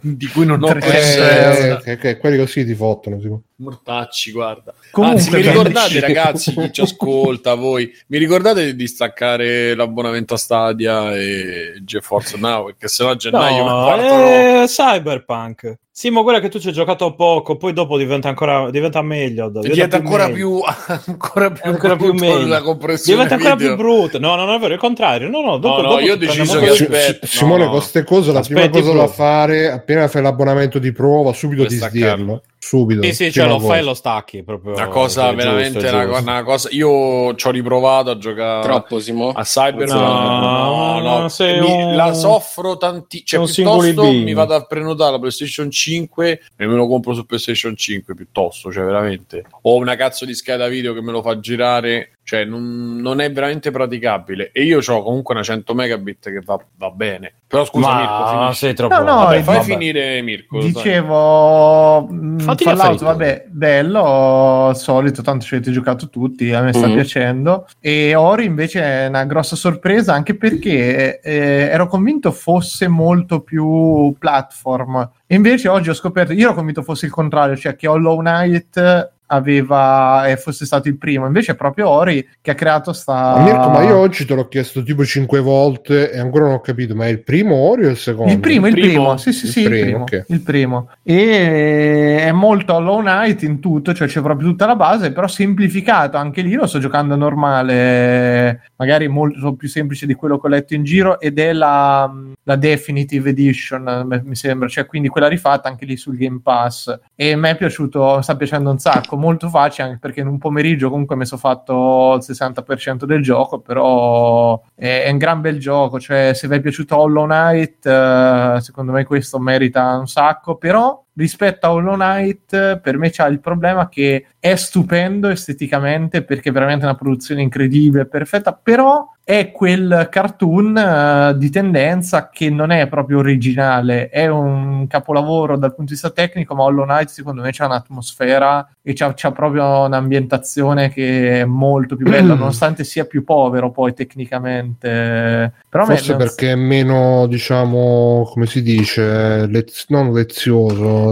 [0.00, 1.66] di cui non ho 300 coscienza.
[1.78, 3.28] eh, che, che quelli così ti fottono sì.
[3.60, 4.72] Mortacci, guarda.
[4.92, 10.36] Comunque, Anzi, mi ricordate, ragazzi, chi ci ascolta, voi, mi ricordate di staccare l'abbonamento a
[10.36, 12.66] Stadia e GeForce Now?
[12.66, 14.62] Perché sennò a gennaio No, partono...
[14.62, 15.78] è Cyberpunk.
[15.90, 19.48] Sì, ma guarda che tu ci hai giocato poco, poi dopo diventa ancora diventa meglio.
[19.48, 20.36] Diventa ancora meglio.
[20.36, 20.60] più,
[21.06, 22.46] ancora più, ancora più meglio.
[22.46, 23.74] la compressione Diventa ancora video.
[23.74, 24.18] più brutto.
[24.20, 25.28] No, no, non è vero, è il contrario.
[25.28, 26.70] No, no, dopo, no, dopo io ho deciso che.
[26.74, 26.86] Si-
[27.22, 27.70] Simone, no, no.
[27.70, 31.74] con queste cose la prima cosa da fare, appena fai l'abbonamento di prova, subito di
[31.74, 32.42] staccarlo.
[32.60, 33.02] Subito.
[33.02, 33.66] Sì, sì, cioè lo cosa.
[33.68, 34.74] fai e lo stacchi proprio.
[34.74, 36.22] Una cosa Cioè, veramente giusto, una, giusto.
[36.22, 36.68] una cosa.
[36.72, 39.30] Io ci ho riprovato a giocare Troppo, Simo.
[39.30, 39.86] a Cyber.
[39.86, 43.24] No, no, sei Mi- un- la soffro tanti.
[43.24, 47.76] Cioè, piuttosto mi vado a prenotare la PlayStation 5 e me lo compro su PlayStation
[47.76, 48.72] 5 piuttosto.
[48.72, 49.44] Cioè, veramente.
[49.62, 52.17] Ho una cazzo di scheda video che me lo fa girare.
[52.28, 54.50] Cioè, non, non è veramente praticabile.
[54.52, 57.32] E io ho comunque una 100 megabit che va, va bene.
[57.46, 58.54] Però scusa, Mirko, Ma finisci.
[58.58, 58.94] sei troppo.
[58.96, 59.64] No, no, Vabbè, fai vabbè.
[59.66, 60.58] finire Mirko.
[60.60, 66.74] Dicevo, mh, gli Fallout, vabbè, bello, al solito, tanto ci avete giocato tutti, a me
[66.74, 66.94] sta Mhm.
[66.94, 67.66] piacendo.
[67.80, 74.14] E Ori invece è una grossa sorpresa anche perché eh, ero convinto fosse molto più
[74.18, 75.10] platform.
[75.26, 79.12] E invece oggi ho scoperto, io ero convinto fosse il contrario, cioè che Hollow Knight
[79.28, 83.36] aveva e fosse stato il primo, invece è proprio Ori che ha creato sta...
[83.36, 86.60] Ma Mirko, ma io oggi te l'ho chiesto tipo cinque volte e ancora non ho
[86.60, 88.32] capito, ma è il primo Ori o il secondo?
[88.32, 88.88] Il primo, il primo?
[88.88, 90.24] primo, sì, sì, Il sì, il primo, primo, ok.
[90.28, 90.90] il primo.
[91.02, 96.16] E è molto Hollow Knight in tutto, cioè c'è proprio tutta la base, però semplificato.
[96.16, 100.74] Anche lì lo sto giocando normale, magari molto più semplice di quello che ho letto
[100.74, 102.10] in giro, ed è la,
[102.42, 106.98] la Definitive Edition, eh, mi sembra, cioè quindi quella rifatta anche lì sul Game Pass.
[107.14, 110.88] E mi è piaciuto, sta piacendo un sacco, molto facile, anche perché in un pomeriggio
[110.90, 116.00] comunque mi sono fatto il 60% del gioco, però è, è un gran bel gioco,
[116.00, 121.04] cioè se vi è piaciuto Hollow Knight, eh, secondo me questo merita un sacco, però
[121.18, 126.52] rispetto a Hollow Knight per me c'ha il problema che è stupendo esteticamente perché è
[126.52, 132.88] veramente una produzione incredibile, perfetta, però è quel cartoon eh, di tendenza che non è
[132.88, 137.50] proprio originale, è un capolavoro dal punto di vista tecnico, ma Hollow Knight secondo me
[137.52, 143.22] c'ha un'atmosfera e c'ha, c'ha proprio un'ambientazione che è molto più bella, nonostante sia più
[143.22, 145.52] povero poi tecnicamente.
[145.68, 151.07] Però Forse perché è meno, diciamo, come si dice, lez- non lezioso.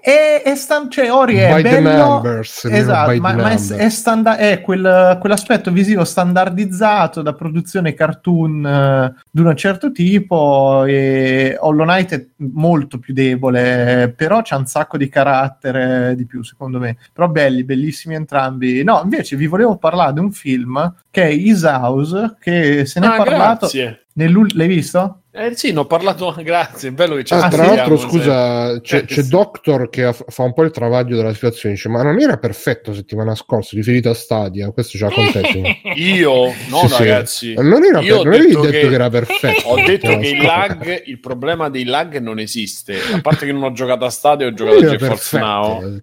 [0.00, 2.64] È, è stan- cioè, Ori è by the bello numbers.
[2.64, 9.14] esatto, ma, ma è, è standa- è quel- quell'aspetto visivo standardizzato da produzione cartoon eh,
[9.30, 14.96] di un certo tipo e Hollow Knight è molto più debole però c'ha un sacco
[14.96, 20.14] di carattere di più secondo me però belli, bellissimi entrambi no invece vi volevo parlare
[20.14, 24.06] di un film che è His House che se ne Ah, è parlato grazie.
[24.14, 25.18] Nell'ul- l'hai visto?
[25.34, 28.98] Eh sì, ne ho parlato, grazie, è bello che ci Ah, tra l'altro, scusa, c'è,
[28.98, 29.22] Eh, c'è.
[29.22, 31.74] Doctor che fa un po' il travaglio della situazione.
[31.74, 34.70] Dice: Ma non era perfetto settimana scorsa, riferito a Stadia.
[34.72, 35.42] Questo ce l'ha con te.
[35.44, 35.80] Simone.
[35.96, 36.98] Io, no Sì, sì.
[36.98, 39.68] ragazzi, Non, era Io per- non avevi detto detto che- che, era perfetto.
[39.68, 42.98] ho detto settimana che il lag, il problema dei lag non esiste.
[43.14, 46.00] A parte che non ho giocato a Stadio, ho giocato a GeForce Now.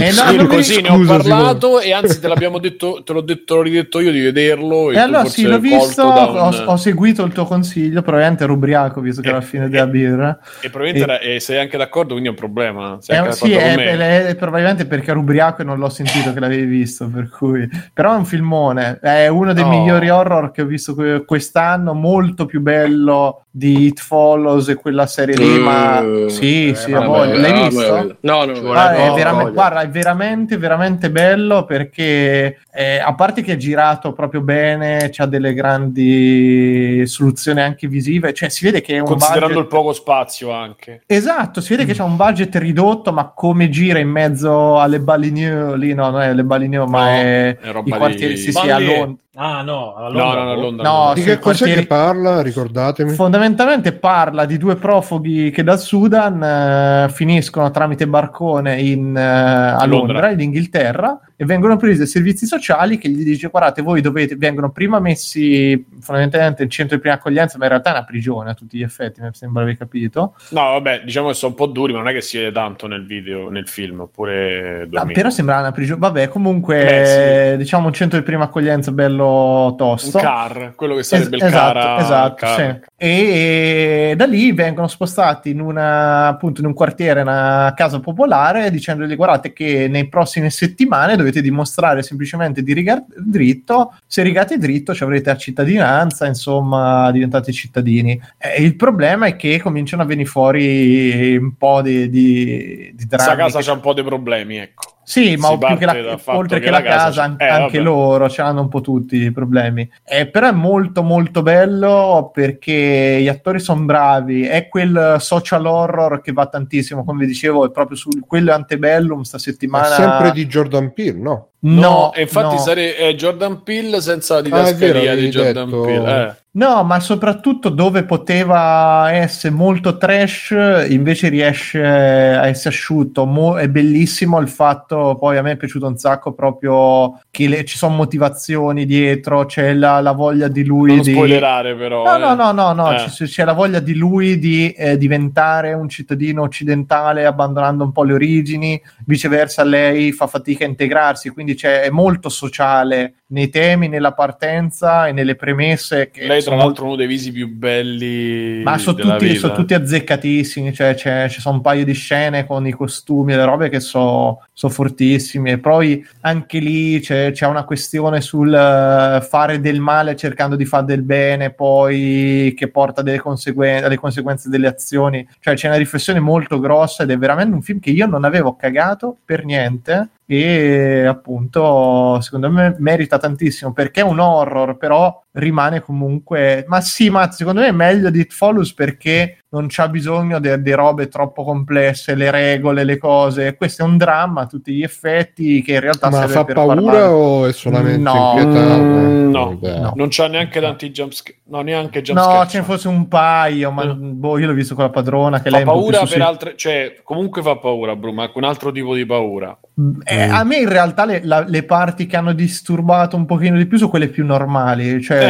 [0.00, 3.20] Eh, no, Sì, non così ne ho parlato e anzi te l'abbiamo detto, te l'ho
[3.22, 4.90] detto, l'ho ridetto io di vederlo.
[4.90, 8.44] E tu allora forse sì, l'ho visto, ho, un- ho seguito il tuo consiglio, probabilmente
[8.44, 10.38] ero ubriaco visto che Eh, era la fine eh, della birra.
[10.60, 12.98] E probabilmente era- e sei anche d'accordo, quindi è un problema.
[13.00, 16.40] Sei Eh, sì, è, è- è probabilmente perché ero ubriaco e non l'ho sentito che
[16.40, 17.68] l'avevi visto, per cui...
[17.94, 19.68] Però è un filmone, è uno dei Oh.
[19.68, 25.06] migliori horror che ho visto que- quest'anno, molto più bello di It Follows e quella
[25.06, 26.26] serie lì, ma Mm.
[26.28, 26.90] sì, Eh, sì.
[26.92, 28.16] L'hai visto?
[28.20, 28.72] No, no, no.
[28.72, 29.54] Ah, è no, veramente- voglia.
[29.78, 35.26] Guarda, è veramente, veramente bello perché eh, a parte che è girato proprio bene, c'ha
[35.26, 39.62] delle grandi soluzioni anche visive, cioè si vede che è un Considerando budget...
[39.62, 41.02] il poco spazio anche.
[41.06, 45.76] Esatto, si vede che c'è un budget ridotto, ma come gira in mezzo alle Baligneux,
[45.76, 48.52] lì no, non è le Baligneux, ma No, è, è roba i quartieri, di- sì,
[48.52, 48.78] sì, a.
[48.78, 49.26] Londra.
[49.40, 50.42] Ah, no, a No, Londra.
[50.42, 50.88] no, no, Londra.
[50.88, 51.12] No.
[51.14, 52.42] Di che cos'è quartieri- che parla?
[52.42, 53.12] Ricordatemi.
[53.12, 59.84] Fondamentalmente parla di due profughi che dal Sudan eh, finiscono tramite barcone in, eh, a
[59.86, 60.14] Londra.
[60.14, 64.34] Londra, in Inghilterra, e vengono presi dai servizi sociali che gli dice guardate voi dovete,
[64.34, 68.50] vengono prima messi fondamentalmente in centro di prima accoglienza, ma in realtà è una prigione
[68.50, 70.34] a tutti gli effetti, mi sembra aver capito.
[70.50, 72.88] No, vabbè, diciamo che sono un po' duri, ma non è che si vede tanto
[72.88, 77.92] nel video, nel film, oppure Ah, però sembra una prigione, vabbè comunque Beh, diciamo un
[77.92, 80.18] centro di prima accoglienza bello un tosto.
[80.18, 82.86] car, quello che sarebbe Es- il esatto, cara, esatto, car- sì.
[82.96, 89.14] E, da lì vengono spostati in, una, appunto, in un quartiere, una casa popolare, dicendogli
[89.14, 94.94] guardate che nei prossime settimane dovete dovete dimostrare semplicemente di rigare dritto, se rigate dritto
[94.94, 98.20] ci avrete la cittadinanza, insomma diventate cittadini.
[98.36, 103.36] Eh, il problema è che cominciano a venire fuori un po' di, di, di Questa
[103.36, 104.96] casa che- c'ha un po' di problemi, ecco.
[105.08, 107.78] Sì, ma più che la- fatto oltre che che la la casa, casa eh, anche
[107.78, 107.88] vabbè.
[107.88, 109.90] loro ce l'hanno un po' tutti i problemi.
[110.04, 114.42] Eh, però è molto molto bello perché gli attori sono bravi.
[114.42, 118.54] È quel social horror che va tantissimo, come vi dicevo, è proprio su quello è
[118.54, 119.84] Antebellum sta Ma settimana.
[119.86, 121.47] sempre di Jordan Peele, no?
[121.60, 122.60] No, e infatti no.
[122.60, 126.26] sare- è Jordan Peele senza la Ah, vero, didascalia di Jordan detto- Peele.
[126.28, 126.46] Eh.
[126.50, 130.52] No, ma soprattutto dove poteva essere molto trash,
[130.88, 133.26] invece riesce a essere asciutto.
[133.26, 137.64] Mo- è bellissimo il fatto, poi a me è piaciuto un sacco proprio che le-
[137.64, 141.12] ci sono motivazioni dietro, c'è la, la voglia di lui Non di...
[141.12, 142.02] spoilerare però.
[142.04, 142.18] No, eh.
[142.18, 143.08] no, no, no, no, Eh.
[143.10, 148.02] ci- c'è la voglia di lui di eh, diventare un cittadino occidentale abbandonando un po'
[148.02, 153.88] le origini, viceversa lei fa fatica a integrarsi, quindi c'è, è molto sociale nei temi,
[153.88, 156.10] nella partenza e nelle premesse.
[156.10, 158.62] Che Lei, tra l'altro, uno dei visi più belli.
[158.62, 162.66] ma sono tutti, sono tutti azzeccatissimi, cioè c'è- ci sono un paio di scene con
[162.66, 165.50] i costumi e le robe che sono fortissimi.
[165.52, 170.64] E poi anche lì c'è, c'è una questione sul eh, fare del male cercando di
[170.64, 175.26] fare del bene, poi che porta delle conseguenze, alle conseguenze delle azioni.
[175.40, 178.54] Cioè c'è una riflessione molto grossa ed è veramente un film che io non avevo
[178.56, 180.08] cagato per niente.
[180.30, 186.64] E appunto, secondo me merita tantissimo perché è un horror, però rimane comunque.
[186.68, 190.72] Ma sì, ma secondo me è meglio di It Follows perché non c'ha bisogno di
[190.72, 193.56] robe troppo complesse, le regole, le cose.
[193.56, 197.10] Questo è un dramma a tutti gli effetti che in realtà Ma serve fa paura
[197.10, 198.34] o è solamente No.
[198.36, 198.76] inquietante?
[198.78, 199.58] Mm, no.
[199.62, 199.92] No.
[199.96, 201.38] Non c'ha neanche tanti jumpscare.
[201.48, 203.94] No, neanche jump No, ce ne fosse un paio, ma Eh.
[203.94, 206.52] boh, io l'ho visto con la padrona che Fa lei paura per sì- altre.
[206.56, 209.58] Cioè, comunque fa paura, Bru, ma con un altro tipo di paura.
[210.04, 213.64] Eh, a me in realtà le, la- le parti che hanno disturbato un pochino di
[213.66, 215.27] più sono quelle più normali, cioè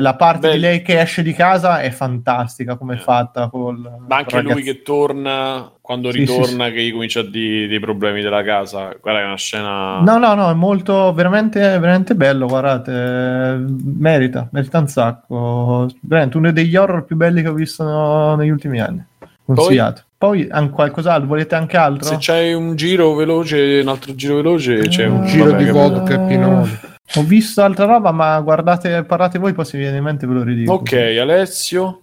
[0.00, 0.60] la parte di belli.
[0.60, 3.00] lei che esce di casa è fantastica come è Eh.
[3.00, 3.48] fatta.
[3.48, 4.72] Col, Ma anche col lui ragazzo.
[4.72, 5.70] che torna.
[5.80, 8.94] Quando Sì, ritorna, che gli comincia a dire dei problemi della casa.
[9.00, 10.00] Guarda, che è una scena.
[10.00, 12.46] No, no, no, è molto veramente, veramente bello.
[12.46, 13.64] Guardate, eh,
[13.96, 15.88] merita, merita un sacco.
[16.00, 19.02] Veramente uno degli horror più belli che ho visto negli ultimi anni.
[19.46, 20.02] Consigliato.
[20.18, 22.04] Poi, an- qualcos'altro, volete anche altro?
[22.06, 25.64] Se c'hai un giro veloce, un altro giro veloce, c'è un Un giro vabbè, di
[25.64, 26.70] che- vodka e pinoli.
[27.14, 30.34] Ho visto altra roba, ma guardate, parlate voi, poi se vi viene in mente ve
[30.34, 30.72] lo ridico.
[30.74, 32.02] Ok, Alessio.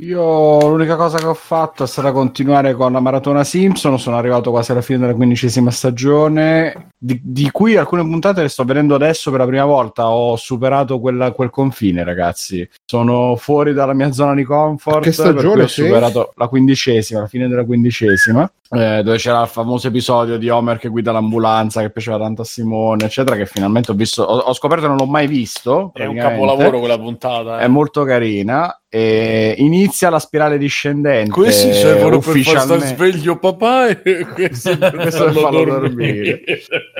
[0.00, 3.98] Io l'unica cosa che ho fatto è stata continuare con la maratona Simpson.
[3.98, 8.64] Sono arrivato quasi alla fine della quindicesima stagione, di, di cui alcune puntate le sto
[8.64, 10.10] vedendo adesso per la prima volta.
[10.10, 12.68] Ho superato quella- quel confine, ragazzi.
[12.84, 15.02] Sono fuori dalla mia zona di comfort.
[15.02, 18.50] Che stagione per cui ho superato la quindicesima, la fine della quindicesima.
[18.70, 22.44] Eh, dove c'era il famoso episodio di Homer che guida l'ambulanza che piaceva tanto a
[22.44, 23.36] Simone, eccetera.
[23.36, 25.92] Che finalmente ho visto, ho, ho scoperto che non l'ho mai visto.
[25.94, 27.60] È un capolavoro quella puntata.
[27.60, 27.64] eh.
[27.64, 28.80] È molto carina.
[28.88, 31.30] E inizia la spirale discendente.
[31.30, 36.40] Questi servono per far stare sveglio papà e questo Questo per farlo dormire.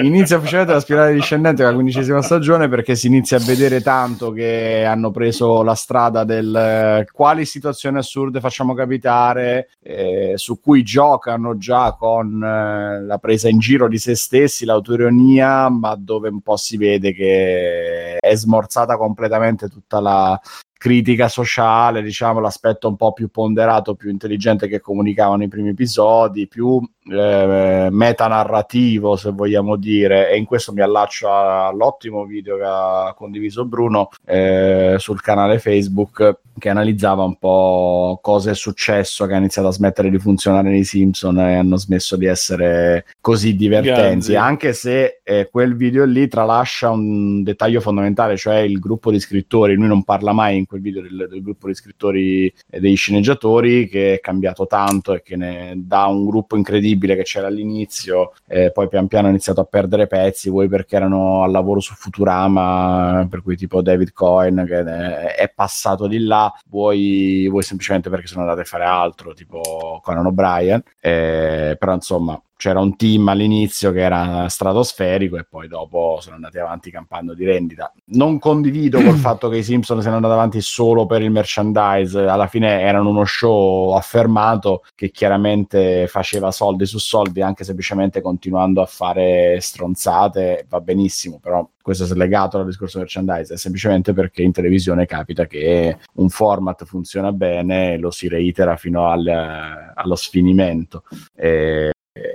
[0.02, 4.84] Inizia ufficialmente la spirale discendente la quindicesima stagione perché si inizia a vedere tanto che
[4.84, 11.55] hanno preso la strada del eh, quali situazioni assurde facciamo capitare, eh, su cui giocano
[11.58, 16.56] già con eh, la presa in giro di se stessi, l'autoironia, ma dove un po'
[16.56, 20.40] si vede che è smorzata completamente tutta la
[20.86, 26.46] critica sociale, diciamo l'aspetto un po' più ponderato, più intelligente che comunicavano i primi episodi,
[26.46, 26.80] più
[27.10, 30.30] eh, metanarrativo se vogliamo dire.
[30.30, 36.38] E in questo mi allaccio all'ottimo video che ha condiviso Bruno eh, sul canale Facebook
[36.58, 40.84] che analizzava un po' cosa è successo che ha iniziato a smettere di funzionare nei
[40.84, 44.32] Simpson e hanno smesso di essere così divertenti.
[44.32, 44.36] Grandi.
[44.36, 49.74] anche se eh, quel video lì tralascia un dettaglio fondamentale cioè il gruppo di scrittori.
[49.74, 53.88] Lui non parla mai in quel video del, del gruppo di scrittori e dei sceneggiatori
[53.88, 58.70] che è cambiato tanto e che ne dà un gruppo incredibile che c'era all'inizio e
[58.72, 63.26] poi pian piano ha iniziato a perdere pezzi vuoi perché erano al lavoro su Futurama
[63.28, 68.26] per cui tipo David Cohen che è- è passato di là vuoi, vuoi semplicemente perché
[68.26, 73.92] sono andati a fare altro tipo Conan O'Brien eh, però insomma c'era un team all'inizio
[73.92, 77.92] che era stratosferico e poi dopo sono andati avanti campando di rendita.
[78.06, 82.46] Non condivido col fatto che i Simpson siano andati avanti solo per il merchandise, alla
[82.46, 88.86] fine erano uno show affermato che chiaramente faceva soldi su soldi, anche semplicemente continuando a
[88.86, 94.50] fare stronzate, va benissimo, però questo è slegato dal discorso merchandise, è semplicemente perché in
[94.50, 101.04] televisione capita che un format funziona bene e lo si reitera fino al- allo sfinimento.
[101.34, 101.92] E,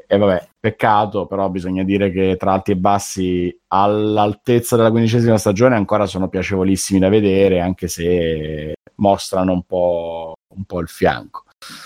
[0.07, 5.75] e vabbè, peccato, però bisogna dire che tra alti e bassi all'altezza della quindicesima stagione
[5.75, 11.43] ancora sono piacevolissimi da vedere, anche se mostrano un po', un po' il fianco.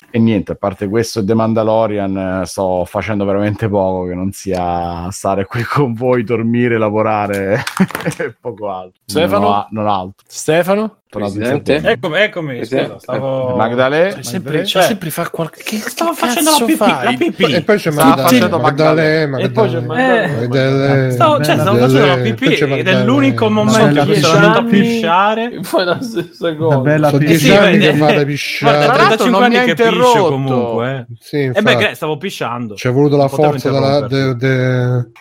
[0.09, 5.09] E niente, a parte questo The Mandalorian, eh, sto facendo veramente poco che non sia
[5.11, 7.61] stare qui con voi, dormire, lavorare
[8.17, 9.01] e poco altro.
[9.05, 9.43] Stefano?
[9.43, 10.25] Non, ho- non altro.
[10.27, 10.97] Stefano?
[11.19, 11.75] Presidente?
[11.83, 12.85] Eccomi, eccomi, Presidente?
[12.93, 13.55] scusa, stavo...
[13.55, 14.13] Magdalè?
[14.15, 15.63] C'è sempre, Cioè, c'è sempre fa qualche.
[15.63, 17.53] Che Stavo facendo la pipì, la pipì.
[17.53, 22.05] E poi c'è Magdalena, facendo Magdalena, E poi c'è Magdalena, Eh, Stavo, cioè, stavo facendo
[22.05, 25.59] la poi pipì c'è ed è l'unico momento in cui sono andato a pisciare.
[25.61, 26.77] Fai la stessa cosa.
[26.79, 28.85] bella Sono dieci sì, anni che fate Guarda, pisciare.
[28.85, 30.29] Tra l'altro 35 non anni mi ha che piscio interrotto.
[30.29, 30.95] comunque.
[31.09, 31.15] eh.
[31.19, 32.73] Sì, E infatti, beh, stavo pisciando.
[32.75, 34.07] c'è voluto la forza della,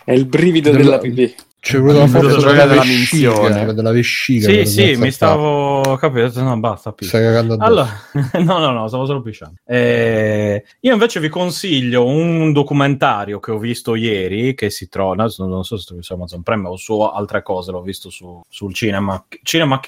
[0.03, 1.35] È il brivido Della- della pipì.
[1.65, 3.73] C'è voluto la Il forza gioia della della vescica, minzione.
[3.73, 4.49] della vescica.
[4.49, 7.09] Sì, sì, mi stavo capito, no, basta, piscio.
[7.17, 7.67] Stai cagando addosso.
[7.67, 8.01] Allora,
[8.43, 9.55] no, no, no, stavo solo pisciando.
[9.65, 15.63] Eh, io invece vi consiglio un documentario che ho visto ieri, che si trova, non
[15.63, 19.79] so se su Amazon Prime o su altre cose, l'ho visto su, sul cinema, Cinema
[19.79, 19.87] K,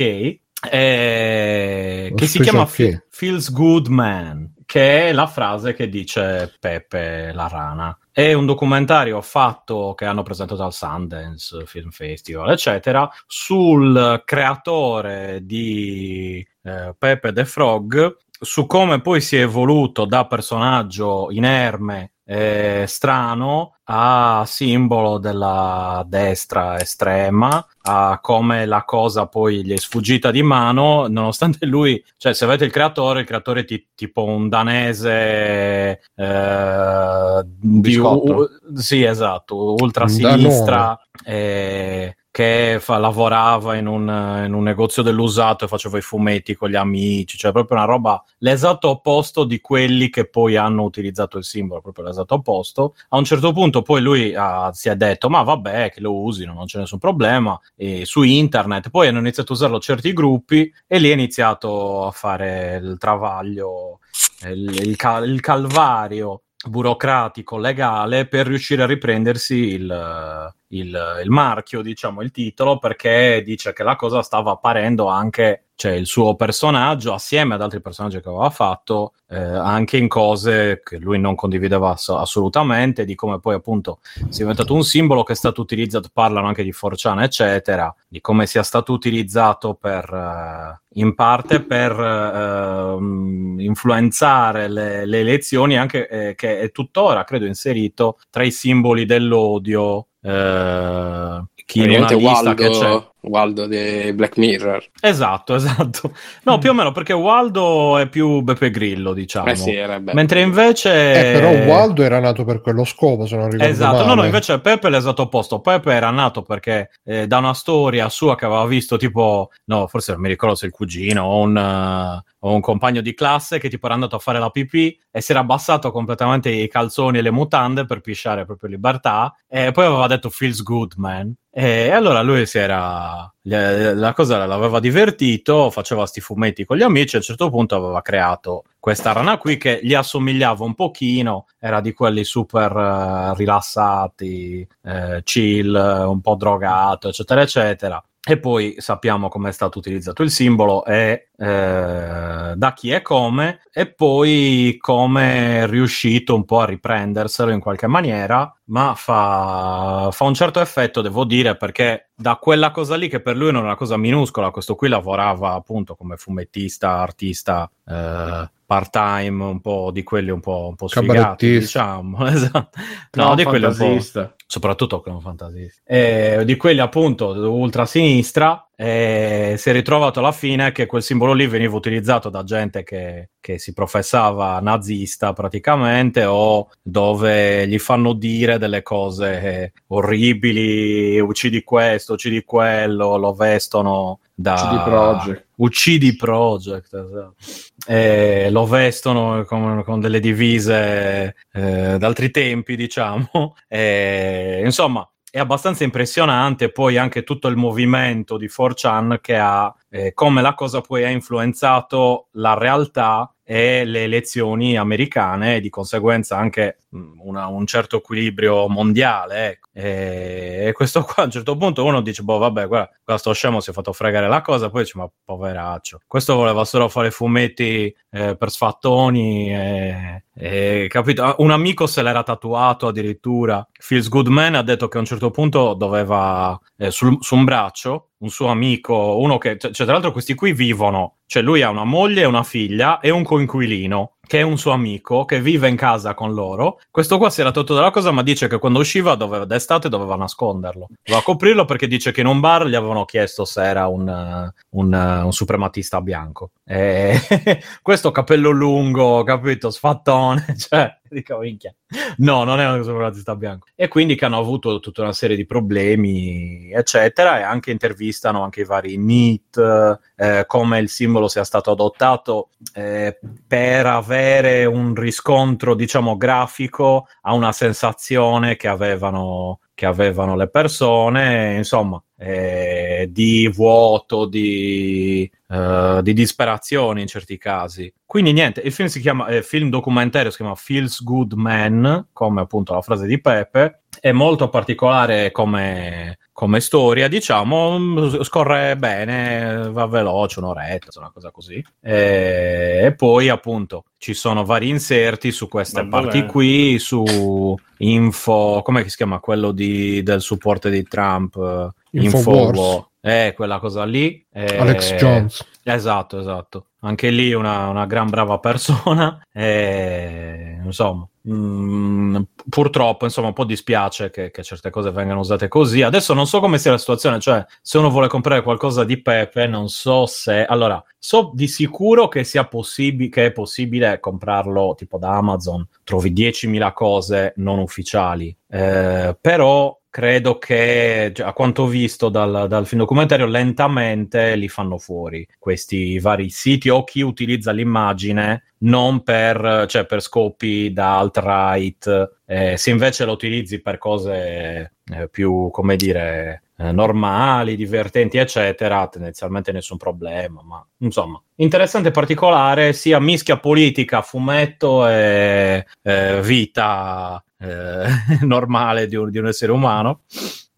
[0.72, 2.66] eh, che si chiama.
[2.66, 7.98] Fe- Feels Good Man, che è la frase che dice Pepe la rana.
[8.12, 16.46] È un documentario fatto che hanno presentato al Sundance Film Festival, eccetera, sul creatore di
[16.64, 23.78] eh, Pepe the Frog, su come poi si è evoluto da personaggio inerme e strano
[23.86, 31.08] a simbolo della destra estrema, a come la cosa poi gli è sfuggita di mano,
[31.08, 37.42] nonostante lui, cioè se avete il creatore, il creatore è ti- tipo un danese eh,
[37.46, 44.04] di u- sì, esatto, ultra sinistra eh, che fa- lavorava in un,
[44.46, 48.24] in un negozio dell'usato e faceva i fumetti con gli amici, cioè proprio una roba
[48.38, 52.94] l'esatto opposto di quelli che poi hanno utilizzato il simbolo, proprio l'esatto opposto.
[53.10, 56.54] A un certo punto poi lui ah, si è detto ma vabbè che lo usino,
[56.54, 61.00] non c'è nessun problema, e su internet, poi hanno iniziato a usarlo certi gruppi e
[61.00, 63.98] lì è iniziato a fare il travaglio,
[64.44, 71.82] il, il cal- il calvario burocratico legale per riuscire a riprendersi il, il, il marchio,
[71.82, 77.14] diciamo, il titolo, perché dice che la cosa stava apparendo anche, cioè il suo personaggio,
[77.14, 81.92] assieme ad altri personaggi che aveva fatto, eh, anche in cose che lui non condivideva
[81.92, 84.00] ass- assolutamente, di come poi appunto
[84.30, 88.46] sia diventato un simbolo che è stato utilizzato, parlano anche di Forciana, eccetera, di come
[88.46, 96.36] sia stato utilizzato per, eh, in parte per ehm, influenzare le, le elezioni, anche eh,
[96.36, 100.08] che è tuttora, credo, inserito tra i simboli dell'odio.
[100.28, 103.08] Eh, chi in una Praticamente lista che c'è.
[103.28, 104.84] Waldo, di Black Mirror.
[105.00, 106.14] Esatto, esatto.
[106.44, 109.48] No, più o meno perché Waldo è più Beppe Grillo, diciamo.
[109.48, 110.16] Eh sì, era bello.
[110.16, 110.92] Mentre invece...
[110.92, 114.08] Eh, però Waldo era nato per quello scopo, se non ricordo Esatto, male.
[114.08, 115.60] no, no, invece Pepe è l'esatto opposto.
[115.60, 120.12] Pepe era nato perché eh, da una storia sua che aveva visto tipo, no, forse
[120.14, 123.86] non mi ricordo se il cugino o un, o un compagno di classe che tipo
[123.86, 127.32] era andato a fare la pipì e si era abbassato completamente i calzoni e le
[127.32, 131.34] mutande per pisciare proprio libertà e poi aveva detto feels good man.
[131.60, 133.34] E allora lui si era.
[133.42, 137.16] La cosa l'aveva divertito, faceva sti fumetti con gli amici.
[137.16, 141.82] A un certo punto aveva creato questa rana qui che gli assomigliava un pochino, era
[141.82, 148.04] di quelli super eh, rilassati, eh, chill, un po' drogato, eccetera, eccetera.
[148.24, 153.62] E poi sappiamo come è stato utilizzato il simbolo e eh, da chi e come,
[153.72, 160.24] e poi come è riuscito un po' a riprenderselo in qualche maniera, ma fa, fa
[160.24, 163.66] un certo effetto, devo dire, perché da quella cosa lì che per lui non è
[163.66, 170.04] una cosa minuscola, questo qui lavorava appunto come fumettista, artista, eh, part-time, un po' di
[170.04, 172.26] quelli un po', un po sfigati, diciamo.
[172.28, 172.80] Esatto.
[173.14, 175.82] No, No, di quelli un po' soprattutto con fantasista.
[175.86, 181.34] E di quelli appunto ultra sinistra, e si è ritrovato alla fine che quel simbolo
[181.34, 188.14] lì veniva utilizzato da gente che, che si professava nazista praticamente o dove gli fanno
[188.14, 194.54] dire delle cose orribili, uccidi questo, uccidi quello, lo vestono da...
[194.54, 195.46] CD Projekt.
[195.56, 198.50] Uccidi Project, esatto.
[198.52, 203.56] Lo vestono con, con delle divise eh, d'altri tempi, diciamo.
[203.68, 210.14] E, insomma, è abbastanza impressionante poi anche tutto il movimento di 4chan che ha eh,
[210.14, 216.38] come la cosa poi ha influenzato la realtà e le elezioni americane e di conseguenza
[216.38, 216.80] anche
[217.24, 219.48] una- un certo equilibrio mondiale.
[219.52, 219.70] ecco.
[219.72, 223.62] E, e questo qua a un certo punto uno dice, boh vabbè, guarda, qua scemo
[223.62, 227.94] si è fatto fregare la cosa, poi dice, ma poveraccio, questo voleva solo fare fumetti
[228.10, 231.24] eh, per sfattoni, e, e, capito?
[231.24, 235.06] Ah, Un amico se l'era tatuato addirittura, Feels Good Man ha detto che a un
[235.06, 239.92] certo punto doveva, eh, sul- su un braccio, un suo amico, uno che, cioè, tra
[239.94, 244.40] l'altro questi qui vivono, cioè lui ha una moglie una figlia e un coinquilino che
[244.40, 246.80] è un suo amico che vive in casa con loro.
[246.92, 250.16] Questo qua si era tolto dalla cosa, ma dice che quando usciva doveva, d'estate doveva
[250.16, 250.90] nasconderlo.
[251.02, 254.54] Doveva coprirlo perché dice che in un bar gli avevano chiesto se era un, eh,
[254.72, 256.52] un, eh, un suprematista bianco.
[256.66, 257.18] E
[257.82, 261.74] questo capello lungo, capito, sfattone, cioè, dico minchia.
[262.18, 263.68] No, non è un suprematista bianco.
[263.76, 268.62] E quindi che hanno avuto tutta una serie di problemi, eccetera, e anche intervistano anche
[268.62, 273.18] i vari NEET, eh, come il simbolo sia stato adottato eh,
[273.48, 274.17] per avere
[274.66, 283.08] un riscontro, diciamo, grafico a una sensazione che avevano, che avevano le persone, insomma, eh,
[283.12, 287.94] di vuoto, di, eh, di disperazione in certi casi.
[288.06, 292.42] Quindi niente, il film si chiama, eh, film documentario si chiama Feels Good Man, come
[292.42, 299.88] appunto la frase di Pepe, è molto particolare come, come storia, diciamo, scorre bene, va
[299.88, 301.66] veloce, un'oretta, una cosa così.
[301.82, 306.32] E, e poi appunto ci sono vari inserti su queste Va parti bene.
[306.32, 311.74] qui, su info, come si chiama quello di, del supporto di Trump?
[311.90, 312.58] Infowars.
[312.60, 314.24] Info, eh, quella cosa lì.
[314.32, 315.44] eh, Alex Jones.
[315.64, 316.66] Esatto, esatto.
[316.82, 319.20] Anche lì una, una gran brava persona.
[319.34, 325.82] E, insomma, mm, purtroppo, insomma, un po' dispiace che, che certe cose vengano usate così.
[325.82, 329.48] Adesso non so come sia la situazione, cioè, se uno vuole comprare qualcosa di Pepe,
[329.48, 330.46] non so se.
[330.46, 335.68] Allora, so di sicuro che sia possibile, che è possibile comprarlo tipo da Amazon.
[335.84, 338.36] Trovi 10.000 cose non ufficiali.
[338.50, 344.78] Eh, però credo che cioè, a quanto visto dal, dal film documentario lentamente li fanno
[344.78, 352.20] fuori questi vari siti o chi utilizza l'immagine non per, cioè, per scopi da alt-right
[352.28, 358.88] eh, se invece lo utilizzi per cose eh, più come dire eh, normali, divertenti eccetera
[358.90, 367.20] tendenzialmente nessun problema ma insomma interessante e particolare sia mischia politica fumetto e eh, vita
[367.40, 367.86] eh,
[368.26, 370.02] normale di un, di un essere umano.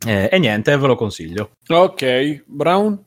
[0.05, 1.51] Eh, e niente, ve lo consiglio.
[1.67, 3.05] Ok, Brown?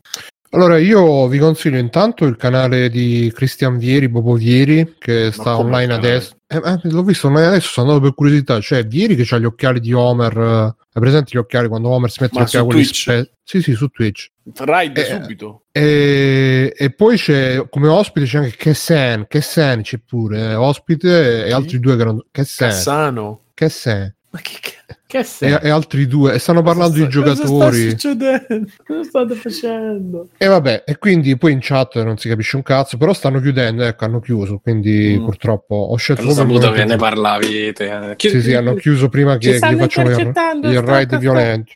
[0.54, 5.94] Allora, io vi consiglio intanto il canale di Cristian Vieri, Bobo Vieri, che sta online
[5.94, 6.36] adesso.
[6.46, 8.60] Eh, eh, l'ho visto online adesso, sono andato per curiosità.
[8.60, 10.36] Cioè, Vieri che ha gli occhiali di Homer.
[10.36, 13.00] eh, Hai presente gli occhiali quando Homer si mette Ma gli occhiali su quelli Twitch?
[13.00, 14.26] spe- Sì, sì, su Twitch.
[14.58, 15.62] Ride Eh, subito.
[15.72, 21.52] E, e poi c'è come ospite c'è anche Kessen, Kessen c'è pure, eh, ospite e
[21.52, 22.22] altri due che non...
[22.30, 23.40] Kessen, Cassano.
[23.62, 24.14] Kessen.
[24.30, 24.58] Ma che,
[25.06, 27.46] che E, e altri due, e stanno parlando di giocatori.
[27.48, 28.70] Cosa sta succedendo?
[28.86, 30.28] Cosa state facendo?
[30.38, 33.82] E vabbè, e quindi poi in chat non si capisce un cazzo, però stanno chiudendo,
[33.82, 35.24] ecco, hanno chiuso, quindi Mm.
[35.24, 38.14] purtroppo ho scelto il saputo che ne parlavi te.
[38.16, 40.32] Chi- Sì, sì, hanno chiuso prima che, che gli facciano il,
[40.62, 41.72] il raid violento.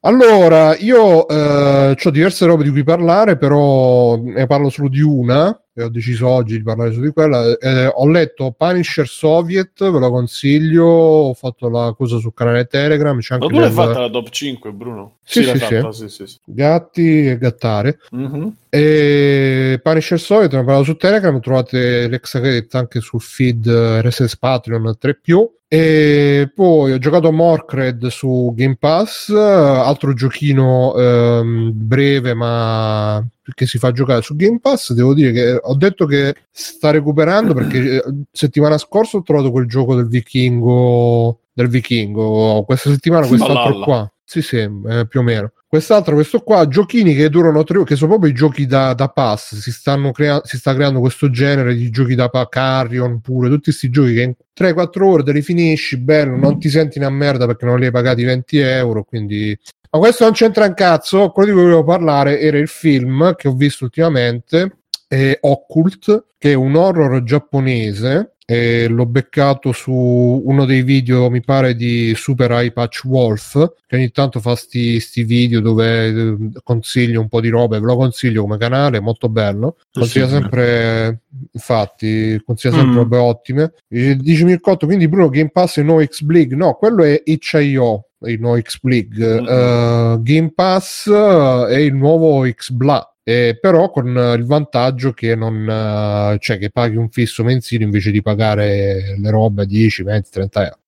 [0.00, 5.58] Allora, io eh, ho diverse robe di cui parlare, però ne parlo solo di una,
[5.76, 7.58] e ho deciso oggi di parlare solo di quella.
[7.58, 13.18] Eh, ho letto Punisher Soviet, ve lo consiglio, ho fatto la cosa sul canale Telegram,
[13.18, 15.16] c'è Ma anche tu l'hai fatta la top 5, Bruno?
[15.24, 16.38] Sì, l'hai sì, fatta, sì, sì, sì.
[16.44, 17.98] gatti e gattare.
[18.12, 18.56] Mhm.
[18.74, 24.36] E Punisher Soviet, ne parlo su Telegram, trovate l'ex credit anche sul feed eh, RSS
[24.36, 25.20] Patreon 3
[25.68, 33.24] E poi ho giocato Morcred su Game Pass, eh, altro giochino ehm, breve ma
[33.54, 34.92] che si fa giocare su Game Pass.
[34.92, 38.02] Devo dire che ho detto che sta recuperando perché eh,
[38.32, 43.84] settimana scorsa ho trovato quel gioco del vichingo del vichingo, questa settimana quest'altro Valhalla.
[43.84, 44.12] qua.
[44.26, 45.52] Sì, sì, eh, più o meno.
[45.68, 49.08] Quest'altro, questo qua, giochini che durano tre ore, che sono proprio i giochi da, da
[49.08, 49.56] pass.
[49.56, 49.72] Si,
[50.12, 54.14] crea- si sta creando questo genere di giochi da pass, Carrion pure, tutti questi giochi
[54.14, 57.78] che in 3-4 ore te li finisci, bello, non ti senti una merda perché non
[57.78, 59.04] li hai pagati 20 euro.
[59.04, 59.58] Quindi,
[59.90, 61.30] ma questo non c'entra un cazzo.
[61.30, 64.83] Quello di cui volevo parlare era il film che ho visto ultimamente,
[65.14, 68.30] è Occult, che è un horror giapponese.
[68.46, 73.96] E l'ho beccato su uno dei video, mi pare, di Super Eye Patch Wolf, che
[73.96, 77.80] ogni tanto fa sti, sti video dove eh, consiglio un po' di robe.
[77.80, 79.78] Ve lo consiglio come canale, è molto bello.
[79.90, 80.32] Consiglia sì.
[80.32, 81.22] sempre,
[81.52, 82.96] infatti, consiglia sempre Mm.
[82.96, 83.72] robe ottime.
[83.88, 86.52] E dice Mircotto, quindi Bruno Game Pass e no X-Blig?
[86.52, 89.40] No, quello è HIO, il nuovo X-Blig.
[89.40, 89.46] Mm.
[89.48, 95.34] Eh, Game Pass eh, è il nuovo X-Bla eh, però con eh, il vantaggio che
[95.34, 100.02] non eh, cioè che paghi un fisso mensile invece di pagare le robe a 10,
[100.02, 100.78] 20, 30 euro.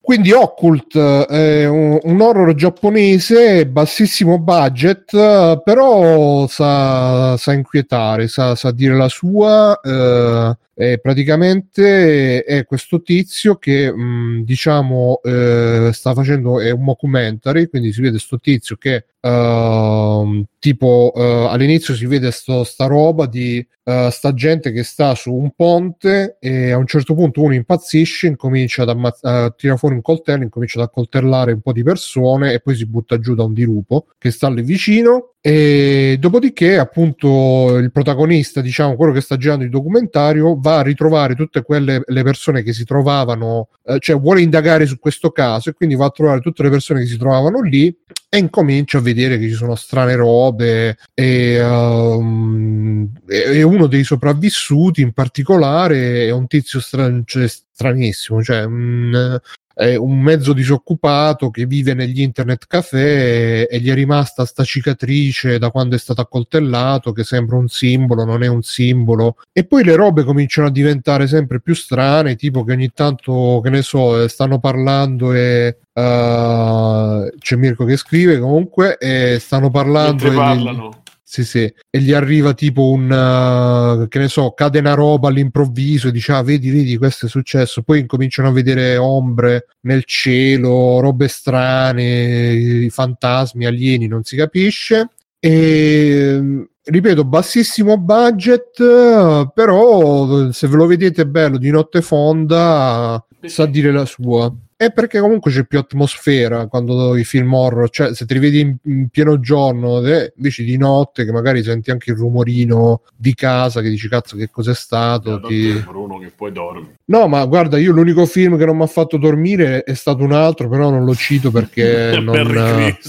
[0.00, 8.72] Quindi Occult è un, horror giapponese, bassissimo budget, eh, però sa, sa inquietare, sa, sa
[8.72, 9.78] dire la sua.
[9.80, 17.68] eh, e praticamente è questo tizio che mh, diciamo eh, sta facendo è un documentary
[17.68, 23.26] quindi si vede sto tizio che ehm, tipo eh, all'inizio si vede sto, sta roba
[23.26, 27.52] di eh, sta gente che sta su un ponte e a un certo punto uno
[27.52, 31.82] impazzisce incomincia ad ammazz- eh, tira fuori un coltello incomincia ad accoltellare un po' di
[31.82, 36.76] persone e poi si butta giù da un dirupo che sta lì vicino e dopodiché
[36.76, 42.02] appunto il protagonista diciamo quello che sta girando il documentario va a ritrovare tutte quelle
[42.04, 46.04] le persone che si trovavano eh, cioè vuole indagare su questo caso e quindi va
[46.04, 47.86] a trovare tutte le persone che si trovavano lì
[48.28, 55.00] e incomincia a vedere che ci sono strane robe e, um, e- uno dei sopravvissuti
[55.00, 59.40] in particolare è un tizio stra- cioè, stranissimo cioè un,
[59.80, 65.58] è un mezzo disoccupato che vive negli internet caffè e gli è rimasta sta cicatrice
[65.58, 69.82] da quando è stato accoltellato che sembra un simbolo, non è un simbolo e poi
[69.82, 74.22] le robe cominciano a diventare sempre più strane, tipo che ogni tanto, che ne so,
[74.22, 80.34] eh, stanno parlando e eh, c'è Mirko che scrive comunque e stanno parlando Mentre e
[80.34, 80.99] parlano.
[81.30, 86.08] Sì, sì, e gli arriva tipo un uh, che ne so, cade una roba all'improvviso
[86.08, 87.82] e dice: Ah, vedi, vedi, questo è successo.
[87.82, 95.10] Poi incominciano a vedere ombre nel cielo, robe strane, fantasmi, alieni, non si capisce.
[95.38, 103.92] E ripeto, bassissimo budget, però se ve lo vedete bello di notte fonda, sa dire
[103.92, 104.52] la sua.
[104.80, 108.60] È perché comunque c'è più atmosfera quando i film horror, cioè se te li vedi
[108.60, 113.34] in, in pieno giorno, eh, invece di notte, che magari senti anche il rumorino di
[113.34, 115.38] casa che dici cazzo che cos'è stato.
[115.40, 116.94] ti- Bruno che poi dormi.
[117.04, 120.32] No, ma guarda, io l'unico film che non mi ha fatto dormire è stato un
[120.32, 122.34] altro, però non lo cito perché non...
[122.34, 122.96] Merry.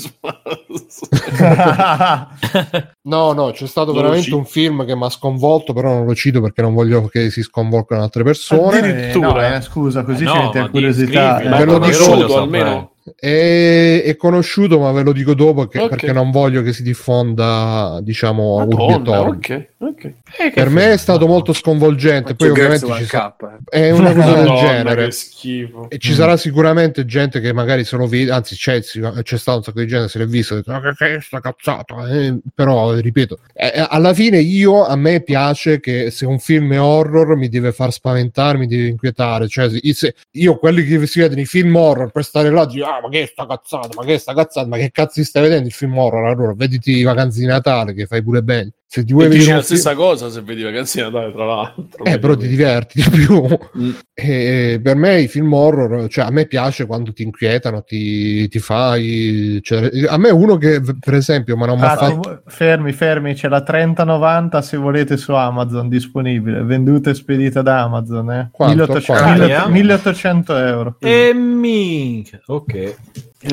[3.03, 6.13] No, no, c'è stato Non veramente un film che mi ha sconvolto, però non lo
[6.13, 8.77] cito perché non voglio che si sconvolgano altre persone.
[8.77, 9.47] Addirittura.
[9.47, 11.41] Eh, no, eh, scusa, così Eh no, di- curiosità.
[11.65, 12.91] Ve lo dico almeno.
[13.15, 15.89] È, è conosciuto, ma ve lo dico dopo che- Ok.
[15.89, 20.15] perché non voglio che si diffonda, diciamo, a urbi e Madonna, torbi.
[20.35, 20.53] ok, ok.
[20.53, 22.35] Per me è stato molto sconvolgente.
[22.35, 23.69] Poi, ovviamente, ci sa- Cup.
[23.69, 25.09] è una cosa del genere.
[25.09, 25.71] che.
[25.89, 29.63] E ci sarà sicuramente gente che magari se lo vede, anzi c'è, c'è stato un
[29.63, 32.37] sacco di gente se l'è visto, ha detto, "Ma che che è sta cazzata, eh?"
[32.53, 36.79] però ripeto, eh, eh, alla fine io, a me piace che se un film è
[36.79, 41.41] horror mi deve far spaventare, mi deve inquietare, cioè se- io quelli che si vedono
[41.41, 44.13] i film horror per stare là, dico, ah ma che è sta cazzata, ma che
[44.13, 47.39] è sta cazzata, ma che cazzo stai vedendo il film horror, allora vediti i vacanze
[47.39, 48.71] di Natale che fai pure bene.
[48.93, 51.31] Se ti vuoi E dici vedere la film- stessa cosa se vedi vacanze di Natale,
[51.31, 52.03] tra l'altro.
[52.03, 53.47] eh, però ti diverti di più.
[53.79, 53.91] Mm.
[54.13, 58.59] E per me i film horror, cioè a me piace quando ti inquietano, ti, ti
[58.59, 59.59] fai.
[59.63, 62.41] cioè, a me uno che, per esempio, ma non mi ha Ah, fatto.
[62.47, 68.29] fermi, fermi, c'è la 3090 se volete su Amazon disponibile, venduta e spedita da Amazon.
[68.29, 68.49] Eh.
[68.51, 68.75] Quanto?
[68.75, 69.69] 1800, Quanto?
[69.69, 70.95] 1800 1800 euro.
[70.99, 72.41] E minchia.
[72.47, 72.95] Ok.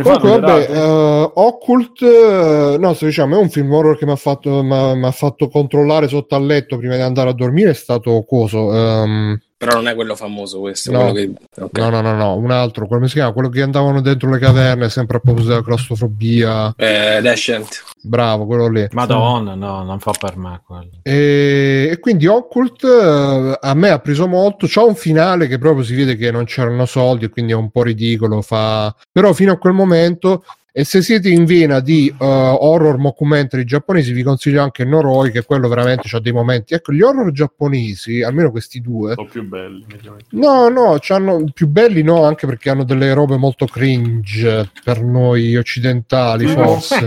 [0.02, 4.16] Comunque, vabbè, eh, Occult, eh, no, sto diciamo, è un film horror che mi ha
[4.16, 7.70] fatto, m'ha- m'ha fatto controllare sotto al letto prima di andare a dormire.
[7.70, 8.74] È stato coso.
[8.74, 10.90] ehm, Però non è quello famoso questo.
[10.92, 11.10] No.
[11.10, 11.62] quello che...
[11.62, 11.78] ok.
[11.78, 13.32] No, no, no, no, un altro, come si chiama?
[13.32, 16.72] Quello che andavano dentro le caverne, sempre a proposito della claustrofobia.
[16.76, 17.84] Eh, Descent.
[18.00, 18.86] Bravo, quello lì.
[18.92, 20.90] Madonna, no, non fa per me quello.
[21.02, 24.66] E, e quindi Occult eh, a me ha preso molto.
[24.68, 27.70] C'ha un finale che proprio si vede che non c'erano soldi, e quindi è un
[27.70, 28.40] po' ridicolo.
[28.40, 28.94] Fa...
[29.10, 30.44] Però fino a quel momento.
[30.78, 35.42] E se siete in vena di eh, horror mockumentary giapponesi, vi consiglio anche Noroi, che
[35.42, 36.72] quello veramente ha dei momenti.
[36.72, 39.84] Ecco, gli horror giapponesi, almeno questi due, Sono più belli.
[39.88, 40.26] mediamente.
[40.36, 45.56] No, no, c'hanno più belli no, anche perché hanno delle robe molto cringe per noi
[45.56, 47.06] occidentali, forse.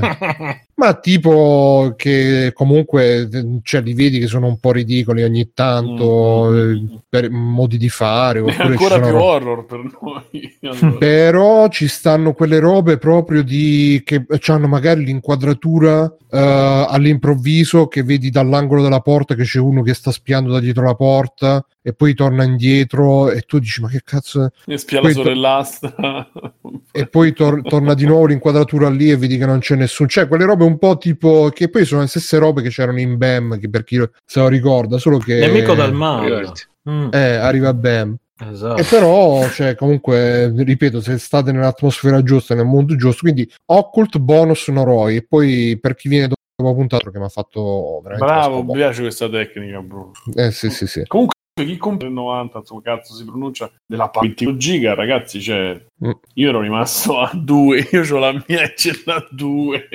[0.81, 3.29] Ma tipo che comunque
[3.61, 6.73] cioè, li vedi che sono un po' ridicoli ogni tanto Mm.
[6.73, 8.43] eh, per modi di fare.
[8.43, 10.57] È ancora sono più ro- horror per noi.
[10.81, 10.97] Allora.
[10.97, 18.29] però ci stanno quelle robe proprio di che hanno magari l'inquadratura eh, all'improvviso che vedi
[18.29, 22.13] dall'angolo della porta che c'è uno che sta spiando da dietro la porta e poi
[22.13, 26.31] torna indietro e tu dici ma che cazzo è?" Mi spia la Poi to- sorellastra.
[26.91, 30.07] e poi tor- torna di nuovo l'inquadratura lì e vedi che non c'è nessuno.
[30.09, 33.17] Cioè, quelle robe un po' tipo che poi sono le stesse robe che c'erano in
[33.17, 36.39] BAM, che per chi se lo ricorda, solo che Nemico male.
[36.39, 36.61] Ricordi.
[36.89, 38.15] Mm, eh, arriva BAM.
[38.39, 38.81] esatto.
[38.81, 44.67] E però, cioè, comunque, ripeto, se state nell'atmosfera giusta, nel mondo giusto, quindi Occult bonus
[44.69, 46.29] Noroi, e poi per chi viene
[46.61, 50.11] Avevo puntato che mi ha fatto veramente Bravo, mi piace questa tecnica, bro.
[50.35, 51.03] Eh sì, sì, sì.
[51.07, 55.83] Comunque, chi compra il 90, insomma, cazzo si pronuncia della pa- 20 giga, ragazzi, cioè,
[56.05, 56.11] Mm.
[56.35, 59.87] io ero rimasto a 2, io ho la mia e ce l'ha 2.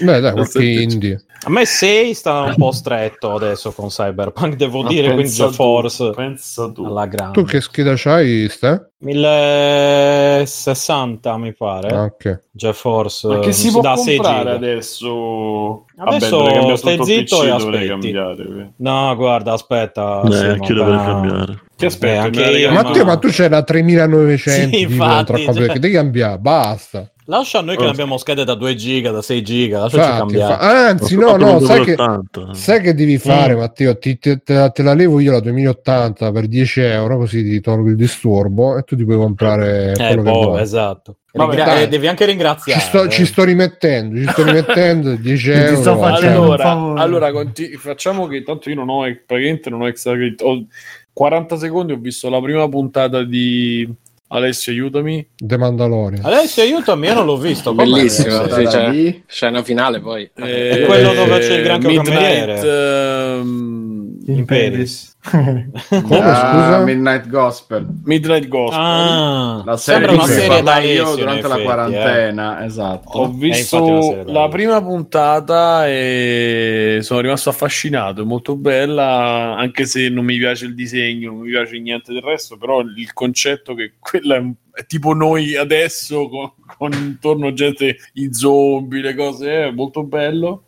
[0.00, 1.22] Beh, dai, qualche indie.
[1.46, 5.36] A me 6 sta un po' stretto adesso con Cyberpunk, devo Ma dire, quindi tu,
[5.44, 6.84] GeForce Pensa tu.
[6.84, 7.40] alla grande.
[7.40, 8.90] Tu che scheda c'hai, Ste?
[8.98, 11.88] 1060 mi pare.
[11.94, 12.40] Ah, ok.
[12.50, 15.84] GeForce Ma che eh, si può da 6 comprare adesso?
[15.96, 17.86] Adesso dovrei cambiare stai zitto PC, e aspetti.
[17.86, 18.72] cambiare.
[18.76, 20.22] No, guarda, aspetta.
[20.24, 21.62] Eh, sì, anch'io ma- dovrei cambiare.
[21.76, 22.74] Che aspetta, anche io, regali?
[22.74, 27.08] Ma, ma- Matteo, tu c'è la 3900 Sì, infatti, cioè- che devi cambiare, basta.
[27.30, 27.84] Lascia a noi che Oh.
[27.84, 30.54] ne abbiamo schede da 2 giga, da 6 giga, lasciaci Infatti, cambiare.
[30.54, 32.54] fa- Anzi, Ho no, no, sai che, 2080.
[32.54, 33.58] sai che devi fare, Mm.
[33.58, 33.98] Matteo?
[33.98, 37.60] Ti- te, te la- te la levo io la 2080 per 10 euro, così ti
[37.60, 40.60] tolgo il disturbo e tu ti puoi comprare Eh, quello che boh, vuoi.
[40.62, 41.16] esatto.
[41.30, 42.80] Vabbè, Ringra- eh, devi anche Ci ringraziare.
[42.80, 43.08] sto, eh.
[43.10, 45.76] ci sto rimettendo, ci sto rimettendo 10 Ti euro.
[45.82, 49.86] sto facendo cioè, allora, allora conti- facciamo che tanto io non ho praticamente non ho
[49.86, 50.40] extra credit.
[50.40, 50.64] Ho
[51.12, 53.86] 40 secondi ho visto la prima puntata di
[54.30, 56.22] Alessio aiutami The Mandalorian.
[56.24, 57.72] Adesso aiutami, io non l'ho visto.
[57.72, 60.30] Bellissimo, sì, da cioè, scena finale poi.
[60.36, 62.60] Eh, È quello dove c'è il Midnight, cameriere.
[62.60, 63.87] ehm,
[64.28, 65.16] In Peris.
[65.28, 66.84] Come, Ah, scusa?
[66.84, 67.86] Midnight Gospel.
[68.04, 71.54] Midnight Gospel Ah, La serie sembra di una cui serie da io durante in la
[71.54, 73.18] effetti, quarantena, esatto.
[73.18, 79.86] Ho una visto da la prima puntata e sono rimasto affascinato, è molto bella, anche
[79.86, 83.74] se non mi piace il disegno, non mi piace niente del resto, però il concetto
[83.74, 84.54] che quella è, un-
[84.86, 90.64] tipo noi adesso con, con intorno gente, i zombie, le cose, è molto bello.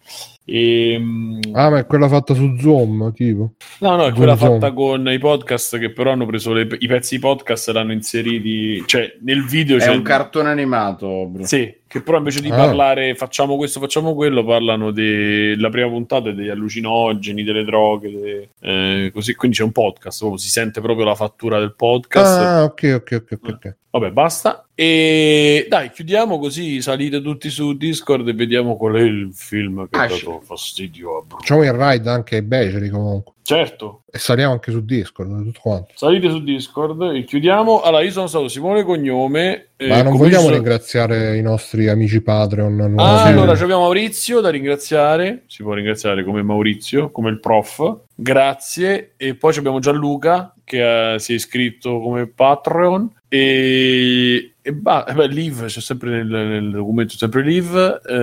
[0.52, 3.52] E, mm, Ah, ma è quella fatta su Zoom, tipo.
[3.80, 4.58] No, no, è quella Zoom.
[4.58, 7.92] fatta con i podcast che però hanno preso le- i pezzi di podcast e l'hanno
[7.92, 11.44] inseriti, cioè nel video È c'è un cartone animato, bro.
[11.46, 12.56] Sì, che però invece di Ah.
[12.56, 19.10] parlare facciamo questo, facciamo quello, parlano della prima puntata degli allucinogeni, delle droghe, de- eh,
[19.12, 22.40] così, quindi c'è un podcast, proprio, si sente proprio la fattura del podcast.
[22.40, 23.38] Ah, ok, ok, ok.
[23.52, 23.76] ok.
[23.92, 24.64] Vabbè, basta.
[24.82, 29.98] E dai, chiudiamo così salite tutti su Discord e vediamo qual è il film che
[29.98, 31.40] ha Ah, dato fastidio a Bruno.
[31.40, 33.34] Facciamo il ride anche ai beceri comunque.
[33.42, 35.92] Certo, E saliamo anche su Discord, tutto quanto.
[35.96, 37.80] salite su Discord e chiudiamo.
[37.80, 39.70] Allora, io sono stato Simone Cognome.
[39.76, 42.94] eh, Ma non come vogliamo sono- ringraziare i nostri amici Patreon?
[42.98, 49.14] Ah, allora abbiamo Maurizio da ringraziare, si può ringraziare come Maurizio, come il prof, grazie.
[49.16, 55.14] E poi abbiamo Gianluca che eh, si è iscritto come Patreon e, e ba- eh
[55.14, 57.74] beh, Liv, c'è sempre nel, nel documento, sempre Liv,
[58.06, 58.14] eh,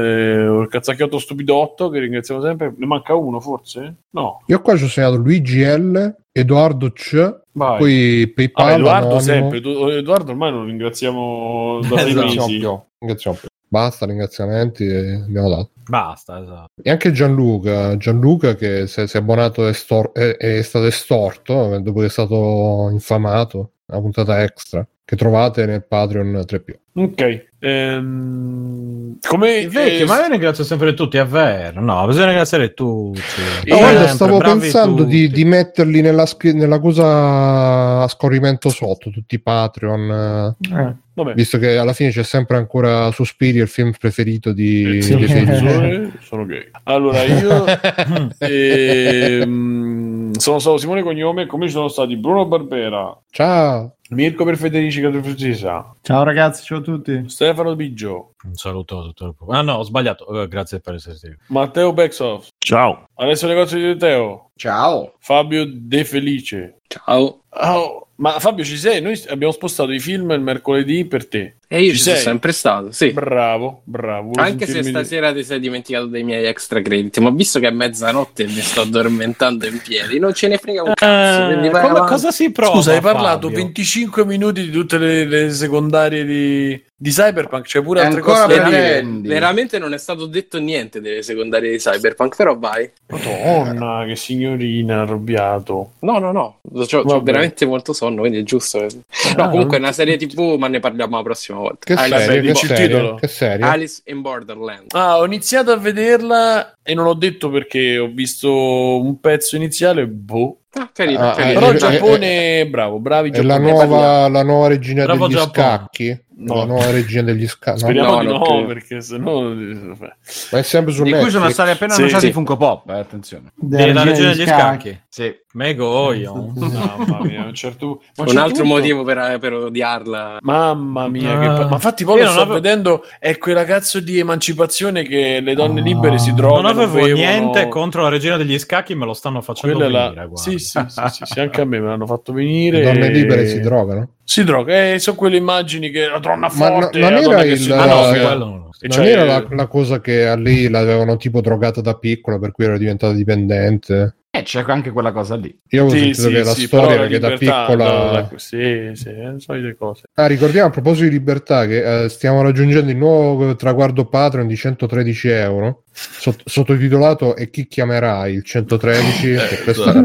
[0.61, 3.95] il cazzacchiotto stupidotto che ringraziamo sempre, ne manca uno forse?
[4.11, 7.77] No, Io qua ci ho segnato Luigi L, Edoardo C, vai.
[7.79, 8.65] poi PayPal.
[8.65, 9.19] Vabbè, Edoardo anonimo.
[9.51, 12.25] sempre, Edoardo ormai lo ringraziamo da sei Esatto.
[12.25, 12.37] mesi.
[12.37, 13.47] Ringraziamo più, ringraziamo più.
[13.69, 15.69] Basta, ringraziamenti e abbiamo dato.
[15.89, 16.69] Basta, esatto.
[16.81, 21.73] E anche Gianluca, Gianluca che si è, si è abbonato, estor- è, è stato estorto
[21.73, 26.75] eh, dopo che è stato infamato, una puntata extra che trovate nel Patreon 3P.
[26.93, 31.81] Ok, ehm, come vecchio, eh, ma io ringrazio sempre tutti, è vero.
[31.81, 33.19] No, bisogna ringraziare tutti.
[33.65, 39.35] No, guarda, Sempre, stavo pensando di, di metterli nella, nella cosa a scorrimento sotto, tutti
[39.35, 41.33] i Patreon, eh, Eh, vabbè.
[41.33, 45.33] visto che alla fine c'è sempre ancora Suspiri, il film preferito di, Sì, dei sì.
[45.33, 45.57] felici.
[45.67, 46.69] sono, sono gay.
[46.83, 47.65] Allora, io
[48.39, 53.96] ehm, sono stato Simone Cognome, come ci sono stati Bruno Barbera, Ciao!
[54.09, 57.23] Mirko per Federici Catrofugisa, Ciao ragazzi, ciao a tutti.
[57.27, 59.51] Stefano Biggio, Un saluto a tutto il.
[59.53, 60.41] Ah no, ho sbagliato.
[60.43, 61.37] Eh, grazie per essere stato.
[61.47, 63.07] Matteo Bexoff, Ciao.
[63.15, 65.15] Alessio Negozio di Teo, Ciao.
[65.19, 66.79] Fabio De Felice.
[66.87, 67.41] Ciao.
[67.49, 69.01] Oh, ma Fabio ci sei?
[69.01, 71.57] Noi abbiamo spostato i film il mercoledì per te.
[71.69, 73.11] E io Ci ci, sono sempre stato, sì.
[73.11, 74.31] Bravo, bravo.
[74.35, 78.43] Anche se stasera ti sei dimenticato dei miei extra crediti, ma visto che è mezzanotte
[78.43, 81.69] e mi sto addormentando in piedi, non ce ne frega un cazzo.
[81.69, 82.75] vai come- cosa si prova?
[82.75, 83.63] Scusa, hai parlato Fabio?
[83.65, 88.47] 25 minuti di tutte le, le secondarie di, di Cyberpunk, c'è pure E altre cose
[88.47, 89.05] da dire.
[89.05, 92.89] Veramente non è stato detto niente delle secondarie di Cyberpunk, però vai.
[93.07, 95.91] Madonna, che signorina arrabbiato.
[95.99, 98.87] No, no, no, ho veramente molto sonno, quindi è giusto.
[99.35, 101.77] No, comunque è una serie TV, ma ne parliamo la prossima volta.
[101.79, 102.41] Che Alice, serie?
[102.41, 102.87] Che il serie?
[102.87, 103.15] titolo?
[103.15, 103.65] Che serie?
[103.65, 104.85] Alice in Borderland.
[104.93, 110.07] Ah, ho iniziato a vederla e non ho detto perché ho visto un pezzo iniziale,
[110.07, 110.59] boh.
[110.73, 111.59] Ah, carino, Ah, carino.
[111.59, 115.65] Però eh, il Giappone, bravo, bravi È la nuova, la nuova regina Bravo degli Giappone.
[115.67, 116.25] scacchi?
[116.39, 116.53] No.
[116.55, 117.81] La nuova regina degli scacchi?
[117.81, 117.87] No?
[117.87, 118.65] Speriamo No, di no, credo.
[118.67, 119.41] perché sennò...
[119.49, 121.53] Ma è sempre su Di cui sono Netflix.
[121.53, 122.31] stati appena Sì, annunciati sì.
[122.31, 123.51] Funko Pop, eh, attenzione.
[123.55, 125.01] Della regina degli scacchi.
[125.17, 125.33] Sì.
[125.53, 126.51] Megoio.
[126.55, 130.37] Mamma mia, un certo, un altro punto- motivo per, per odiarla.
[130.41, 131.53] Mamma mia, che Ah.
[131.55, 135.39] pa- ma infatti poi lo non sto avevo- vedendo, è quella cazzo di emancipazione che
[135.41, 135.83] le donne Ah.
[135.83, 136.61] libere si drogano.
[136.61, 137.13] Non avevo bevono.
[137.15, 140.27] niente contro la regina degli scacchi, me lo stanno facendo Quella la- venire.
[140.27, 140.51] guarda.
[140.51, 142.77] Sì, sì, sì, sì, sì, anche a me me l'hanno fatto venire.
[142.77, 144.09] Le donne e- libere si drogano.
[144.23, 147.41] Si droga, eh, sono quelle immagini che la donna Ma no- forte, non la era
[147.41, 148.69] che il- si Ah no, Eh, quello.
[148.79, 152.37] E Non cioè- era la, la cosa che a lei l'avevano tipo drogata da piccola
[152.37, 154.17] per cui era diventata dipendente.
[154.37, 155.57] Eh, c'è anche quella cosa lì.
[155.69, 157.85] Io avevo Sì, sentito sì, che la sì, storia era che da piccola.
[158.29, 160.03] da- sì, sì, solite cose.
[160.15, 164.55] Ah, ricordiamo a proposito di libertà che eh, stiamo raggiungendo il nuovo traguardo Patreon di
[164.55, 169.31] 113 euro, sott- sottotitolato E chi chiamerai il 113?
[169.31, 170.03] Eh, che questa-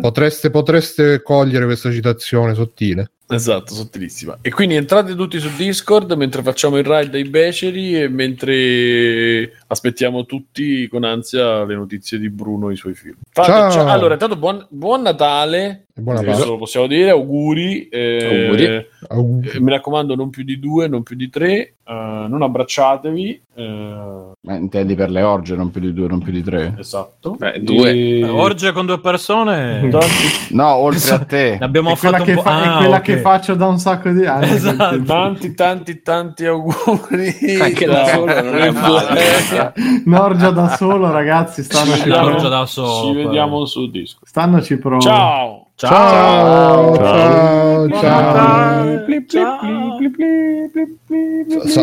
[0.00, 3.10] potreste, potreste cogliere questa citazione sottile.
[3.28, 4.38] Esatto, sottilissima.
[4.40, 10.24] E quindi entrate tutti su Discord mentre facciamo il raid dai beceri e mentre aspettiamo
[10.26, 13.16] tutti con ansia le notizie di Bruno e i suoi film.
[13.32, 13.70] Fate- Ciao.
[13.72, 13.88] ciao.
[13.88, 15.85] Allora, intanto buon, buon Natale.
[15.98, 16.50] E buona Questo pace.
[16.52, 17.88] lo possiamo dire, auguri.
[17.88, 18.86] eh, Auguri.
[19.08, 19.40] Au.
[19.54, 23.42] eh, mi raccomando, non più di due, non più di tre, eh, non abbracciatevi.
[23.54, 26.74] eh, Ma intendi per le orge, non più di due, non più di tre?
[26.78, 27.30] esatto.
[27.38, 27.90] Beh, due.
[27.92, 29.88] E- Eh, Orge con due persone.
[29.88, 30.06] Tanti,
[30.50, 31.56] No, oltre a te.
[31.58, 32.42] Abbiamo È quella, fatto che, un po'.
[32.42, 33.02] fa- è Ah, quella ok.
[33.02, 34.50] che faccio da un sacco di anni.
[34.50, 35.02] Esatto.
[35.02, 37.34] tanti, tanti, tanti auguri.
[37.58, 39.72] Anche da solo non è male.
[40.04, 42.26] Norgia da solo, ragazzi, stannoci vediamo.
[42.26, 42.34] pro.
[42.34, 43.06] Orgia da solo.
[43.08, 44.26] Ci vediamo su Discord.
[44.26, 44.98] Stannoci pro.
[45.00, 45.65] Ciao.
[45.76, 49.30] Ciao, ciao, Ciao.
[49.30, 49.86] ciao.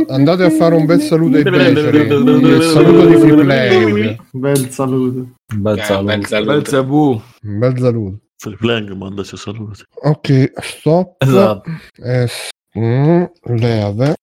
[0.10, 2.00] Andate a fare un bel saluto ai beceri.
[2.08, 4.18] Il saluto di Free Play.
[4.32, 5.28] Bel saluto.
[5.56, 6.06] Bel Eh, saluto.
[6.06, 6.52] bel saluto.
[6.52, 7.22] Bel Zabù.
[7.44, 8.18] Un bel saluto.
[8.62, 9.84] Lang manda i saluti.
[10.02, 11.22] Ok, stop.
[11.22, 11.70] Esatto.
[12.04, 14.16] Eh, s- mm, leve.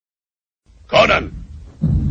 [0.88, 1.30] Conan,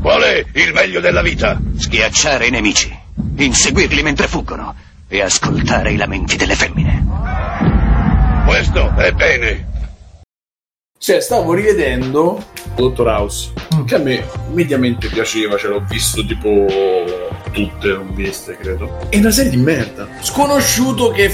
[0.02, 1.60] qual è il meglio della vita?
[1.76, 2.90] Schiacciare i nemici,
[3.36, 4.74] inseguirli mentre fuggono
[5.10, 7.06] e ascoltare i lamenti delle femmine.
[8.46, 9.68] Questo è bene.
[10.98, 12.46] Cioè, stavo rivedendo
[12.76, 13.52] Dottor House,
[13.86, 16.66] che a me mediamente piaceva, ce l'ho visto tipo
[17.52, 19.08] tutte, non viste, credo.
[19.10, 20.08] È una serie di merda.
[20.20, 21.34] Sconosciuto che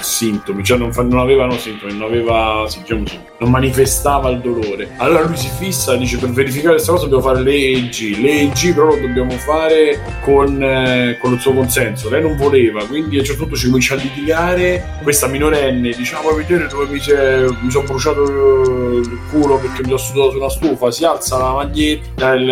[0.00, 3.02] sintomi, cioè non, fa- non avevano sintomi, non aveva sì, diciamo
[3.38, 4.90] non manifestava il dolore.
[4.98, 8.74] Allora lui si fissa, dice per verificare questa cosa dobbiamo fare le EEG, le EEG
[8.74, 12.08] però lo dobbiamo fare con, eh, con il suo consenso.
[12.10, 14.98] Lei non voleva, quindi a un certo punto ci comincia a litigare.
[15.02, 19.88] Questa minorenne dice: "Ah, vuoi vedere dove mi, mi sono bruciato il culo perché mi
[19.88, 20.90] sono sudato su una stufa?
[20.90, 22.46] Si alza la maglietta, il-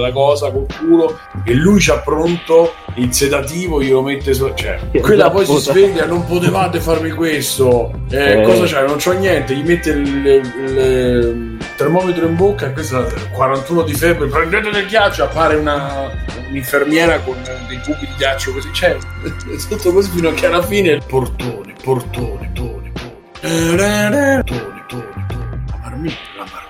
[0.00, 4.50] la cosa col culo e lui c'ha pronto il sedativo, glielo mette su.
[4.54, 7.92] Cioè, quella poi si sveglia, non potevate farmi questo.
[8.10, 8.42] Eh, Eh.
[8.42, 8.84] Cosa c'è?
[8.86, 13.82] Non c'ho niente, gli mette il, il- il termometro in bocca e questo è 41
[13.82, 16.10] di febbre, prendete del ghiaccio, appare una,
[16.48, 17.36] un'infermiera con
[17.68, 18.98] dei cubi di ghiaccio così, cioè, è
[19.68, 22.92] tutto così fino a che alla fine portone, portone, tone,
[23.40, 25.26] tone, tone, tone, tone,
[25.70, 26.69] la marmitta, la marmitta,